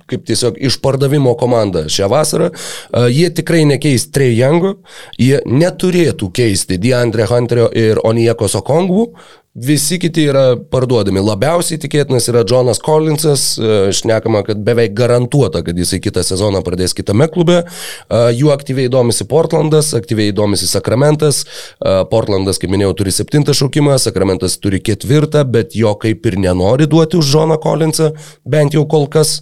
kaip 0.07 0.23
tiesiog 0.29 0.61
išpardavimo 0.69 1.33
komanda 1.39 1.89
šią 1.91 2.07
vasarą. 2.13 2.49
Uh, 2.53 3.09
jie 3.11 3.27
tikrai 3.35 3.65
nekeis 3.67 4.07
Trey 4.15 4.37
Youngo, 4.37 4.77
jie 5.19 5.41
neturėtų 5.43 6.31
keisti 6.39 6.79
DeAndre 6.79 7.27
Hunterio 7.27 7.67
ir 7.75 7.99
Onieko 8.07 8.47
Sokongų. 8.47 9.09
Visi 9.55 9.97
kiti 9.97 10.27
yra 10.29 10.53
parduodami. 10.69 11.23
Labiausiai 11.25 11.79
tikėtinas 11.81 12.27
yra 12.29 12.43
Jonas 12.47 12.77
Collinsas, 12.85 13.43
e, 13.57 13.89
šnekama, 13.97 14.43
kad 14.45 14.61
beveik 14.61 14.93
garantuota, 14.93 15.63
kad 15.65 15.77
jisai 15.77 15.97
kitą 16.03 16.21
sezoną 16.23 16.61
pradės 16.61 16.93
kitame 16.93 17.25
klube. 17.33 17.63
E, 17.65 18.19
Jų 18.37 18.53
aktyviai 18.53 18.91
domisi 18.93 19.25
Portlandas, 19.25 19.95
aktyviai 19.97 20.35
domisi 20.37 20.69
Sakramentas. 20.69 21.41
E, 21.81 21.95
Portlandas, 22.11 22.61
kaip 22.61 22.69
minėjau, 22.69 22.93
turi 23.01 23.15
septintą 23.15 23.57
šaukimą, 23.57 23.97
Sakramentas 23.97 24.59
turi 24.61 24.83
ketvirtą, 24.85 25.41
bet 25.49 25.73
jo 25.73 25.95
kaip 25.97 26.29
ir 26.29 26.37
nenori 26.37 26.85
duoti 26.85 27.17
už 27.17 27.33
Joną 27.33 27.57
Collinsą, 27.63 28.13
bent 28.45 28.77
jau 28.77 28.85
kol 28.85 29.09
kas. 29.09 29.39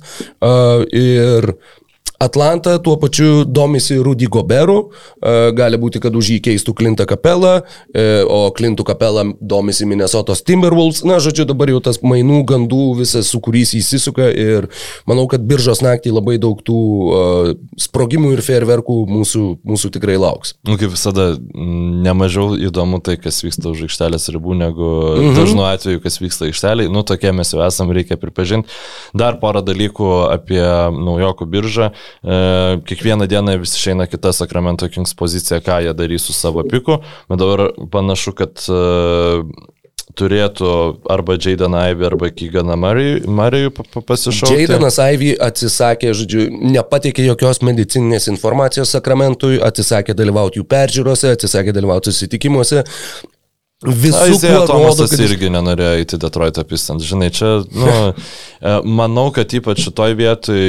Ir 0.95 1.51
Atlanta 2.19 2.77
tuo 2.81 2.97
pačiu 2.97 3.45
domisi 3.45 3.97
Rudy 4.01 4.25
Goberu, 4.25 4.89
e, 5.21 5.51
gali 5.53 5.77
būti, 5.77 6.01
kad 6.01 6.15
už 6.17 6.31
jį 6.33 6.37
keistų 6.47 6.73
Klintą 6.73 7.05
Kapelą, 7.05 7.61
e, 7.93 8.23
o 8.25 8.49
Klintų 8.49 8.85
Kapelą 8.87 9.25
domisi 9.37 9.85
Minnesotos 9.85 10.41
Timberwolves. 10.41 11.03
Na, 11.05 11.19
žodžiu, 11.21 11.45
dabar 11.45 11.69
jau 11.69 11.81
tas 11.83 12.01
mainų 12.01 12.41
gandų 12.49 12.97
visas 12.97 13.29
sukūrys 13.29 13.75
įsisuka 13.77 14.31
ir 14.33 14.69
manau, 15.05 15.27
kad 15.29 15.45
biržos 15.45 15.83
naktį 15.85 16.15
labai 16.15 16.39
daug 16.41 16.57
tų 16.65 16.77
uh, 16.77 17.51
sprogimų 17.77 18.33
ir 18.33 18.41
fejerverkų 18.45 18.97
mūsų, 19.11 19.43
mūsų 19.67 19.91
tikrai 19.93 20.17
lauks. 20.17 20.55
Nu, 20.65 20.77
kaip 20.81 20.95
visada, 20.95 21.29
nemažiau 21.53 22.57
įdomu 22.57 22.97
tai, 23.05 23.19
kas 23.21 23.43
vyksta 23.45 23.69
už 23.69 23.85
aikštelės 23.87 24.25
ribų, 24.33 24.57
negu 24.57 24.89
mhm. 25.13 25.37
dažnu 25.37 25.67
atveju, 25.69 26.01
kas 26.01 26.17
vyksta 26.23 26.49
aikšteliai. 26.49 26.89
Nu, 26.89 27.05
tokie 27.05 27.29
mes 27.35 27.53
jau 27.53 27.61
esam, 27.67 27.93
reikia 27.93 28.17
pripažinti. 28.17 28.73
Dar 29.17 29.37
porą 29.41 29.61
dalykų 29.65 30.11
apie 30.33 30.63
naujokų 30.97 31.49
biržą. 31.53 31.91
E, 32.23 32.81
kiekvieną 32.89 33.27
dieną 33.27 33.57
vis 33.61 33.75
išeina 33.77 34.07
kita 34.07 34.33
Sacramento 34.33 34.89
Kings 34.89 35.13
pozicija, 35.13 35.61
ką 35.61 35.81
jie 35.85 35.93
darys 35.93 36.27
su 36.27 36.33
savo 36.33 36.63
piku. 36.63 37.01
Bet 37.29 37.39
dabar 37.39 37.69
panašu, 37.91 38.33
kad 38.37 38.63
e, 38.69 39.43
turėtų 40.17 40.71
arba 41.11 41.37
Jayden 41.37 41.75
Ivy, 41.77 42.05
arba 42.07 42.29
Keeganą 42.33 42.77
Marijų 42.79 43.71
pasišaukti. 43.75 44.55
Jaydenas 44.55 44.99
Ivy 45.03 45.33
atsisakė, 45.47 46.13
žodžiu, 46.17 46.47
nepateikė 46.73 47.25
jokios 47.27 47.61
medicininės 47.65 48.29
informacijos 48.31 48.93
Sakramentui, 48.95 49.59
atsisakė 49.63 50.15
dalyvauti 50.17 50.61
jų 50.61 50.67
peržiūrose, 50.69 51.33
atsisakė 51.37 51.75
dalyvauti 51.75 52.13
susitikimuose. 52.13 52.85
Visų 53.85 54.39
rodo, 54.41 54.63
Tomasas 54.71 55.11
kad 55.13 55.21
irgi 55.21 55.51
nenorėjo 55.53 56.01
įti 56.01 56.17
Detroit 56.17 56.57
Pistons. 56.65 57.05
Žinai, 57.05 57.27
čia, 57.29 57.59
nu, 57.69 57.91
e, 58.17 58.73
manau, 58.89 59.27
kad 59.35 59.53
ypač 59.53 59.83
šitoj 59.85 60.17
vietoj 60.17 60.63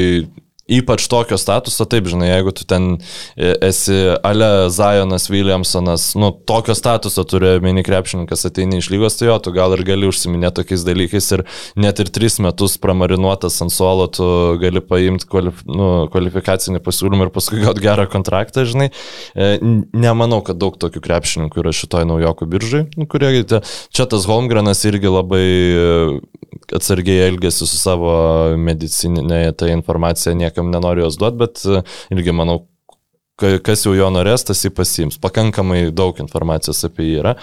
Ypač 0.69 1.07
tokio 1.09 1.39
statuso, 1.41 1.87
taip, 1.89 2.09
žinai, 2.11 2.29
jeigu 2.29 2.53
tu 2.53 2.67
ten 2.69 2.91
e, 3.37 3.55
esi 3.71 3.97
Ale 4.27 4.69
Zajonas 4.69 5.31
Williamsonas, 5.33 6.11
nu, 6.21 6.29
tokio 6.45 6.75
statuso 6.77 7.25
turi 7.25 7.55
mini 7.65 7.81
krepšininkas 7.87 8.45
ateini 8.51 8.83
iš 8.83 8.91
lygos, 8.93 9.17
tai 9.17 9.31
jo, 9.31 9.39
tu 9.41 9.53
gal 9.57 9.73
ir 9.77 9.85
gali 9.89 10.09
užsiminėti 10.11 10.61
tokiais 10.61 10.85
dalykais 10.85 11.31
ir 11.39 11.45
net 11.81 12.03
ir 12.05 12.13
tris 12.13 12.37
metus 12.45 12.77
pramarinuotas 12.83 13.57
ant 13.65 13.73
suolo, 13.73 14.11
tu 14.13 14.27
gali 14.61 14.83
paimti 14.85 15.29
kvalif, 15.31 15.63
nu, 15.69 15.89
kvalifikacinį 16.13 16.83
pasiūlymą 16.85 17.29
ir 17.29 17.33
paskui 17.33 17.63
gauti 17.65 17.85
gerą 17.87 18.05
kontraktą, 18.13 18.67
žinai. 18.69 18.91
E, 19.33 19.57
Nemanau, 19.97 20.43
kad 20.45 20.61
daug 20.61 20.77
tokių 20.77 21.01
krepšininkų 21.05 21.65
yra 21.65 21.73
šitoj 21.73 22.05
naujokų 22.13 22.51
biržai, 22.53 22.85
nu, 23.01 23.09
kurie, 23.09 23.33
čia 23.41 24.05
tas 24.05 24.29
Holmgrenas 24.29 24.85
irgi 24.89 25.17
labai 25.17 25.47
e, 25.49 25.89
atsargiai 26.77 27.25
elgesi 27.29 27.65
su 27.65 27.81
savo 27.81 28.13
medicininė 28.61 29.41
ta 29.57 29.69
informacija, 29.73 30.37
niekam 30.59 30.73
nenori 30.75 31.05
jos 31.07 31.17
duoti, 31.21 31.39
bet 31.39 31.63
e, 31.65 31.83
irgi 32.15 32.35
manau, 32.35 32.65
ka- 33.39 33.59
kas 33.63 33.85
jau 33.87 33.95
jo 33.95 34.11
norės, 34.11 34.45
tas 34.49 34.61
jį 34.67 34.73
pasiims. 34.75 35.19
Pakankamai 35.23 35.91
daug 35.95 36.19
informacijos 36.19 36.83
apie 36.89 37.07
jį 37.13 37.19
yra. 37.23 37.37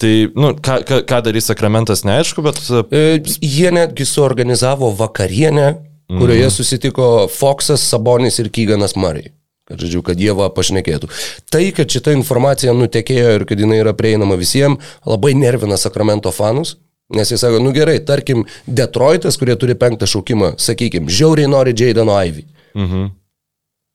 Tai, 0.00 0.12
nu, 0.34 0.54
ką, 0.56 0.78
ką, 0.88 1.02
ką 1.06 1.22
darys 1.26 1.46
sakramentas, 1.50 2.02
neaišku, 2.08 2.42
bet 2.42 2.58
e, 2.72 2.82
E, 2.90 3.02
Jie 3.44 3.70
netgi 3.70 4.06
suorganizavo 4.08 4.90
vakarienę, 4.96 5.74
kurioje 6.10 6.46
Mhm. 6.48 6.54
susitiko 6.56 7.28
Foxas, 7.30 7.84
Sabonis 7.86 8.38
ir 8.42 8.48
Kyganas 8.50 8.96
Murray. 8.96 9.30
Kad, 9.70 9.78
žodžiu, 9.78 10.00
kad 10.02 10.18
jie 10.18 10.32
va 10.34 10.48
pašnekėtų. 10.50 11.06
Tai, 11.52 11.60
kad 11.76 11.86
šita 11.86 12.10
informacija 12.16 12.72
nutekėjo 12.74 13.34
ir 13.36 13.44
kad 13.46 13.60
jinai 13.62 13.76
yra 13.84 13.92
prieinama 13.94 14.34
visiems, 14.40 14.80
labai 15.06 15.30
nervina 15.38 15.76
Sakramento 15.78 16.32
fanus. 16.34 16.72
Nes 17.16 17.30
jie 17.32 17.38
sako, 17.40 17.58
nu 17.62 17.72
gerai, 17.74 17.98
tarkim, 18.06 18.44
Detroitas, 18.66 19.38
kurie 19.40 19.56
turi 19.58 19.74
penktą 19.78 20.06
šaukimą, 20.10 20.52
sakykim, 20.62 21.08
žiauriai 21.10 21.50
nori 21.50 21.74
Jadeno 21.76 22.18
Ivy. 22.26 22.46
mhm. 22.74 23.08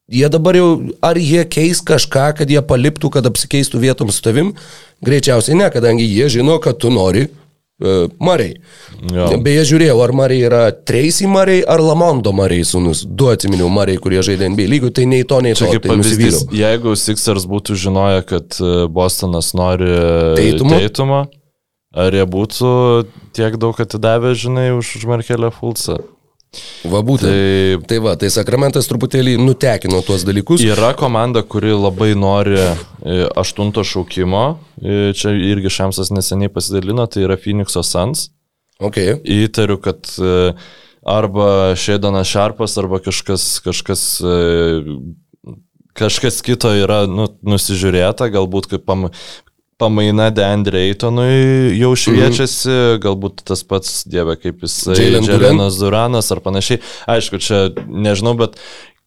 Jie 0.06 0.28
dabar 0.30 0.54
jau, 0.54 0.68
ar 1.02 1.18
jie 1.18 1.42
keis 1.50 1.80
kažką, 1.82 2.28
kad 2.38 2.52
jie 2.54 2.62
paliptų, 2.62 3.10
kad 3.16 3.26
apsikeistų 3.26 3.80
vietom 3.82 4.12
su 4.14 4.22
tavim? 4.22 4.52
Greičiausiai 5.02 5.58
ne, 5.58 5.72
kadangi 5.74 6.06
jie 6.06 6.28
žino, 6.30 6.60
kad 6.62 6.78
tu 6.78 6.92
nori 6.94 7.24
uh, 7.26 8.06
Mariai. 8.22 8.54
Jo. 9.10 9.32
Beje, 9.42 9.64
žiūrėjau, 9.72 9.96
ar 10.06 10.14
Mariai 10.14 10.44
yra 10.46 10.60
Tracy 10.78 11.26
Mariai 11.26 11.64
ar 11.66 11.82
Lamondo 11.82 12.36
Mariai 12.38 12.68
sūnus. 12.70 13.02
Du 13.10 13.32
atsiminiau 13.34 13.72
Mariai, 13.74 13.98
kurie 13.98 14.22
žaidė 14.22 14.52
NBA 14.54 14.68
lygų, 14.76 14.92
tai 14.94 15.08
nei 15.10 15.26
to, 15.26 15.42
nei 15.42 15.58
to. 15.58 15.66
Čia 15.66 15.74
kaip 15.74 15.88
Tai 15.88 15.96
pavyzdys, 15.96 16.44
jeigu 16.54 16.94
Sixers 17.02 17.50
būtų 17.50 17.80
žinoję, 17.88 18.22
kad 18.30 18.60
e, 18.62 18.76
Bostonas 18.94 19.56
nori 19.58 19.90
Teitumo? 20.38 20.78
teitumo, 20.86 21.24
ar 21.96 22.16
jie 22.16 22.26
būtų 22.28 22.74
tiek 23.36 23.56
daug 23.62 23.80
atidavę, 23.80 24.36
žinai, 24.38 24.70
už 24.76 25.08
Markelę 25.10 25.52
Fulcą? 25.56 26.02
Va 26.86 27.02
būtent. 27.06 27.28
Tai, 27.28 27.88
tai 27.90 27.98
va, 28.04 28.14
tai 28.20 28.30
Sakramentas 28.34 28.88
truputėlį 28.90 29.36
nutekino 29.42 30.02
tuos 30.06 30.26
dalykus. 30.28 30.64
Yra 30.64 30.94
komanda, 30.98 31.44
kuri 31.44 31.74
labai 31.74 32.14
nori 32.20 32.58
e, 32.60 32.70
aštunto 33.36 33.84
šaukimo, 33.88 34.46
e, 34.80 35.12
čia 35.18 35.34
irgi 35.36 35.74
Šamsas 35.74 36.14
neseniai 36.16 36.54
pasidalino, 36.54 37.08
tai 37.12 37.26
yra 37.26 37.40
Phoenix'o 37.42 37.84
Suns. 37.86 38.30
Okay. 38.84 39.18
Įtariu, 39.24 39.80
kad 39.84 40.08
e, 40.20 40.54
arba 41.08 41.50
Šėdanas 41.80 42.30
Šarpas, 42.32 42.78
arba 42.82 43.02
kažkas, 43.04 43.48
kažkas, 43.66 44.06
kažkas 45.96 46.42
kito 46.46 46.72
yra 46.76 47.04
nu, 47.10 47.30
nusižiūrėta, 47.46 48.30
galbūt 48.34 48.70
kaip 48.74 48.88
pam, 48.88 49.10
pamaina 49.82 50.30
Deandre 50.32 50.86
Eitonui 50.88 51.76
jau 51.80 51.92
šviečiasi, 52.00 52.70
mm. 52.72 53.04
galbūt 53.04 53.46
tas 53.48 53.64
pats, 53.68 54.04
dieve, 54.08 54.38
kaip 54.40 54.64
Duran? 55.28 55.52
Jelenas 55.52 55.80
Duranas 55.82 56.32
ar 56.32 56.42
panašiai. 56.46 56.82
Aišku, 57.12 57.42
čia 57.44 57.68
nežinau, 57.86 58.36
bet 58.40 58.60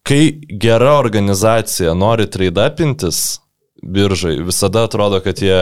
kai 0.07 0.39
gera 0.61 0.97
organizacija 0.99 1.95
nori 1.97 2.29
traidapintis 2.31 3.39
biržai, 3.83 4.37
visada 4.43 4.83
atrodo, 4.87 5.19
kad 5.23 5.41
jie, 5.41 5.59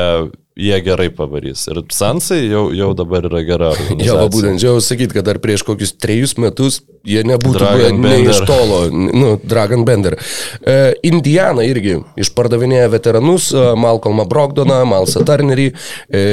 jie 0.55 0.79
gerai 0.85 1.09
pavarys. 1.13 1.67
Ir 1.71 1.81
Sansai 1.93 2.43
jau, 2.47 2.67
jau 2.75 2.91
dabar 2.97 3.25
yra 3.29 3.43
gera. 3.47 3.71
Jo, 3.97 4.17
va 4.21 4.27
būtent, 4.31 4.61
džiaugiu 4.61 4.83
sakyti, 4.85 5.17
kad 5.17 5.27
dar 5.29 5.41
prieš 5.43 5.65
kokius 5.67 5.95
trejus 5.99 6.37
metus 6.41 6.81
jie 7.07 7.23
nebūtų 7.27 7.63
buvę 7.63 7.91
ne 7.95 8.03
Bender. 8.07 8.31
iš 8.33 8.41
tolo, 8.49 8.79
nu, 8.91 9.33
Dragon 9.43 9.85
Bender. 9.87 10.17
E, 10.61 10.77
Indiana 11.07 11.65
irgi 11.67 11.99
išpardavinėja 12.19 12.89
veteranus, 12.93 13.51
e, 13.53 13.67
Malcolmą 13.79 14.27
Brogdoną, 14.29 14.81
Malsą 14.89 15.25
Turnerį. 15.27 15.71
E, 16.09 16.23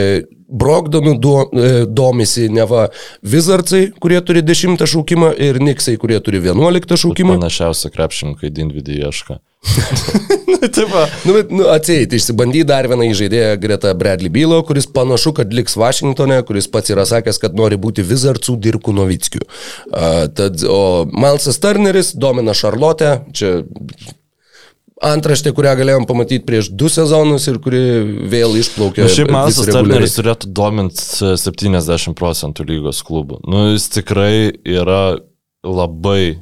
Brogdonų 0.55 1.15
do, 1.19 1.37
e, 1.51 1.71
domisi 1.89 2.49
neva 2.53 2.89
Wizardsai, 3.25 3.89
kurie 4.01 4.21
turi 4.21 4.43
10 4.45 4.85
šaukimą, 4.87 5.33
ir 5.41 5.59
Niksai, 5.63 5.97
kurie 5.99 6.21
turi 6.21 6.39
11 6.45 6.99
šaukimą. 7.01 7.39
Panašiausia 7.41 7.91
krepšininkai 7.95 8.53
Dinvidį 8.55 9.01
ieško. 9.07 9.41
Nu, 10.51 10.59
taip, 10.69 10.89
va. 10.91 11.05
Nu, 11.25 11.37
bet, 11.37 11.53
nu, 11.55 11.67
atseit, 11.73 12.13
išsibandyti 12.17 12.67
dar 12.69 12.89
vieną 12.91 13.07
įžaidėją 13.11 13.55
greta 13.63 13.95
Bradley 13.99 14.33
Bylo, 14.33 14.61
kuris 14.67 14.89
panašu, 14.91 15.35
kad 15.39 15.55
liks 15.57 15.79
Vašingtone, 15.81 16.41
kuris 16.49 16.69
pats 16.71 16.93
yra 16.95 17.07
sakęs, 17.09 17.41
kad 17.43 17.57
nori 17.59 17.79
būti 17.81 18.05
Wizardsų 18.07 18.59
Dirku 18.63 18.95
Novickiu. 18.97 19.45
Uh, 19.45 20.27
tad, 20.37 20.61
o 20.69 21.07
Malsas 21.13 21.61
Turneris 21.63 22.13
domina 22.19 22.55
Šarlotę, 22.57 23.17
čia 23.37 23.57
antraštė, 25.05 25.53
kurią 25.57 25.75
galėjom 25.81 26.07
pamatyti 26.09 26.45
prieš 26.47 26.71
du 26.73 26.89
sezonus 26.93 27.49
ir 27.51 27.59
kuri 27.63 27.83
vėl 28.31 28.57
išplaukė. 28.61 29.05
Nu, 29.05 29.13
šiaip 29.13 29.33
Malsas. 29.35 29.69
Turneris 29.73 30.17
turėtų 30.19 30.51
dominti 30.55 31.35
70 31.41 32.17
procentų 32.19 32.69
lygos 32.69 33.03
klubų. 33.07 33.41
Nu, 33.49 33.69
jis 33.75 33.89
tikrai 33.97 34.53
yra 34.63 35.17
labai 35.65 36.37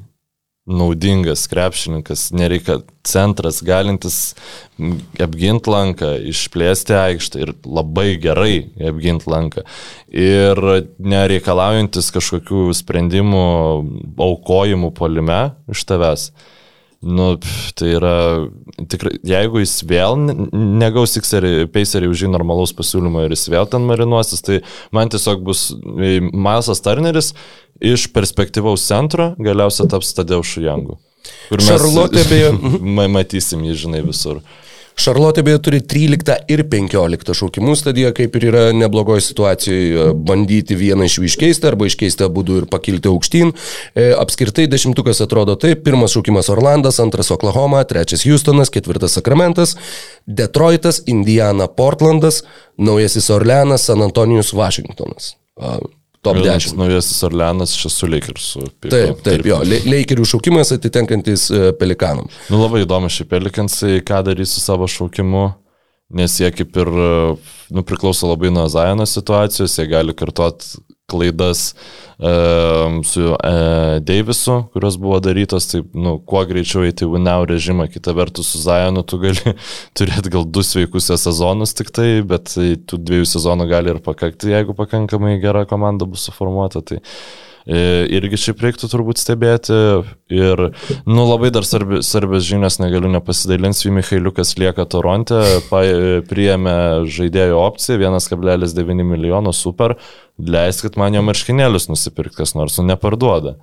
naudingas 0.67 1.49
krepšininkas, 1.51 2.29
nereikia 2.31 2.79
centras, 3.03 3.59
galintis 3.67 4.35
apginti 5.23 5.71
lanką, 5.73 6.13
išplėsti 6.31 6.95
aikštę 6.95 7.43
ir 7.43 7.53
labai 7.67 8.15
gerai 8.23 8.55
apginti 8.91 9.31
lanką. 9.31 9.67
Ir 10.15 10.63
nereikalaujantis 11.03 12.13
kažkokių 12.15 12.69
sprendimų 12.79 13.45
aukojimų 14.23 14.93
polime 14.95 15.43
iš 15.73 15.87
tavęs. 15.91 16.31
Nu, 17.03 17.33
pf, 17.43 17.73
tai 17.75 17.89
yra 17.97 18.13
tikrai, 18.89 19.17
jeigu 19.27 19.59
jis 19.65 19.73
vėl 19.91 20.15
ne- 20.23 20.37
negaus 20.83 21.17
Pacerį 21.75 22.11
už 22.13 22.23
jį 22.25 22.31
normalaus 22.31 22.71
pasiūlymo 22.79 23.25
ir 23.27 23.35
jis 23.35 23.49
vėl 23.51 23.67
ten 23.67 23.83
marinuosis, 23.89 24.45
tai 24.47 24.61
man 24.95 25.11
tiesiog 25.11 25.43
bus 25.43 25.65
e, 25.75 26.21
Milesas 26.23 26.79
Turneris 26.85 27.33
iš 27.83 28.07
perspektyvaus 28.15 28.85
centro 28.87 29.33
galiausiai 29.43 29.91
taps 29.91 30.15
Tadeušu 30.15 30.63
Jangu. 30.63 31.01
Kur 31.49 31.59
mes 31.59 31.67
Charlotte 31.73 32.23
beje- 32.31 32.55
ma- 32.97 33.09
matysim 33.19 33.67
jį, 33.67 33.75
žinai, 33.87 34.05
visur. 34.07 34.39
Šarlotė 34.99 35.45
beje 35.47 35.61
turi 35.65 35.81
13 35.81 36.51
ir 36.53 36.65
15 36.69 37.35
šaukimus, 37.37 37.85
tad 37.87 37.99
jie 37.99 38.11
kaip 38.17 38.37
ir 38.39 38.49
yra 38.51 38.65
neblogoje 38.77 39.25
situacijoje 39.29 40.11
bandyti 40.29 40.77
vieną 40.79 41.09
iš 41.09 41.19
jų 41.19 41.29
iškeisti 41.31 41.71
arba 41.71 41.89
iškeisti 41.89 42.29
du 42.43 42.59
ir 42.61 42.67
pakilti 42.71 43.09
aukštyn. 43.09 43.55
E, 43.95 44.11
apskritai 44.19 44.67
dešimtukas 44.71 45.23
atrodo 45.25 45.57
taip, 45.57 45.85
pirmas 45.87 46.17
šaukimas 46.17 46.51
Orlandas, 46.53 47.01
antras 47.01 47.33
Oklahoma, 47.35 47.85
trečias 47.89 48.27
Houstonas, 48.27 48.73
ketvirtas 48.73 49.17
Sakramentas, 49.19 49.77
Detroitas, 50.27 51.03
Indiana, 51.07 51.69
Portlandas, 51.69 52.43
naujasis 52.77 53.31
Orleanas, 53.31 53.89
San 53.89 54.03
Antonijus, 54.03 54.53
Vašingtonas. 54.53 55.35
Top 56.23 56.37
Vienas 56.39 56.69
10. 56.69 56.77
Naujasis 56.79 57.23
Orleanas 57.27 57.73
čia 57.75 57.91
su 57.91 58.07
Lakersu. 58.07 58.69
Taip, 58.85 59.25
taip, 59.27 59.47
jo, 59.47 59.59
Leikerių 59.67 60.27
šaukimas 60.31 60.71
atitenkantis 60.77 61.49
e, 61.51 61.73
Pelikanam. 61.79 62.29
Nu 62.53 62.61
labai 62.63 62.85
įdomu 62.85 63.11
šį 63.11 63.27
Pelikansai, 63.33 63.97
ką 64.07 64.21
darys 64.29 64.55
su 64.55 64.63
savo 64.63 64.87
šaukimu, 64.87 65.49
nes 66.15 66.39
jie 66.39 66.53
kaip 66.55 66.79
ir, 66.79 66.93
nu, 67.75 67.83
priklauso 67.89 68.31
labai 68.31 68.53
nuo 68.55 68.69
Zajono 68.71 69.09
situacijos, 69.09 69.75
jie 69.81 69.89
gali 69.91 70.15
kartot 70.15 70.63
klaidas 71.11 71.75
um, 72.19 73.03
su 73.05 73.25
uh, 73.33 73.99
Deivisu, 74.01 74.63
kurios 74.73 74.97
buvo 75.01 75.21
darytos, 75.21 75.69
tai, 75.73 75.83
nu, 75.95 76.17
kuo 76.29 76.45
greičiau 76.49 76.87
eiti 76.87 77.07
į 77.07 77.13
Winnow 77.13 77.47
režimą, 77.51 77.89
kita 77.93 78.15
vertus 78.17 78.53
su 78.55 78.63
Zajonu 78.63 79.05
tu 79.05 79.21
gali 79.23 79.55
turėti 79.99 80.33
gal 80.33 80.49
du 80.49 80.65
sveikus 80.67 81.11
sezonus 81.13 81.77
tik 81.79 81.93
tai, 81.95 82.09
bet 82.27 82.55
tai 82.55 82.75
tų 82.77 83.03
dviejų 83.03 83.31
sezonų 83.35 83.69
gali 83.71 83.95
ir 83.95 84.03
pakakti, 84.05 84.55
jeigu 84.55 84.77
pakankamai 84.79 85.39
gera 85.43 85.67
komanda 85.69 86.09
bus 86.09 86.29
suformuota. 86.31 86.85
Tai, 86.87 87.03
E, 87.03 87.52
irgi 87.67 88.41
šiaip 88.45 88.63
reiktų 88.65 88.91
turbūt 88.91 89.21
stebėti. 89.23 89.77
Ir, 90.33 90.65
nu, 91.07 91.27
labai 91.29 91.53
dar 91.55 91.67
svarbi, 91.69 92.01
svarbios 92.07 92.47
žinios, 92.49 92.81
negaliu 92.83 93.11
nepasidalinti, 93.13 93.93
Michailiukas 93.93 94.57
lieka 94.61 94.87
Toronte, 94.91 95.43
pa, 95.69 95.85
priėmė 96.31 96.77
žaidėjo 97.13 97.61
opciją 97.63 98.01
1,9 98.01 99.07
milijono 99.07 99.53
super, 99.57 99.99
leiskit 100.39 100.99
man 101.01 101.15
jo 101.15 101.23
marškinėlius 101.27 101.91
nusipirkti 101.93 102.43
kas 102.43 102.57
nors, 102.59 102.81
nu 102.81 102.89
neparduoda. 102.91 103.59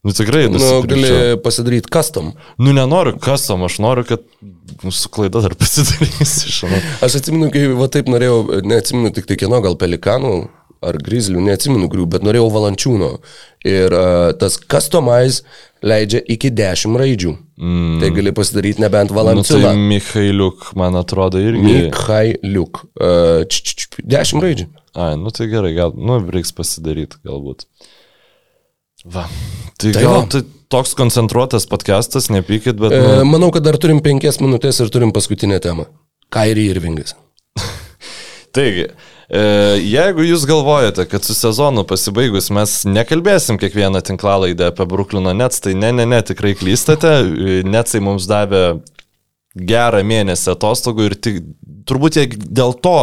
Nu 0.00 0.14
tikrai, 0.16 0.46
Nu, 0.48 0.80
gali 0.88 1.36
pasidaryti 1.44 1.90
custom. 1.92 2.32
Nu 2.56 2.72
nenoriu 2.72 3.18
kasam, 3.20 3.66
aš 3.66 3.76
noriu, 3.84 4.06
kad 4.08 4.22
nu, 4.82 4.92
su 4.96 5.10
klaida 5.12 5.42
dar 5.44 5.52
pasidarysi, 5.60 6.48
žinai. 6.48 6.80
Aš 7.04 7.18
atsimenu, 7.20 7.50
kai 7.52 7.66
va 7.76 7.88
taip 7.92 8.08
norėjau, 8.08 8.62
neatsimenu 8.64 9.12
tik 9.12 9.28
tai 9.28 9.36
kieno, 9.42 9.60
gal 9.64 9.76
pelikanų 9.80 10.32
ar 10.84 10.96
grizlių, 11.00 11.42
neatsimenu 11.44 11.88
grių, 11.92 12.06
bet 12.14 12.24
norėjau 12.24 12.48
valančiūno. 12.54 13.10
Ir 13.68 13.92
uh, 13.92 14.30
tas 14.40 14.56
customize 14.60 15.44
leidžia 15.84 16.22
iki 16.32 16.50
10 16.56 16.96
raidžių. 17.00 17.34
Mm. 17.60 17.98
Tai 18.00 18.10
gali 18.16 18.32
pasidaryti 18.36 18.82
nebent 18.84 19.12
Nu, 19.12 19.16
tai 19.16 19.20
valančiūną. 19.20 19.72
Michailiuk, 19.90 20.70
man 20.80 20.96
atrodo, 21.00 21.40
irgi. 21.42 21.64
Mikhailiuk. 21.66 22.84
Uh, 22.96 23.44
10 24.00 24.44
raidžių. 24.46 24.68
Ai, 25.00 25.14
nu 25.20 25.32
tai 25.34 25.46
gerai, 25.52 25.74
gal, 25.76 25.92
nu, 25.94 26.18
reiks 26.32 26.54
pasidaryti 26.56 27.20
galbūt. 27.26 27.68
Va. 29.04 29.28
Tai, 29.80 29.92
Tai 29.94 30.02
gal 30.02 30.26
tai 30.28 30.42
toks 30.72 30.92
koncentruotas 30.98 31.64
podcastas, 31.68 32.28
nepykit, 32.32 32.76
bet... 32.80 32.92
Uh, 32.96 33.20
Nu, 33.20 33.30
manau, 33.32 33.52
kad 33.54 33.64
dar 33.64 33.78
turim 33.80 34.02
5 34.04 34.40
minutės 34.42 34.80
ir 34.82 34.92
turim 34.92 35.12
paskutinę 35.16 35.60
temą. 35.62 35.88
Kairi 36.30 36.68
Irvingas. 36.70 37.16
taigi, 38.56 38.86
e, 38.86 39.09
jeigu 39.30 40.24
jūs 40.26 40.42
galvojate, 40.48 41.04
kad 41.06 41.22
su 41.26 41.36
sezonu 41.38 41.84
pasibaigus 41.86 42.50
mes 42.54 42.80
nekalbėsim 42.88 43.60
kiekvieną 43.62 44.02
tinklalaidę 44.06 44.70
apie 44.72 44.86
Bruklino 44.90 45.34
Nets, 45.36 45.62
tai 45.62 45.76
ne, 45.78 45.92
ne, 45.94 46.06
ne, 46.08 46.18
tikrai 46.26 46.56
klystate. 46.58 47.12
E, 47.22 47.60
Netsai 47.62 48.02
mums 48.02 48.26
davė 48.30 48.80
gerą 49.54 50.02
mėnesį 50.06 50.52
atostogų 50.52 51.08
ir 51.08 51.16
tik, 51.18 51.40
turbūt 51.86 52.18
jie 52.18 52.26
dėl 52.30 52.74
to 52.82 52.96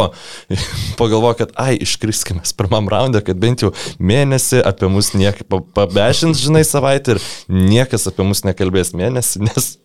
pagalvoja, 1.00 1.42
kad, 1.42 1.52
ai, 1.60 1.74
iškriskime 1.84 2.44
pirmam 2.58 2.88
raundą, 2.92 3.22
kad 3.24 3.40
bent 3.40 3.64
jau 3.64 3.72
mėnesį 4.00 4.62
apie 4.68 4.88
mus 4.92 5.12
niekai 5.16 5.48
pabešins, 5.48 6.40
žinai, 6.44 6.64
savaitę 6.66 7.16
ir 7.16 7.22
niekas 7.52 8.08
apie 8.10 8.26
mus 8.28 8.44
nekalbės 8.48 8.94
mėnesį, 8.96 9.44
nes 9.48 9.76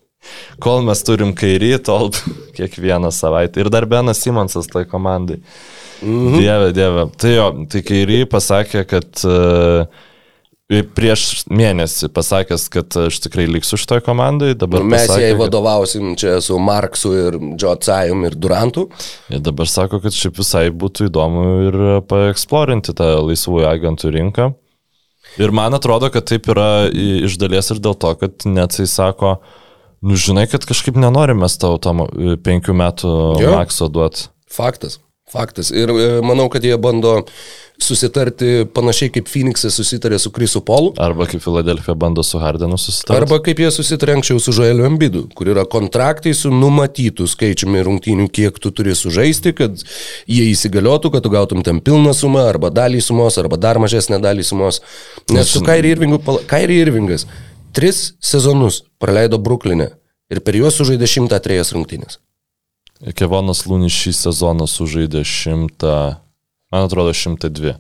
kol 0.64 0.84
mes 0.88 1.04
turim 1.08 1.32
kairį, 1.36 1.78
tol 1.88 2.12
kiekvieną 2.58 3.12
savaitę. 3.16 3.64
Ir 3.64 3.72
dar 3.74 3.88
Benas 3.90 4.24
Simonsas 4.24 4.72
tai 4.72 4.86
komandai. 4.90 5.42
Mhm. 6.04 6.40
Dieve, 6.40 6.72
dieve. 6.76 7.06
Tai 7.18 7.36
jo, 7.36 7.52
tai 7.72 7.84
kairį 7.88 8.24
pasakė, 8.32 8.84
kad 8.90 9.24
uh, 9.28 9.86
prieš 10.96 11.44
mėnesį 11.52 12.10
pasakęs, 12.14 12.66
kad 12.74 12.96
aš 13.06 13.20
tikrai 13.26 13.46
liksiu 13.50 13.78
šitoje 13.80 14.04
komandai. 14.06 14.54
Dabar 14.58 14.86
Mes 14.88 15.06
pasakė, 15.06 15.28
jai 15.28 15.38
vadovausim 15.38 16.14
čia 16.20 16.38
su 16.44 16.58
Marksu 16.62 17.14
ir 17.20 17.38
Džotsajum 17.60 18.26
ir 18.30 18.38
Durantu. 18.40 18.88
Jie 19.32 19.42
dabar 19.44 19.70
sako, 19.70 20.00
kad 20.04 20.16
šiaip 20.16 20.40
visai 20.40 20.66
būtų 20.72 21.10
įdomu 21.12 21.46
ir 21.68 21.80
paeksplorinti 22.10 22.96
tą 22.98 23.12
laisvųjų 23.28 23.68
agentų 23.70 24.14
rinką. 24.18 24.50
Ir 25.42 25.54
man 25.56 25.74
atrodo, 25.74 26.10
kad 26.14 26.28
taip 26.30 26.48
yra 26.52 26.88
iš 26.94 27.38
dalies 27.42 27.72
ir 27.74 27.82
dėl 27.84 27.96
to, 27.98 28.12
kad 28.20 28.46
net 28.50 28.76
jisai 28.76 28.90
sako, 28.92 29.38
nu 30.06 30.18
žinai, 30.20 30.46
kad 30.52 30.66
kažkaip 30.70 31.00
nenorime 31.00 31.48
tau 31.60 31.80
tam 31.82 32.06
e, 32.06 32.36
penkių 32.44 32.76
metų 32.78 33.14
Jo. 33.42 33.56
makso 33.56 33.90
duoti. 33.90 34.28
Faktas. 34.54 35.00
Faktas. 35.32 35.72
Ir 35.72 35.90
e, 35.90 36.08
manau, 36.26 36.50
kad 36.52 36.64
jie 36.66 36.76
bando 36.78 37.22
susitarti 37.82 38.66
panašiai 38.76 39.12
kaip 39.16 39.30
Phoenixas 39.32 39.76
susitarė 39.80 40.20
su 40.22 40.30
Krisu 40.36 40.62
Polu. 40.66 40.92
Arba 41.02 41.26
kaip 41.30 41.42
Filadelfija 41.44 41.96
bando 42.00 42.24
su 42.28 42.42
Hardenu 42.42 42.78
susitarti. 42.78 43.16
Arba 43.18 43.40
kaip 43.44 43.62
jie 43.64 43.72
susitarė 43.74 44.18
anksčiau 44.18 44.42
su 44.44 44.54
Žoeliu 44.56 44.86
Ambidu, 44.88 45.24
kur 45.36 45.50
yra 45.54 45.64
kontraktai 45.70 46.36
su 46.38 46.52
numatytų 46.54 47.28
skaičiumi 47.32 47.82
rungtynių, 47.88 48.28
kiek 48.36 48.60
tu 48.62 48.72
turi 48.76 48.94
sužaisti, 49.00 49.56
kad 49.58 49.82
jie 50.30 50.46
įsigaliotų, 50.52 51.14
kad 51.16 51.26
tu 51.26 51.34
gautum 51.34 51.64
tam 51.66 51.82
pilną 51.84 52.14
sumą, 52.18 52.46
arba 52.52 52.70
dalį 52.74 53.02
sumos, 53.04 53.40
arba 53.42 53.58
dar 53.58 53.82
mažesnę 53.82 54.22
dalį 54.24 54.46
sumos. 54.48 54.84
Nes 55.34 55.56
su 55.56 55.64
Kairi 55.66 55.96
Irvingu, 55.96 56.22
Kairi 56.52 56.78
Irvingas 56.84 57.26
tris 57.74 58.12
sezonus 58.22 58.84
praleido 59.02 59.42
Bruklinė 59.42 59.90
ir 60.34 60.44
per 60.46 60.60
juos 60.62 60.78
sužaidė 60.78 61.10
103 61.10 61.74
rungtynės. 61.74 62.22
Kevonas 63.12 63.66
Lūnis 63.68 63.92
šį 63.92 64.14
sezoną 64.16 64.68
sužaidė 64.70 65.24
100, 65.28 66.18
man 66.72 66.86
atrodo 66.88 67.12
102. 67.12 67.76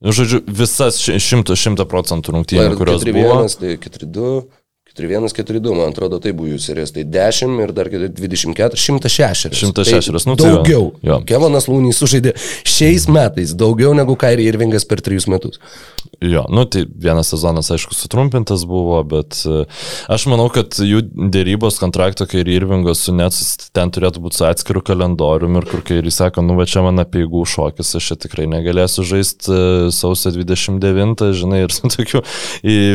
Nu, 0.00 0.12
žodžiu, 0.14 0.40
visas 0.46 1.00
ši- 1.02 1.18
100, 1.20 1.56
100 1.58 1.84
procentų 1.90 2.32
rungtynių, 2.36 2.76
kurios 2.78 3.02
buvo. 3.04 3.42
4-1, 3.44 3.58
tai 3.58 3.76
4-2. 3.76 4.46
4-1, 4.96 5.28
4-2, 5.36 5.74
man 5.76 5.92
atrodo, 5.92 6.18
tai 6.22 6.32
buvo 6.36 6.48
jų 6.52 6.60
serijas. 6.62 6.92
Tai 6.96 7.04
10 7.04 7.60
ir 7.64 7.74
dar 7.76 7.90
24, 7.92 8.78
106. 8.78 9.52
106, 9.58 10.08
Tai 10.08 10.24
nu 10.30 10.36
tai 10.38 10.48
va. 10.48 10.56
daugiau. 10.58 10.88
Jo. 11.04 11.20
Kevanas 11.28 11.68
Lūnys 11.70 12.00
sužaidė 12.00 12.34
šiais 12.66 13.08
metais 13.12 13.54
daugiau 13.58 13.94
negu 13.96 14.16
Kairi 14.18 14.48
Irvingas 14.48 14.88
per 14.88 15.02
3 15.04 15.28
metus. 15.32 15.60
Jo, 16.24 16.42
nu 16.50 16.64
tai 16.66 16.82
vienas 16.98 17.28
sezonas, 17.30 17.68
aišku, 17.70 17.94
sutrumpintas 17.94 18.64
buvo, 18.66 18.96
bet 19.06 19.36
e, 19.46 19.60
aš 20.10 20.24
manau, 20.30 20.48
kad 20.50 20.74
jų 20.82 21.04
dėrybos 21.30 21.78
kontrakto, 21.78 22.26
kai 22.26 22.40
ir 22.42 22.50
Irvingos 22.56 23.04
su 23.06 23.14
Nets 23.14 23.68
ten 23.76 23.92
turėtų 23.94 24.22
būti 24.24 24.40
su 24.40 24.46
atskiru 24.48 24.82
kalendoriumi 24.82 25.60
ir 25.60 25.68
kur 25.70 25.84
kai 25.86 26.00
ir 26.00 26.08
jis 26.08 26.18
sako, 26.18 26.42
nu 26.42 26.56
va 26.58 26.66
čia 26.66 26.82
man 26.82 26.98
apie 26.98 27.22
įgų 27.22 27.44
šokis, 27.52 27.92
aš 28.00 28.10
čia 28.10 28.16
tikrai 28.24 28.48
negalėsiu 28.50 29.04
žaisti 29.06 29.52
e, 29.54 29.60
sausio 29.94 30.32
29, 30.34 31.22
žinai, 31.38 31.60
ir 31.68 31.76
su 31.76 31.86
tokiu 31.92 32.24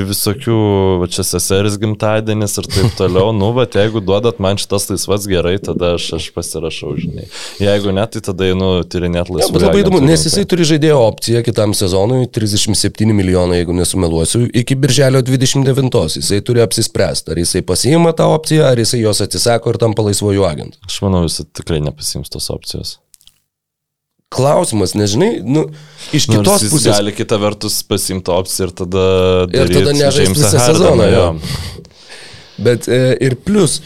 visokių, 0.09 0.57
va 1.03 1.07
čia 1.11 1.23
seseris 1.27 1.79
gimtadienis 1.93 2.57
ir 2.57 2.67
taip 2.73 2.95
toliau, 2.97 3.31
nu 3.35 3.51
va 3.53 3.65
jeigu 3.69 4.01
duodat 4.03 4.39
man 4.43 4.57
šitas 4.57 4.89
laisvas 4.89 5.27
gerai, 5.29 5.57
tada 5.61 5.93
aš, 5.97 6.09
aš 6.17 6.27
pasirašau, 6.35 6.95
žinai. 6.97 7.27
Jeigu 7.61 7.93
ne, 7.93 8.05
tai 8.09 8.21
tada 8.25 8.49
einu 8.49 8.71
tyrinėti 8.83 9.29
Ja, 9.33 9.37
laisvai. 9.37 9.53
bet 9.53 9.65
labai 9.67 9.83
įdomu, 9.83 10.01
nes 10.03 10.25
jisai 10.25 10.43
turi 10.49 10.65
žaidėjo 10.67 10.97
opciją 11.07 11.43
kitam 11.45 11.73
sezonui 11.77 12.25
37 12.33 13.13
milijonai, 13.13 13.61
jeigu 13.61 13.75
nesumeluosiu, 13.77 14.47
iki 14.63 14.75
birželio 14.75 15.21
29. 15.21 16.17
Jisai 16.17 16.41
turi 16.45 16.63
apsispręsti, 16.65 17.31
ar 17.33 17.37
jisai 17.43 17.61
pasiima 17.67 18.13
tą 18.17 18.31
opciją, 18.33 18.65
ar 18.71 18.81
jisai 18.81 19.03
jos 19.03 19.21
atsisako 19.25 19.73
ir 19.75 19.81
tampa 19.81 20.05
laisvojų 20.09 20.45
agentų. 20.49 20.81
Aš 20.89 20.99
manau, 21.05 21.23
jis 21.27 21.41
tikrai 21.53 21.79
nepasims 21.83 22.33
tos 22.33 22.49
opcijos. 22.53 22.97
Klausimas, 24.33 24.95
nežinai, 24.97 25.43
nu, 25.45 25.67
iš 26.09 26.25
Nors 26.31 26.39
kitos 26.41 26.63
jis 26.65 26.71
pusės. 26.73 26.95
gali 26.97 27.11
kita 27.13 27.37
vertus 27.37 27.75
pasimti 27.85 28.31
opciją 28.33 28.65
ir 28.65 28.71
tada... 28.79 29.03
Ir 29.53 29.69
tada 29.69 29.93
nežaist 29.93 30.31
Jamesą 30.31 30.47
visą 30.49 30.63
sezoną, 30.71 31.05
jo. 31.11 31.19
jo. 31.21 31.82
Bet 32.63 32.87
e, 32.87 32.99
ir 33.23 33.35
plus, 33.45 33.79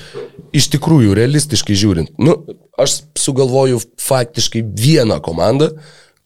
iš 0.56 0.70
tikrųjų, 0.76 1.14
realistiškai 1.18 1.76
žiūrint, 1.78 2.12
nu, 2.22 2.38
aš 2.80 3.02
sugalvoju 3.20 3.80
faktiškai 4.02 4.62
vieną 4.78 5.20
komandą, 5.26 5.72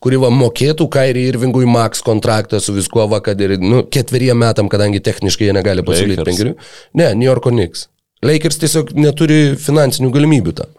kuri 0.02 0.18
va 0.18 0.32
mokėtų 0.34 0.88
Kairį 0.92 1.28
Irvingui 1.30 1.68
Max 1.70 2.02
kontraktą 2.06 2.60
su 2.64 2.74
viskuo, 2.74 3.06
va, 3.12 3.20
kad 3.22 3.40
ir, 3.42 3.58
nu, 3.62 3.84
ketveriem 3.86 4.40
metam, 4.42 4.70
kadangi 4.72 5.00
techniškai 5.06 5.50
jie 5.52 5.54
negali 5.58 5.84
pasiūlyti 5.86 6.26
penkerių. 6.26 6.56
Ne, 6.98 7.12
New 7.16 7.28
Yorko 7.30 7.54
Knicks. 7.54 7.88
Lakers 8.26 8.60
tiesiog 8.62 8.92
neturi 8.98 9.56
finansinių 9.58 10.12
galimybių 10.14 10.52
tam. 10.58 10.74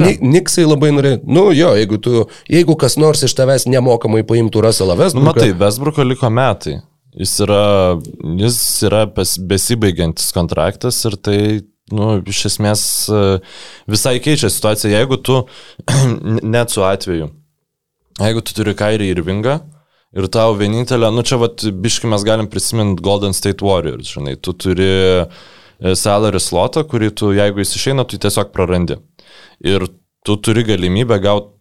Ni- 0.00 0.14
Knicksai 0.16 0.64
labai 0.64 0.88
norėjo, 0.96 1.18
nu 1.28 1.50
jo, 1.52 1.74
jeigu, 1.76 1.98
tu, 2.00 2.22
jeigu 2.48 2.76
kas 2.80 2.96
nors 2.96 3.20
iš 3.26 3.34
tavęs 3.36 3.66
nemokamai 3.68 4.22
paimtų 4.26 4.62
Russellą 4.64 4.94
Nu, 4.96 5.02
Westbrooką. 5.02 5.34
matai, 5.34 5.50
Vesbruko 5.60 6.04
liko 6.08 6.30
metai. 6.32 6.78
Jis 7.16 7.32
yra, 7.46 7.62
jis 8.36 8.58
yra 8.84 9.06
besibaigiantis 9.08 10.34
kontraktas 10.36 10.98
ir 11.08 11.16
tai, 11.16 11.38
nu, 11.96 12.10
iš 12.28 12.42
esmės 12.50 12.82
e, 13.08 13.22
visai 13.88 14.18
keičia 14.20 14.50
situaciją. 14.52 14.92
Jeigu 14.92 15.18
tu, 15.24 15.38
net 16.56 16.74
su 16.74 16.84
atveju, 16.84 17.30
jeigu 18.20 18.44
tu 18.44 18.56
turi 18.58 18.76
Kairį 18.76 19.10
ir 19.14 19.24
Vingą 19.24 19.56
ir 20.16 20.28
tau 20.32 20.54
vienintelė, 20.60 21.08
nu 21.12 21.24
čia 21.26 21.40
vat, 21.40 21.64
biškai 21.64 22.12
mes 22.12 22.24
galim 22.26 22.50
prisiminti 22.52 23.04
Golden 23.04 23.36
State 23.36 23.64
Warriors, 23.64 24.12
žinai, 24.12 24.36
tu 24.36 24.52
turi 24.52 24.86
e, 24.86 25.26
salary 25.96 26.40
slotą, 26.40 26.84
kurį 26.88 27.14
tu, 27.16 27.32
jeigu 27.36 27.64
jis 27.64 27.76
išeina, 27.80 28.04
tu 28.04 28.20
tiesiog 28.20 28.52
prarandi. 28.52 29.00
Ir 29.64 29.88
tu 30.26 30.36
turi 30.36 30.68
galimybę 30.68 31.16
gauti 31.24 31.55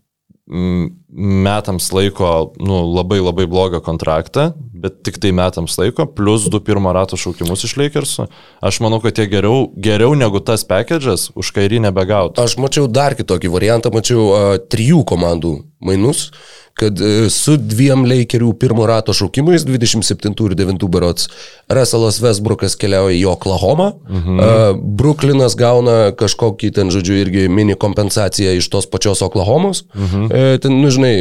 metams 0.45 1.87
laiko, 1.89 2.53
nu, 2.61 2.83
labai 2.93 3.17
labai 3.17 3.47
blogą 3.49 3.79
kontraktą, 3.81 4.51
bet 4.77 4.99
tik 5.07 5.17
tai 5.17 5.31
metams 5.33 5.77
laiko, 5.81 6.05
plus 6.05 6.45
du 6.53 6.59
pirmo 6.61 6.91
rato 6.93 7.17
šaukimus 7.17 7.65
iš 7.65 7.73
Lakersų. 7.81 8.27
Aš 8.61 8.79
manau, 8.85 8.99
kad 9.01 9.17
jie 9.17 9.25
geriau, 9.31 9.71
geriau 9.73 10.13
negu 10.13 10.43
tas 10.45 10.65
package'as 10.69 11.31
už 11.33 11.49
kairį 11.55 11.81
nebegautų. 11.87 12.45
Aš 12.45 12.59
mačiau 12.61 12.85
dar 12.85 13.17
kitokį 13.17 13.49
variantą, 13.55 13.89
mačiau 13.95 14.27
uh, 14.27 14.43
trijų 14.69 15.01
komandų 15.09 15.55
mainus, 15.85 16.29
kad 16.75 16.99
uh, 16.99 17.27
su 17.31 17.55
dviem 17.55 18.03
Lakerių 18.09 18.51
pirmo 18.59 18.87
rato 18.89 19.15
šaukimais, 19.15 19.63
27 19.67 20.33
ir 20.49 20.57
9 20.59 20.89
berots, 20.91 21.29
Russellas 21.71 22.19
Westbrookas 22.23 22.75
keliauja 22.79 23.15
į 23.15 23.23
Oklahoma, 23.31 23.93
mhm. 24.09 24.41
uh, 24.41 24.65
Brooklynas 24.75 25.55
gauna 25.59 26.11
kažkokį 26.19 26.73
ten, 26.75 26.91
žodžiu, 26.91 27.21
irgi 27.23 27.47
mini 27.51 27.77
kompensaciją 27.79 28.57
iš 28.59 28.67
tos 28.73 28.89
pačios 28.91 29.23
Oklahomos. 29.25 29.85
Mhm. 29.95 30.27
Uh, 30.27 30.57
ten, 30.63 30.81
nu, 30.81 30.91
žinai, 30.91 31.15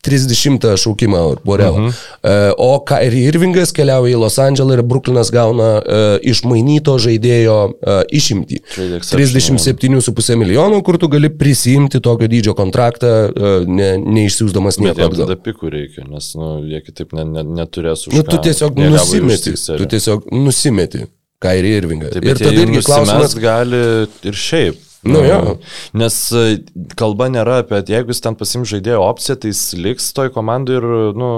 30 0.00 0.76
šaukimą, 0.76 1.36
whatever. 1.44 1.80
Uh 1.80 1.92
-huh. 2.22 2.52
O 2.56 2.80
Kairi 2.84 3.24
Irvingas 3.28 3.72
keliauja 3.72 4.16
į 4.16 4.20
Los 4.20 4.38
Andželą 4.38 4.78
ir 4.78 4.82
Brooklynas 4.82 5.30
gauna 5.30 5.78
uh, 5.78 6.16
išmainyto 6.22 6.96
žaidėjo 6.98 7.58
uh, 7.68 8.00
išimtį. 8.08 8.60
Trade 8.74 8.96
exception, 8.96 9.58
37,5 9.60 10.36
milijonų, 10.36 10.82
kur 10.82 10.98
tu 10.98 11.08
gali 11.08 11.28
prisimti 11.28 12.00
tokio 12.00 12.28
dydžio 12.28 12.54
kontraktą, 12.54 13.30
ne, 13.66 13.98
neišsiųsdamas 13.98 14.78
Bet 14.78 14.84
nieko 14.86 15.04
atgal. 15.10 15.26
tada 15.26 15.36
pikų 15.36 15.70
reikia, 15.70 16.04
nes 16.08 16.34
nu, 16.34 16.64
jie 16.64 16.80
kitaip 16.80 17.12
ne, 17.12 17.24
ne, 17.24 17.42
neturės 17.42 18.08
už 18.08 18.14
Nu, 18.14 18.22
tu 18.22 18.38
tiesiog 18.38 18.76
nusimeti. 18.76 19.54
Tu 19.76 19.86
tiesiog 19.86 20.30
nusimeti 20.32 21.06
Kairi 21.40 21.76
Irvingą. 21.76 22.10
Ir 22.12 22.20
bet 22.24 22.38
tada 22.38 22.52
irgi 22.52 22.82
klausimas. 22.84 23.34
klausimas 23.34 23.34
gali 23.40 23.82
ir 24.28 24.36
šiaip. 24.36 24.89
Nu, 25.02 25.22
jo. 25.24 25.56
Nes 25.96 26.16
e, 26.36 26.58
kalba 26.98 27.30
nėra 27.32 27.60
apie, 27.62 27.78
jeigu 27.88 28.12
jis 28.12 28.20
ten 28.20 28.36
pasim 28.36 28.66
žaidėjo 28.68 29.00
opciją, 29.06 29.38
tai 29.40 29.52
jis 29.52 29.62
liks 29.80 30.10
toj 30.16 30.28
komandai 30.34 30.76
ir, 30.76 30.86
nu, 31.16 31.30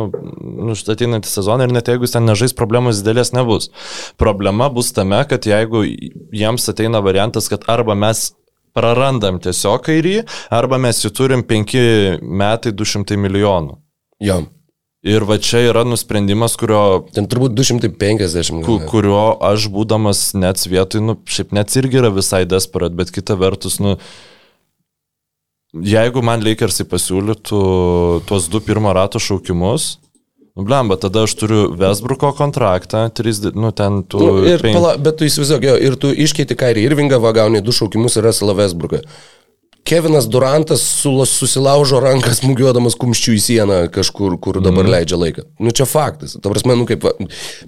nuštatinantį 0.72 1.30
sezoną 1.30 1.68
ir 1.68 1.74
net 1.76 1.90
jeigu 1.92 2.08
jis 2.08 2.16
ten 2.16 2.26
nežais, 2.26 2.56
problemos 2.58 3.02
didelės 3.02 3.30
nebus. 3.36 3.70
Problema 4.18 4.66
bus 4.72 4.90
tame, 4.96 5.20
kad 5.30 5.46
jeigu 5.46 5.84
jiems 5.86 6.66
ateina 6.72 7.04
variantas, 7.06 7.46
kad 7.52 7.68
arba 7.70 7.94
mes 7.98 8.32
prarandam 8.74 9.38
tiesiog 9.42 9.84
kairį, 9.86 10.16
arba 10.50 10.80
mes 10.82 11.04
jį 11.04 11.12
turim 11.14 11.46
5 11.46 11.78
metai 12.42 12.74
200 12.74 13.20
milijonų. 13.20 13.78
Jo. 14.22 14.42
Ir 15.02 15.24
va 15.26 15.34
čia 15.42 15.64
yra 15.66 15.82
nusprendimas, 15.82 16.54
kurio 16.54 17.08
Ten 17.14 17.26
turbūt 17.26 17.56
250. 17.58 18.62
ku, 18.62 18.76
kurio 18.86 19.34
aš 19.42 19.66
būdamas 19.74 20.28
net 20.38 20.62
vietoj, 20.62 21.02
nu, 21.02 21.16
šiaip 21.26 21.50
net 21.56 21.74
irgi 21.80 21.98
yra 21.98 22.12
visai 22.14 22.44
desperat, 22.46 22.94
bet 22.94 23.10
kita 23.10 23.34
vertus, 23.40 23.80
nu, 23.82 23.96
jeigu 25.74 26.22
man 26.22 26.44
Lakersai 26.46 26.86
pasiūlytų 26.86 27.64
tuos 28.30 28.46
du 28.52 28.62
pirmo 28.62 28.94
rato 28.94 29.18
šaukimus, 29.18 29.96
Nu, 30.52 30.66
blemba, 30.68 30.98
tada 31.00 31.22
aš 31.24 31.32
turiu 31.40 31.60
Vesbruko 31.80 32.28
kontraktą, 32.36 33.06
3, 33.08 33.54
nu 33.56 33.70
ten 33.72 34.02
tu... 34.04 34.18
Nu, 34.20 34.42
ir 34.44 34.60
penk- 34.60 34.76
pala, 34.76 34.90
bet 35.00 35.16
tu 35.16 35.24
įsivaizduok, 35.24 35.64
jo, 35.64 35.76
ir 35.80 35.96
tu 35.96 36.10
iškeiti 36.12 36.56
Kairį 36.60 36.82
Irvingą, 36.90 37.16
va 37.24 37.32
gauni 37.32 37.62
du 37.64 37.72
šaukimus 37.72 38.18
ir 38.20 38.26
Russellą 38.28 38.52
Westbrook'ą. 38.58 39.00
Kevinas 39.84 40.28
Durantas 40.30 40.82
susilaužo 41.26 41.98
ranką 42.02 42.30
smūgiuodamas 42.38 42.94
kumščių 43.00 43.34
į 43.34 43.40
sieną 43.42 43.78
kažkur, 43.92 44.36
kur 44.42 44.60
dabar 44.62 44.86
mm. 44.86 44.92
leidžia 44.94 45.18
laiką. 45.18 45.44
Nu 45.58 45.74
čia 45.74 45.88
faktas. 45.90 46.36
Ta 46.38 46.52
prasme, 46.52 46.76
nu 46.78 46.86
kaip 46.86 47.02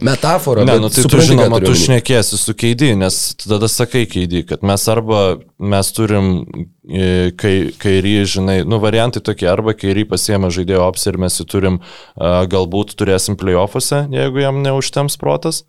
metafora. 0.05 0.63
Ne, 0.69 0.79
nu 0.79 0.93
tai 0.93 1.03
tu 1.03 1.09
supranti, 1.09 1.27
ką 1.27 1.29
žinoma, 1.33 1.61
tu 1.65 1.75
šnekėsi 1.79 2.39
su 2.39 2.55
keidį, 2.55 2.93
nes 3.03 3.19
tu 3.41 3.51
tada 3.51 3.71
sakai 3.71 4.05
keidį, 4.11 4.45
kad 4.53 4.63
mes 4.67 4.87
arba 4.95 5.25
mes 5.59 5.93
turim 5.97 6.33
e, 6.87 7.33
kai, 7.41 7.55
kairį, 7.83 8.17
žinai, 8.37 8.59
nu 8.69 8.79
variantai 8.83 9.25
tokie, 9.25 9.51
arba 9.51 9.75
kairį 9.75 10.07
pasiemė 10.15 10.53
žaidėjo 10.55 10.87
opsi 10.87 11.11
ir 11.11 11.19
mes 11.27 11.41
jį 11.43 11.49
turim, 11.51 11.83
a, 12.15 12.45
galbūt 12.51 12.95
turėsim 13.01 13.35
playoffuose, 13.41 14.05
jeigu 14.15 14.47
jam 14.47 14.63
neužtems 14.63 15.19
protas. 15.19 15.65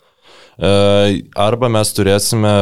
E, 0.56 1.24
Arba 1.36 1.68
mes 1.72 1.90
turėsime, 1.92 2.54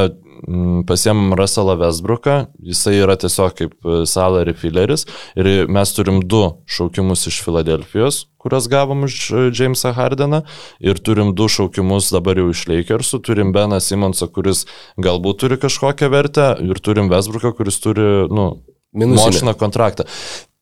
pasiemam 0.88 1.34
Russellą 1.34 1.78
Westbrooką, 1.80 2.36
jisai 2.60 2.96
yra 3.02 3.16
tiesiog 3.20 3.56
kaip 3.58 3.74
e, 3.86 4.04
salary 4.10 4.54
filleris 4.54 5.06
ir 5.40 5.68
mes 5.72 5.94
turim 5.96 6.22
du 6.28 6.44
šaukimus 6.66 7.28
iš 7.32 7.40
Filadelfijos, 7.46 8.24
kuriuos 8.42 8.68
gavom 8.72 9.06
iš 9.08 9.18
e, 9.32 9.46
Jamesą 9.56 9.94
Hardeną 9.98 10.44
ir 10.84 11.00
turim 11.00 11.34
du 11.38 11.48
šaukimus 11.50 12.12
dabar 12.14 12.42
jau 12.42 12.50
iš 12.52 12.66
Lakersų, 12.72 13.22
turim 13.26 13.54
Beną 13.56 13.80
Simonsą, 13.84 14.30
kuris 14.34 14.66
galbūt 15.02 15.44
turi 15.44 15.60
kažkokią 15.62 16.12
vertę 16.14 16.54
ir 16.64 16.82
turim 16.84 17.12
Westbrooką, 17.14 17.56
kuris 17.58 17.80
turi, 17.84 18.10
nu, 18.32 18.50
Minusinę. 18.94 19.26
mošiną 19.26 19.54
kontraktą. 19.58 20.06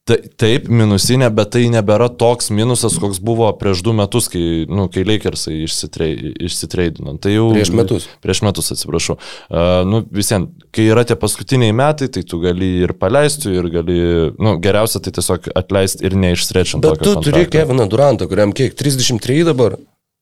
Ta- 0.10 0.18
Taip, 0.42 0.66
minusinė, 0.66 1.28
bet 1.30 1.52
tai 1.54 1.68
nebėra 1.70 2.08
toks 2.10 2.50
minusas, 2.50 2.96
koks 2.98 3.20
buvo 3.22 3.46
prieš 3.60 3.84
du 3.86 3.94
metus, 3.94 4.26
kai, 4.34 4.66
nu, 4.66 4.88
kai 4.90 5.04
Lakersai 5.06 5.60
išsitrei- 5.68 6.32
išsitreidino. 6.42 7.14
Tai 7.22 7.36
jau, 7.36 7.52
Prieš 7.54 7.70
metus. 7.78 8.08
Prieš 8.26 8.42
metus, 8.48 8.72
atsiprašau. 8.74 9.20
Uh, 9.52 9.84
nu, 9.86 10.02
visiems, 10.10 10.50
kai 10.74 10.88
yra 10.90 11.06
tie 11.06 11.14
paskutiniai 11.22 11.76
metai, 11.78 12.10
tai 12.10 12.24
tu 12.26 12.42
gali 12.42 12.72
ir 12.88 12.96
paleisti, 12.98 13.54
ir 13.54 13.70
gali, 13.70 14.00
nu, 14.42 14.56
geriausia 14.64 15.04
tai 15.06 15.14
tiesiog 15.20 15.52
atleisti 15.62 16.04
ir 16.10 16.18
neišstrečiant. 16.18 16.82
Bet 16.82 17.06
tu 17.06 17.14
turi 17.22 17.46
Keviną 17.54 17.86
Durantą, 17.92 18.26
kuriam 18.32 18.56
kiek 18.58 18.74
33 18.74 19.44
dabar. 19.54 19.78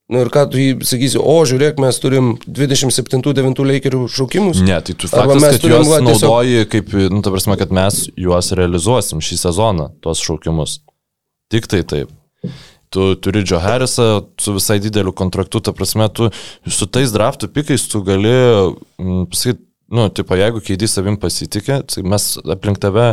Nu 0.10 0.24
ir 0.24 0.30
ką 0.34 0.47
tu 0.49 0.57
jį 0.57 0.70
sakysi, 0.89 1.20
o 1.22 1.36
žiūrėk, 1.45 1.78
mes 1.84 1.99
turim 2.01 2.32
27-9 2.49 3.60
leikerių 3.70 4.07
šaukimus. 4.10 4.62
Ne, 4.66 4.80
tai 4.82 4.95
tu 4.97 5.05
faktas, 5.10 5.43
kad 5.43 5.62
turim, 5.62 5.76
juos 5.78 5.91
va, 5.91 5.99
tiesiog- 6.01 6.24
naudoji 6.24 6.64
kaip, 6.72 6.95
nu, 7.14 7.22
ta 7.26 7.34
prasme, 7.36 7.57
kad 7.62 7.70
mes 7.78 7.99
juos 8.18 8.49
realizuosim 8.57 9.22
šį 9.22 9.38
sezoną, 9.43 9.86
tuos 10.01 10.24
šaukimus. 10.26 10.80
Tik 11.53 11.70
tai 11.70 11.84
taip. 11.86 12.10
Tu 12.89 13.05
turi 13.22 13.43
Joe 13.45 13.62
Harrisą 13.62 14.07
su 14.41 14.55
visai 14.55 14.80
dideliu 14.82 15.14
kontraktu, 15.14 15.62
ta 15.62 15.76
prasme, 15.78 16.07
tu 16.10 16.32
su 16.66 16.88
tais 16.89 17.12
draftų 17.14 17.51
pikais 17.53 17.86
tu 17.91 18.01
gali, 18.01 18.34
mm, 18.97 19.28
pasakyti, 19.30 19.62
nu, 19.93 20.07
tipo, 20.10 20.34
jeigu 20.38 20.57
keidį 20.66 20.89
savim 20.89 21.18
pasitikė, 21.22 21.84
tai 21.86 22.01
mes 22.01 22.32
aplink 22.49 22.82
tave 22.82 23.12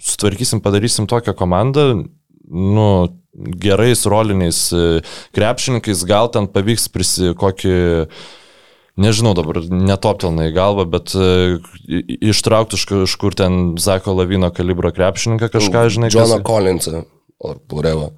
sutvarkysim, 0.00 0.62
padarysim 0.64 1.04
tokią 1.08 1.36
komandą, 1.36 2.08
nu, 2.48 2.88
gerais 3.34 4.04
roliniais 4.08 4.60
e, 4.72 5.00
krepšininkais, 5.36 6.04
gal 6.08 6.30
ten 6.32 6.48
pavyks 6.50 6.88
prisi 6.92 7.34
kokį 7.38 7.78
Nežinau 8.98 9.30
dabar, 9.38 9.60
netoptelna 9.70 10.48
į 10.48 10.54
galvą, 10.56 10.82
bet 10.90 11.12
e, 11.14 11.58
ištraukti 12.18 12.74
iš 12.74 12.82
kažkur 12.90 13.36
ten 13.38 13.76
Zako 13.78 14.16
Lavino 14.18 14.50
kalibro 14.50 14.90
krepšininką 14.90 15.52
kažką, 15.54 15.84
žinai, 15.94 16.10
Johną 16.10 16.40
kas... 16.40 16.46
Collinsą. 16.48 17.04
Ar 17.46 17.60
Purevą. 17.70 18.08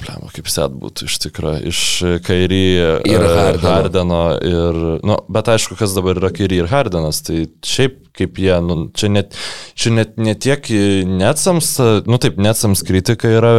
Plemo, 0.00 0.30
kaip 0.34 0.48
set 0.52 0.74
būtų 0.76 1.08
iš 1.08 1.18
tikrųjų, 1.26 1.60
iš 1.72 1.82
Kairį 2.26 2.62
Ir 3.06 3.20
e, 3.20 3.28
Hardeno. 3.28 3.68
Hardeno 3.68 4.22
ir, 4.40 4.80
nu, 5.06 5.18
bet 5.32 5.52
aišku, 5.54 5.78
kas 5.78 5.94
dabar 5.96 6.18
yra 6.20 6.32
Kairį 6.34 6.62
ir 6.62 6.70
Hardenas, 6.72 7.22
tai 7.26 7.46
šiaip 7.66 8.02
kaip 8.16 8.40
jie, 8.40 8.54
nu, 8.64 8.78
čia 8.96 9.10
net, 9.12 9.36
čia 9.76 9.92
net 9.92 10.16
ne 10.20 10.34
tiek 10.38 10.68
netsams, 11.10 11.74
nu 12.08 12.20
taip, 12.22 12.40
netsams 12.40 12.84
kritika 12.86 13.30
yra 13.38 13.54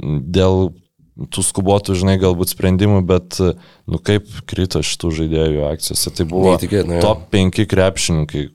dėl 0.00 0.70
tų 1.30 1.44
skubotų, 1.44 1.96
žinai, 2.00 2.16
galbūt 2.20 2.54
sprendimų, 2.54 3.02
bet, 3.08 3.36
nu, 3.40 4.00
kaip 4.00 4.28
krito 4.48 4.80
šitų 4.86 5.12
žaidėjų 5.18 5.66
akcijose, 5.68 6.14
tai 6.16 6.26
buvo 6.30 6.56
top 7.02 7.26
5 7.34 7.66
krepšininkai. 7.70 8.48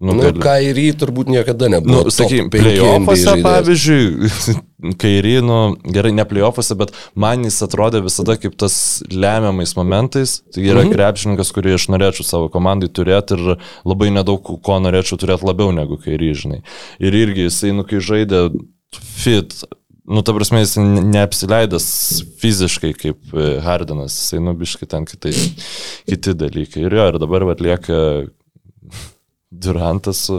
Nu, 0.00 0.14
gali- 0.16 0.40
Kairį 0.40 0.86
turbūt 0.96 1.28
niekada 1.28 1.68
nebuvo. 1.68 2.06
Nu, 2.06 2.12
sakykime, 2.14 2.48
playoffuose, 2.48 3.34
pavyzdžiui, 3.44 4.30
kairį, 5.02 5.34
nu, 5.44 5.58
gerai, 5.92 6.14
ne 6.16 6.24
playoffuose, 6.24 6.76
bet 6.80 6.94
man 7.12 7.44
jis 7.44 7.58
atrodė 7.66 8.00
visada 8.06 8.38
kaip 8.40 8.56
tas 8.60 8.78
lemiamais 9.12 9.74
momentais. 9.76 10.38
Tai 10.54 10.64
yra 10.64 10.86
mhm. 10.86 10.94
krepšininkas, 10.96 11.52
kurį 11.52 11.76
aš 11.76 11.90
norėčiau 11.92 12.24
savo 12.24 12.48
komandai 12.52 12.88
turėti 12.88 13.36
ir 13.36 13.60
labai 13.84 14.08
nedaug 14.16 14.40
ko 14.40 14.80
norėčiau 14.80 15.20
turėti 15.20 15.44
labiau 15.50 15.74
negu 15.76 16.00
kairį, 16.00 16.32
žinai. 16.46 16.62
Ir 16.96 17.20
irgi 17.20 17.50
jisai, 17.50 17.76
nu, 17.76 17.84
kai 17.84 18.00
žaidė 18.00 18.46
fit, 18.96 19.52
nu, 20.08 20.24
ta 20.24 20.32
prasme, 20.32 20.64
jis 20.64 20.78
ne- 20.80 21.04
neapsileidęs 21.12 21.92
fiziškai 22.40 22.96
kaip 22.96 23.36
e, 23.36 23.52
Hardenas, 23.68 24.16
jisai, 24.16 24.40
nu, 24.48 24.56
biškai 24.56 24.88
ten 24.96 25.04
kitai, 25.12 25.36
kiti 26.08 26.38
dalykai. 26.40 26.88
Ir 26.88 27.02
jo, 27.02 27.08
ir 27.12 27.20
dabar 27.20 27.50
atlieka 27.52 28.00
Durantas 29.52 30.16
su 30.16 30.36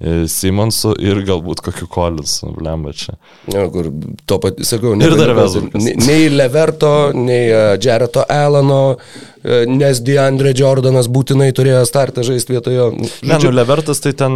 e, 0.00 0.24
Simonsu 0.28 0.94
ir 1.04 1.18
galbūt 1.28 1.60
kokiu 1.66 1.84
Kolinsu, 1.92 2.48
blemba 2.56 2.94
čia. 2.96 3.12
Ja, 3.52 3.66
kur 3.68 3.90
to 4.24 4.38
pat, 4.40 4.62
sakau, 4.64 4.94
Westbrookas. 4.96 5.56
nei- 5.84 5.96
Nei 6.06 6.30
Leverto, 6.32 6.92
nei 7.12 7.50
uh, 7.52 7.74
Jareto 7.76 8.24
Alano, 8.24 8.96
uh, 8.96 9.58
nes 9.68 10.00
DeAndre 10.00 10.54
Jordanas 10.56 11.10
būtinai 11.12 11.50
turėjo 11.52 11.82
startą 11.84 12.24
žaisti 12.24 12.56
vietojo. 12.56 12.88
Ne, 12.96 13.36
nu, 13.36 13.52
Levertas 13.52 14.00
tai 14.00 14.14
ten 14.16 14.32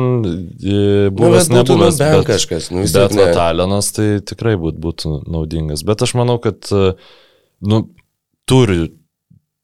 e, 0.61 1.09
buvęs 1.09 1.49
nu, 1.49 1.63
nebuvęs, 1.63 1.97
bent 2.05 2.19
bet, 2.21 2.29
kažkas, 2.35 2.69
nu, 2.77 2.85
bet 2.85 3.17
ne. 3.17 3.31
Natalianas 3.31 3.89
tai 3.97 4.11
tikrai 4.29 4.59
būt, 4.61 4.77
būtų 4.77 5.23
naudingas. 5.25 5.87
Bet 5.89 6.05
aš 6.05 6.13
manau, 6.21 6.37
kad 6.37 6.69
e, 6.69 6.93
nu, 7.65 7.87
turi 8.45 8.91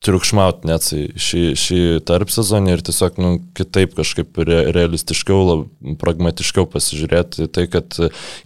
triukšmauti 0.04 0.68
net 0.68 0.86
šį, 0.90 1.42
šį 1.58 1.80
tarp 2.08 2.32
sezonį 2.32 2.74
ir 2.76 2.82
tiesiog 2.84 3.18
nu, 3.22 3.30
kitaip 3.56 3.96
kažkaip 3.96 4.38
re, 4.44 4.60
realistiškiau, 4.76 5.40
lab, 5.48 5.64
pragmatiškiau 6.00 6.68
pasižiūrėti 6.72 7.48
tai, 7.54 7.66
kad 7.72 7.96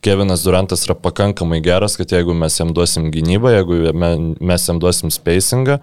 Kevinas 0.05 0.47
Durantas 0.47 0.87
yra 0.87 0.97
pakankamai 0.99 1.61
geras, 1.65 1.99
kad 1.99 2.15
jeigu 2.15 2.37
mes 2.39 2.59
jam 2.61 2.73
duosim 2.77 3.11
gynybą, 3.15 3.57
jeigu 3.59 3.81
me- 3.93 4.35
mes 4.39 4.69
jam 4.71 4.81
duosim 4.83 5.13
spacingą, 5.15 5.81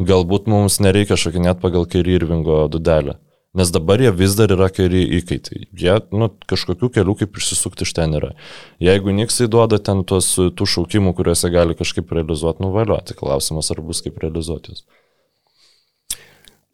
galbūt 0.00 0.48
mums 0.50 0.80
nereikia 0.80 1.18
šokinėti 1.18 1.62
pagal 1.62 1.88
kairį 1.90 2.20
Irvingo 2.22 2.64
dudelę. 2.72 3.18
Nes 3.56 3.70
dabar 3.72 3.98
jie 3.98 4.10
vis 4.12 4.34
dar 4.36 4.52
yra 4.52 4.68
kairį 4.70 5.00
įkaitai. 5.18 5.62
Jie, 5.72 5.94
nu, 6.12 6.28
kažkokių 6.50 6.90
kelių 6.94 7.14
kaip 7.22 7.38
išsisukti 7.40 7.86
iš 7.86 7.94
ten 7.96 8.12
yra. 8.14 8.34
Jeigu 8.84 9.14
Niksai 9.16 9.48
duoda 9.50 9.80
ten 9.80 10.04
tuos 10.06 10.28
tų 10.36 10.68
šaukimų, 10.68 11.14
kuriuose 11.16 11.48
gali 11.50 11.74
kažkaip 11.78 12.12
realizuoti, 12.12 12.62
nuvaliuoti, 12.62 13.16
klausimas 13.18 13.72
ar 13.72 13.80
bus 13.82 14.04
kaip 14.04 14.20
realizuoti 14.22 14.74
juos. 14.74 14.84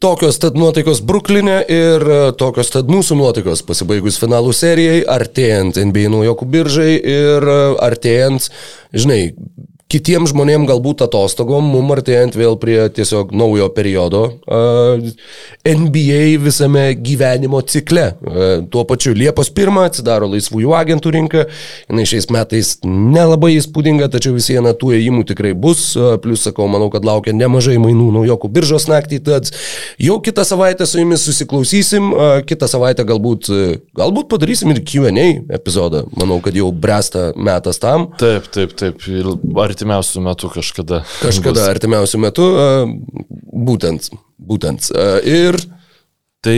Tokios 0.03 0.35
tad 0.43 0.57
nuotaikos 0.59 0.99
Bruklinė 1.07 1.61
ir 1.71 2.03
e, 2.03 2.15
tokios 2.35 2.67
tad 2.73 2.89
mūsų 2.91 3.15
nuotaikos 3.15 3.61
pasibaigus 3.63 4.17
finalų 4.19 4.51
serijai, 4.51 4.97
artėjant 5.07 5.79
NBA 5.79 6.09
naujokų 6.11 6.47
biržai 6.51 6.89
ir 6.99 7.47
e, 7.47 7.55
artėjant, 7.85 8.49
žinai, 8.91 9.21
kitiems 9.91 10.31
žmonėms 10.33 10.65
galbūt 10.65 11.03
atostogom, 11.05 11.67
mum 11.69 11.91
artėjant 11.93 12.33
vėl 12.37 12.55
prie 12.57 12.77
tiesiog 12.93 13.29
naujo 13.37 13.67
periodo 13.75 14.21
uh, 14.49 15.03
NBA 15.61 16.39
visame 16.41 16.87
gyvenimo 16.97 17.61
cikle. 17.61 18.07
Uh, 18.17 18.63
tuo 18.71 18.81
pačiu 18.89 19.13
Liepos 19.13 19.51
1 19.53 19.77
atsidaro 19.83 20.29
laisvųjų 20.31 20.73
agentų 20.77 21.13
rinka, 21.13 21.43
jinai 21.85 22.07
šiais 22.09 22.27
metais 22.33 22.71
nelabai 22.85 23.53
įspūdinga, 23.59 24.09
tačiau 24.13 24.33
vis 24.33 24.49
viena 24.49 24.73
tų 24.73 24.95
ėjimų 24.97 25.27
tikrai 25.29 25.53
bus, 25.53 25.91
uh, 25.99 26.15
plus 26.21 26.47
sakau, 26.49 26.65
manau, 26.71 26.89
kad 26.93 27.05
laukia 27.05 27.35
nemažai 27.37 27.77
mainų 27.81 28.09
naujokų 28.17 28.51
biržos 28.57 28.89
naktį, 28.89 29.21
tad 29.29 29.53
jau 30.01 30.17
kitą 30.25 30.47
savaitę 30.49 30.89
su 30.89 31.03
jumis 31.03 31.27
susiklausysim, 31.29 32.09
kitą 32.49 32.67
savaitę 32.71 33.05
galbūt, 33.05 33.51
galbūt 33.97 34.31
padarysim 34.33 34.73
ir 34.73 34.81
Q&A 34.85 35.27
epizodą, 35.59 36.07
manau, 36.17 36.41
kad 36.43 36.57
jau 36.57 36.71
bręsta 36.73 37.29
metas 37.37 37.77
tam. 37.83 38.09
Taip, 38.17 38.49
taip, 38.55 38.73
taip. 38.79 39.05
Ir 39.05 39.29
artimiausių 39.75 40.25
metų 40.31 40.51
kažkada. 40.55 41.03
Kažkada 41.21 41.69
artimiausių 41.75 42.23
metų, 42.25 42.49
būtent, 43.69 44.09
būtent. 44.39 44.89
Ir 45.27 45.59
Tai 46.45 46.57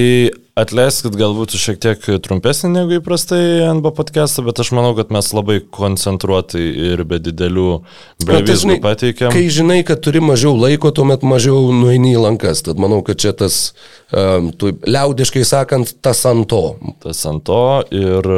atleiskit 0.59 1.13
galbūt 1.15 1.53
šiek 1.55 1.77
tiek 1.79 2.01
trumpesnį 2.25 2.69
negu 2.73 2.97
įprastai 2.97 3.69
NB 3.69 3.93
podcast'ą, 3.95 4.43
bet 4.43 4.59
aš 4.59 4.73
manau, 4.75 4.89
kad 4.97 5.13
mes 5.15 5.29
labai 5.31 5.61
koncentruotai 5.61 6.63
ir 6.89 7.03
be 7.07 7.21
didelių 7.23 7.67
tai 7.77 8.27
brevizmų 8.27 8.73
žinai, 8.73 8.81
pateikėm. 8.83 9.31
kai 9.31 9.45
žinai, 9.53 9.77
kad 9.87 10.01
turi 10.03 10.19
mažiau 10.19 10.57
laiko, 10.59 10.91
tuomet 10.91 11.23
mažiau 11.23 11.71
nueini 11.71 12.11
į 12.17 12.25
lankas. 12.25 12.65
Tad 12.67 12.81
manau, 12.83 12.99
kad 13.07 13.21
čia 13.23 13.31
tas, 13.37 13.61
um, 14.11 14.51
tu, 14.51 14.73
liaudiškai 14.83 15.45
sakant, 15.47 15.95
tas 16.03 16.25
ant 16.27 16.49
to. 16.51 16.65
tas 17.05 17.23
ant 17.29 17.47
to. 17.47 17.63
Ir 17.95 18.31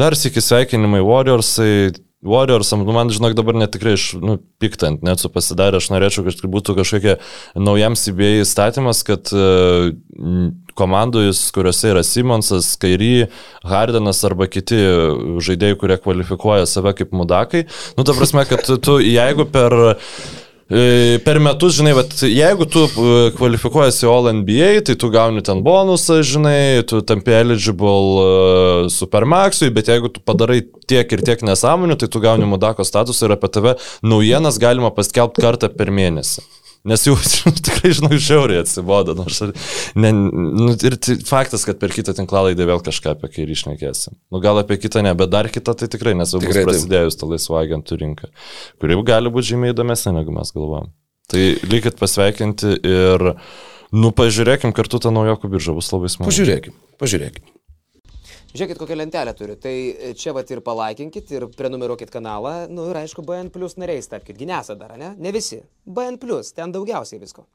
dar 0.00 0.16
sėki 0.16 0.40
sveikinimai 0.40 1.04
Warriorsai. 1.04 1.90
Warriors, 2.22 2.72
nu, 2.76 2.84
man 2.92 3.08
žinok 3.08 3.32
dabar 3.38 3.56
net 3.56 3.72
tikrai 3.72 3.94
iš, 3.96 4.10
nu, 4.20 4.36
piktant, 4.60 5.00
net 5.06 5.22
su 5.22 5.30
pasidarė, 5.32 5.80
aš 5.80 5.88
norėčiau, 5.88 6.26
kad 6.26 6.42
būtų 6.52 6.76
kažkokia 6.76 7.14
naujam 7.56 7.96
CBA 7.96 8.42
įstatymas, 8.42 9.00
kad 9.08 9.32
uh, 9.32 9.88
komandojus, 10.76 11.46
kuriuose 11.56 11.94
yra 11.94 12.04
Simonsas, 12.04 12.74
Kairi, 12.80 13.30
Hardenas 13.64 14.20
arba 14.28 14.50
kiti 14.52 14.78
žaidėjai, 15.40 15.80
kurie 15.80 15.96
kvalifikuoja 16.00 16.68
save 16.68 16.92
kaip 16.98 17.16
mudakai, 17.16 17.64
nu, 17.96 18.04
ta 18.04 18.16
prasme, 18.16 18.44
kad 18.52 18.68
tu, 18.68 19.00
jeigu 19.00 19.48
per 19.48 19.78
E, 19.80 20.39
per 21.26 21.40
metus, 21.42 21.74
žinai, 21.80 21.96
bet 21.98 22.12
jeigu 22.22 22.66
tu 22.70 22.84
e, 22.86 23.30
kvalifikuojasi 23.34 24.06
All 24.06 24.30
NBA, 24.38 24.68
tai 24.86 24.94
tu 24.94 25.10
gauni 25.10 25.42
ten 25.42 25.64
bonusą, 25.66 26.20
žinai, 26.22 26.84
tu 26.86 27.00
tampi 27.02 27.34
eligible 27.34 28.22
e, 28.22 28.92
Supermaxui, 28.94 29.72
bet 29.74 29.90
jeigu 29.90 30.12
tu 30.14 30.22
padarai 30.22 30.60
tiek 30.86 31.10
ir 31.10 31.24
tiek 31.26 31.42
nesąmonių, 31.42 31.98
tai 31.98 32.10
tu 32.12 32.22
gauni 32.22 32.46
Mudako 32.46 32.86
statusą 32.86 33.26
ir 33.26 33.34
apie 33.34 33.50
tave 33.50 33.74
naujienas 34.06 34.62
galima 34.62 34.92
paskelbti 34.94 35.42
kartą 35.42 35.72
per 35.74 35.90
mėnesį. 35.90 36.46
Nes 36.88 37.02
jau 37.04 37.12
tikrai, 37.66 37.92
žinau, 37.96 38.16
žiauriai 38.16 38.62
atsibodo. 38.62 39.12
Nors, 39.18 39.42
ne, 40.00 40.12
nu, 40.14 40.72
ir 40.72 40.96
faktas, 41.28 41.66
kad 41.68 41.80
per 41.82 41.92
kitą 41.92 42.14
tinklalaidę 42.16 42.64
vėl 42.68 42.80
kažką 42.84 43.14
apie 43.16 43.28
kairį 43.34 43.58
išnekėsim. 43.58 44.16
Nu, 44.32 44.40
gal 44.40 44.62
apie 44.62 44.78
kitą 44.80 45.04
ne, 45.04 45.12
bet 45.18 45.32
dar 45.32 45.50
kitą 45.52 45.76
tai 45.76 45.90
tikrai, 45.92 46.16
nes 46.16 46.32
jau 46.32 46.40
bus 46.40 46.56
prasidėjus 46.56 47.20
ta 47.20 47.28
laisvo 47.28 47.60
agentų 47.60 48.00
rinka, 48.00 48.32
kuri 48.80 48.96
gali 49.12 49.32
būti 49.32 49.52
žymiai 49.52 49.76
įdomesnė, 49.76 50.16
negu 50.16 50.34
mes 50.36 50.54
galvom. 50.56 50.88
Tai 51.30 51.46
likit 51.70 52.00
pasveikinti 52.00 52.74
ir, 52.80 53.30
nu, 53.92 54.10
pažiūrėkim 54.16 54.72
kartu 54.74 55.02
tą 55.04 55.12
naujokų 55.14 55.52
biržą, 55.52 55.76
bus 55.76 55.92
labai 55.92 56.10
smagu. 56.10 56.32
Pažiūrėkim, 56.32 56.80
pažiūrėkim. 57.02 57.59
Žiūrėkit, 58.50 58.80
kokią 58.80 58.96
lentelę 58.98 59.32
turiu. 59.38 59.54
Tai 59.62 59.72
čia 60.18 60.32
vat 60.34 60.48
ir 60.50 60.58
palaikinkit, 60.66 61.28
ir 61.36 61.46
prenumeruokit 61.54 62.10
kanalą. 62.10 62.54
Nu 62.72 62.88
ir 62.90 62.98
aišku, 62.98 63.22
BN 63.26 63.52
Plus 63.54 63.76
nariais 63.78 64.10
tapkite. 64.10 64.38
Ginesa 64.40 64.74
dar, 64.78 64.96
ne? 64.98 65.12
Ne 65.22 65.30
visi. 65.34 65.60
BN 65.86 66.18
Plus, 66.18 66.50
ten 66.56 66.74
daugiausiai 66.74 67.22
visko. 67.22 67.46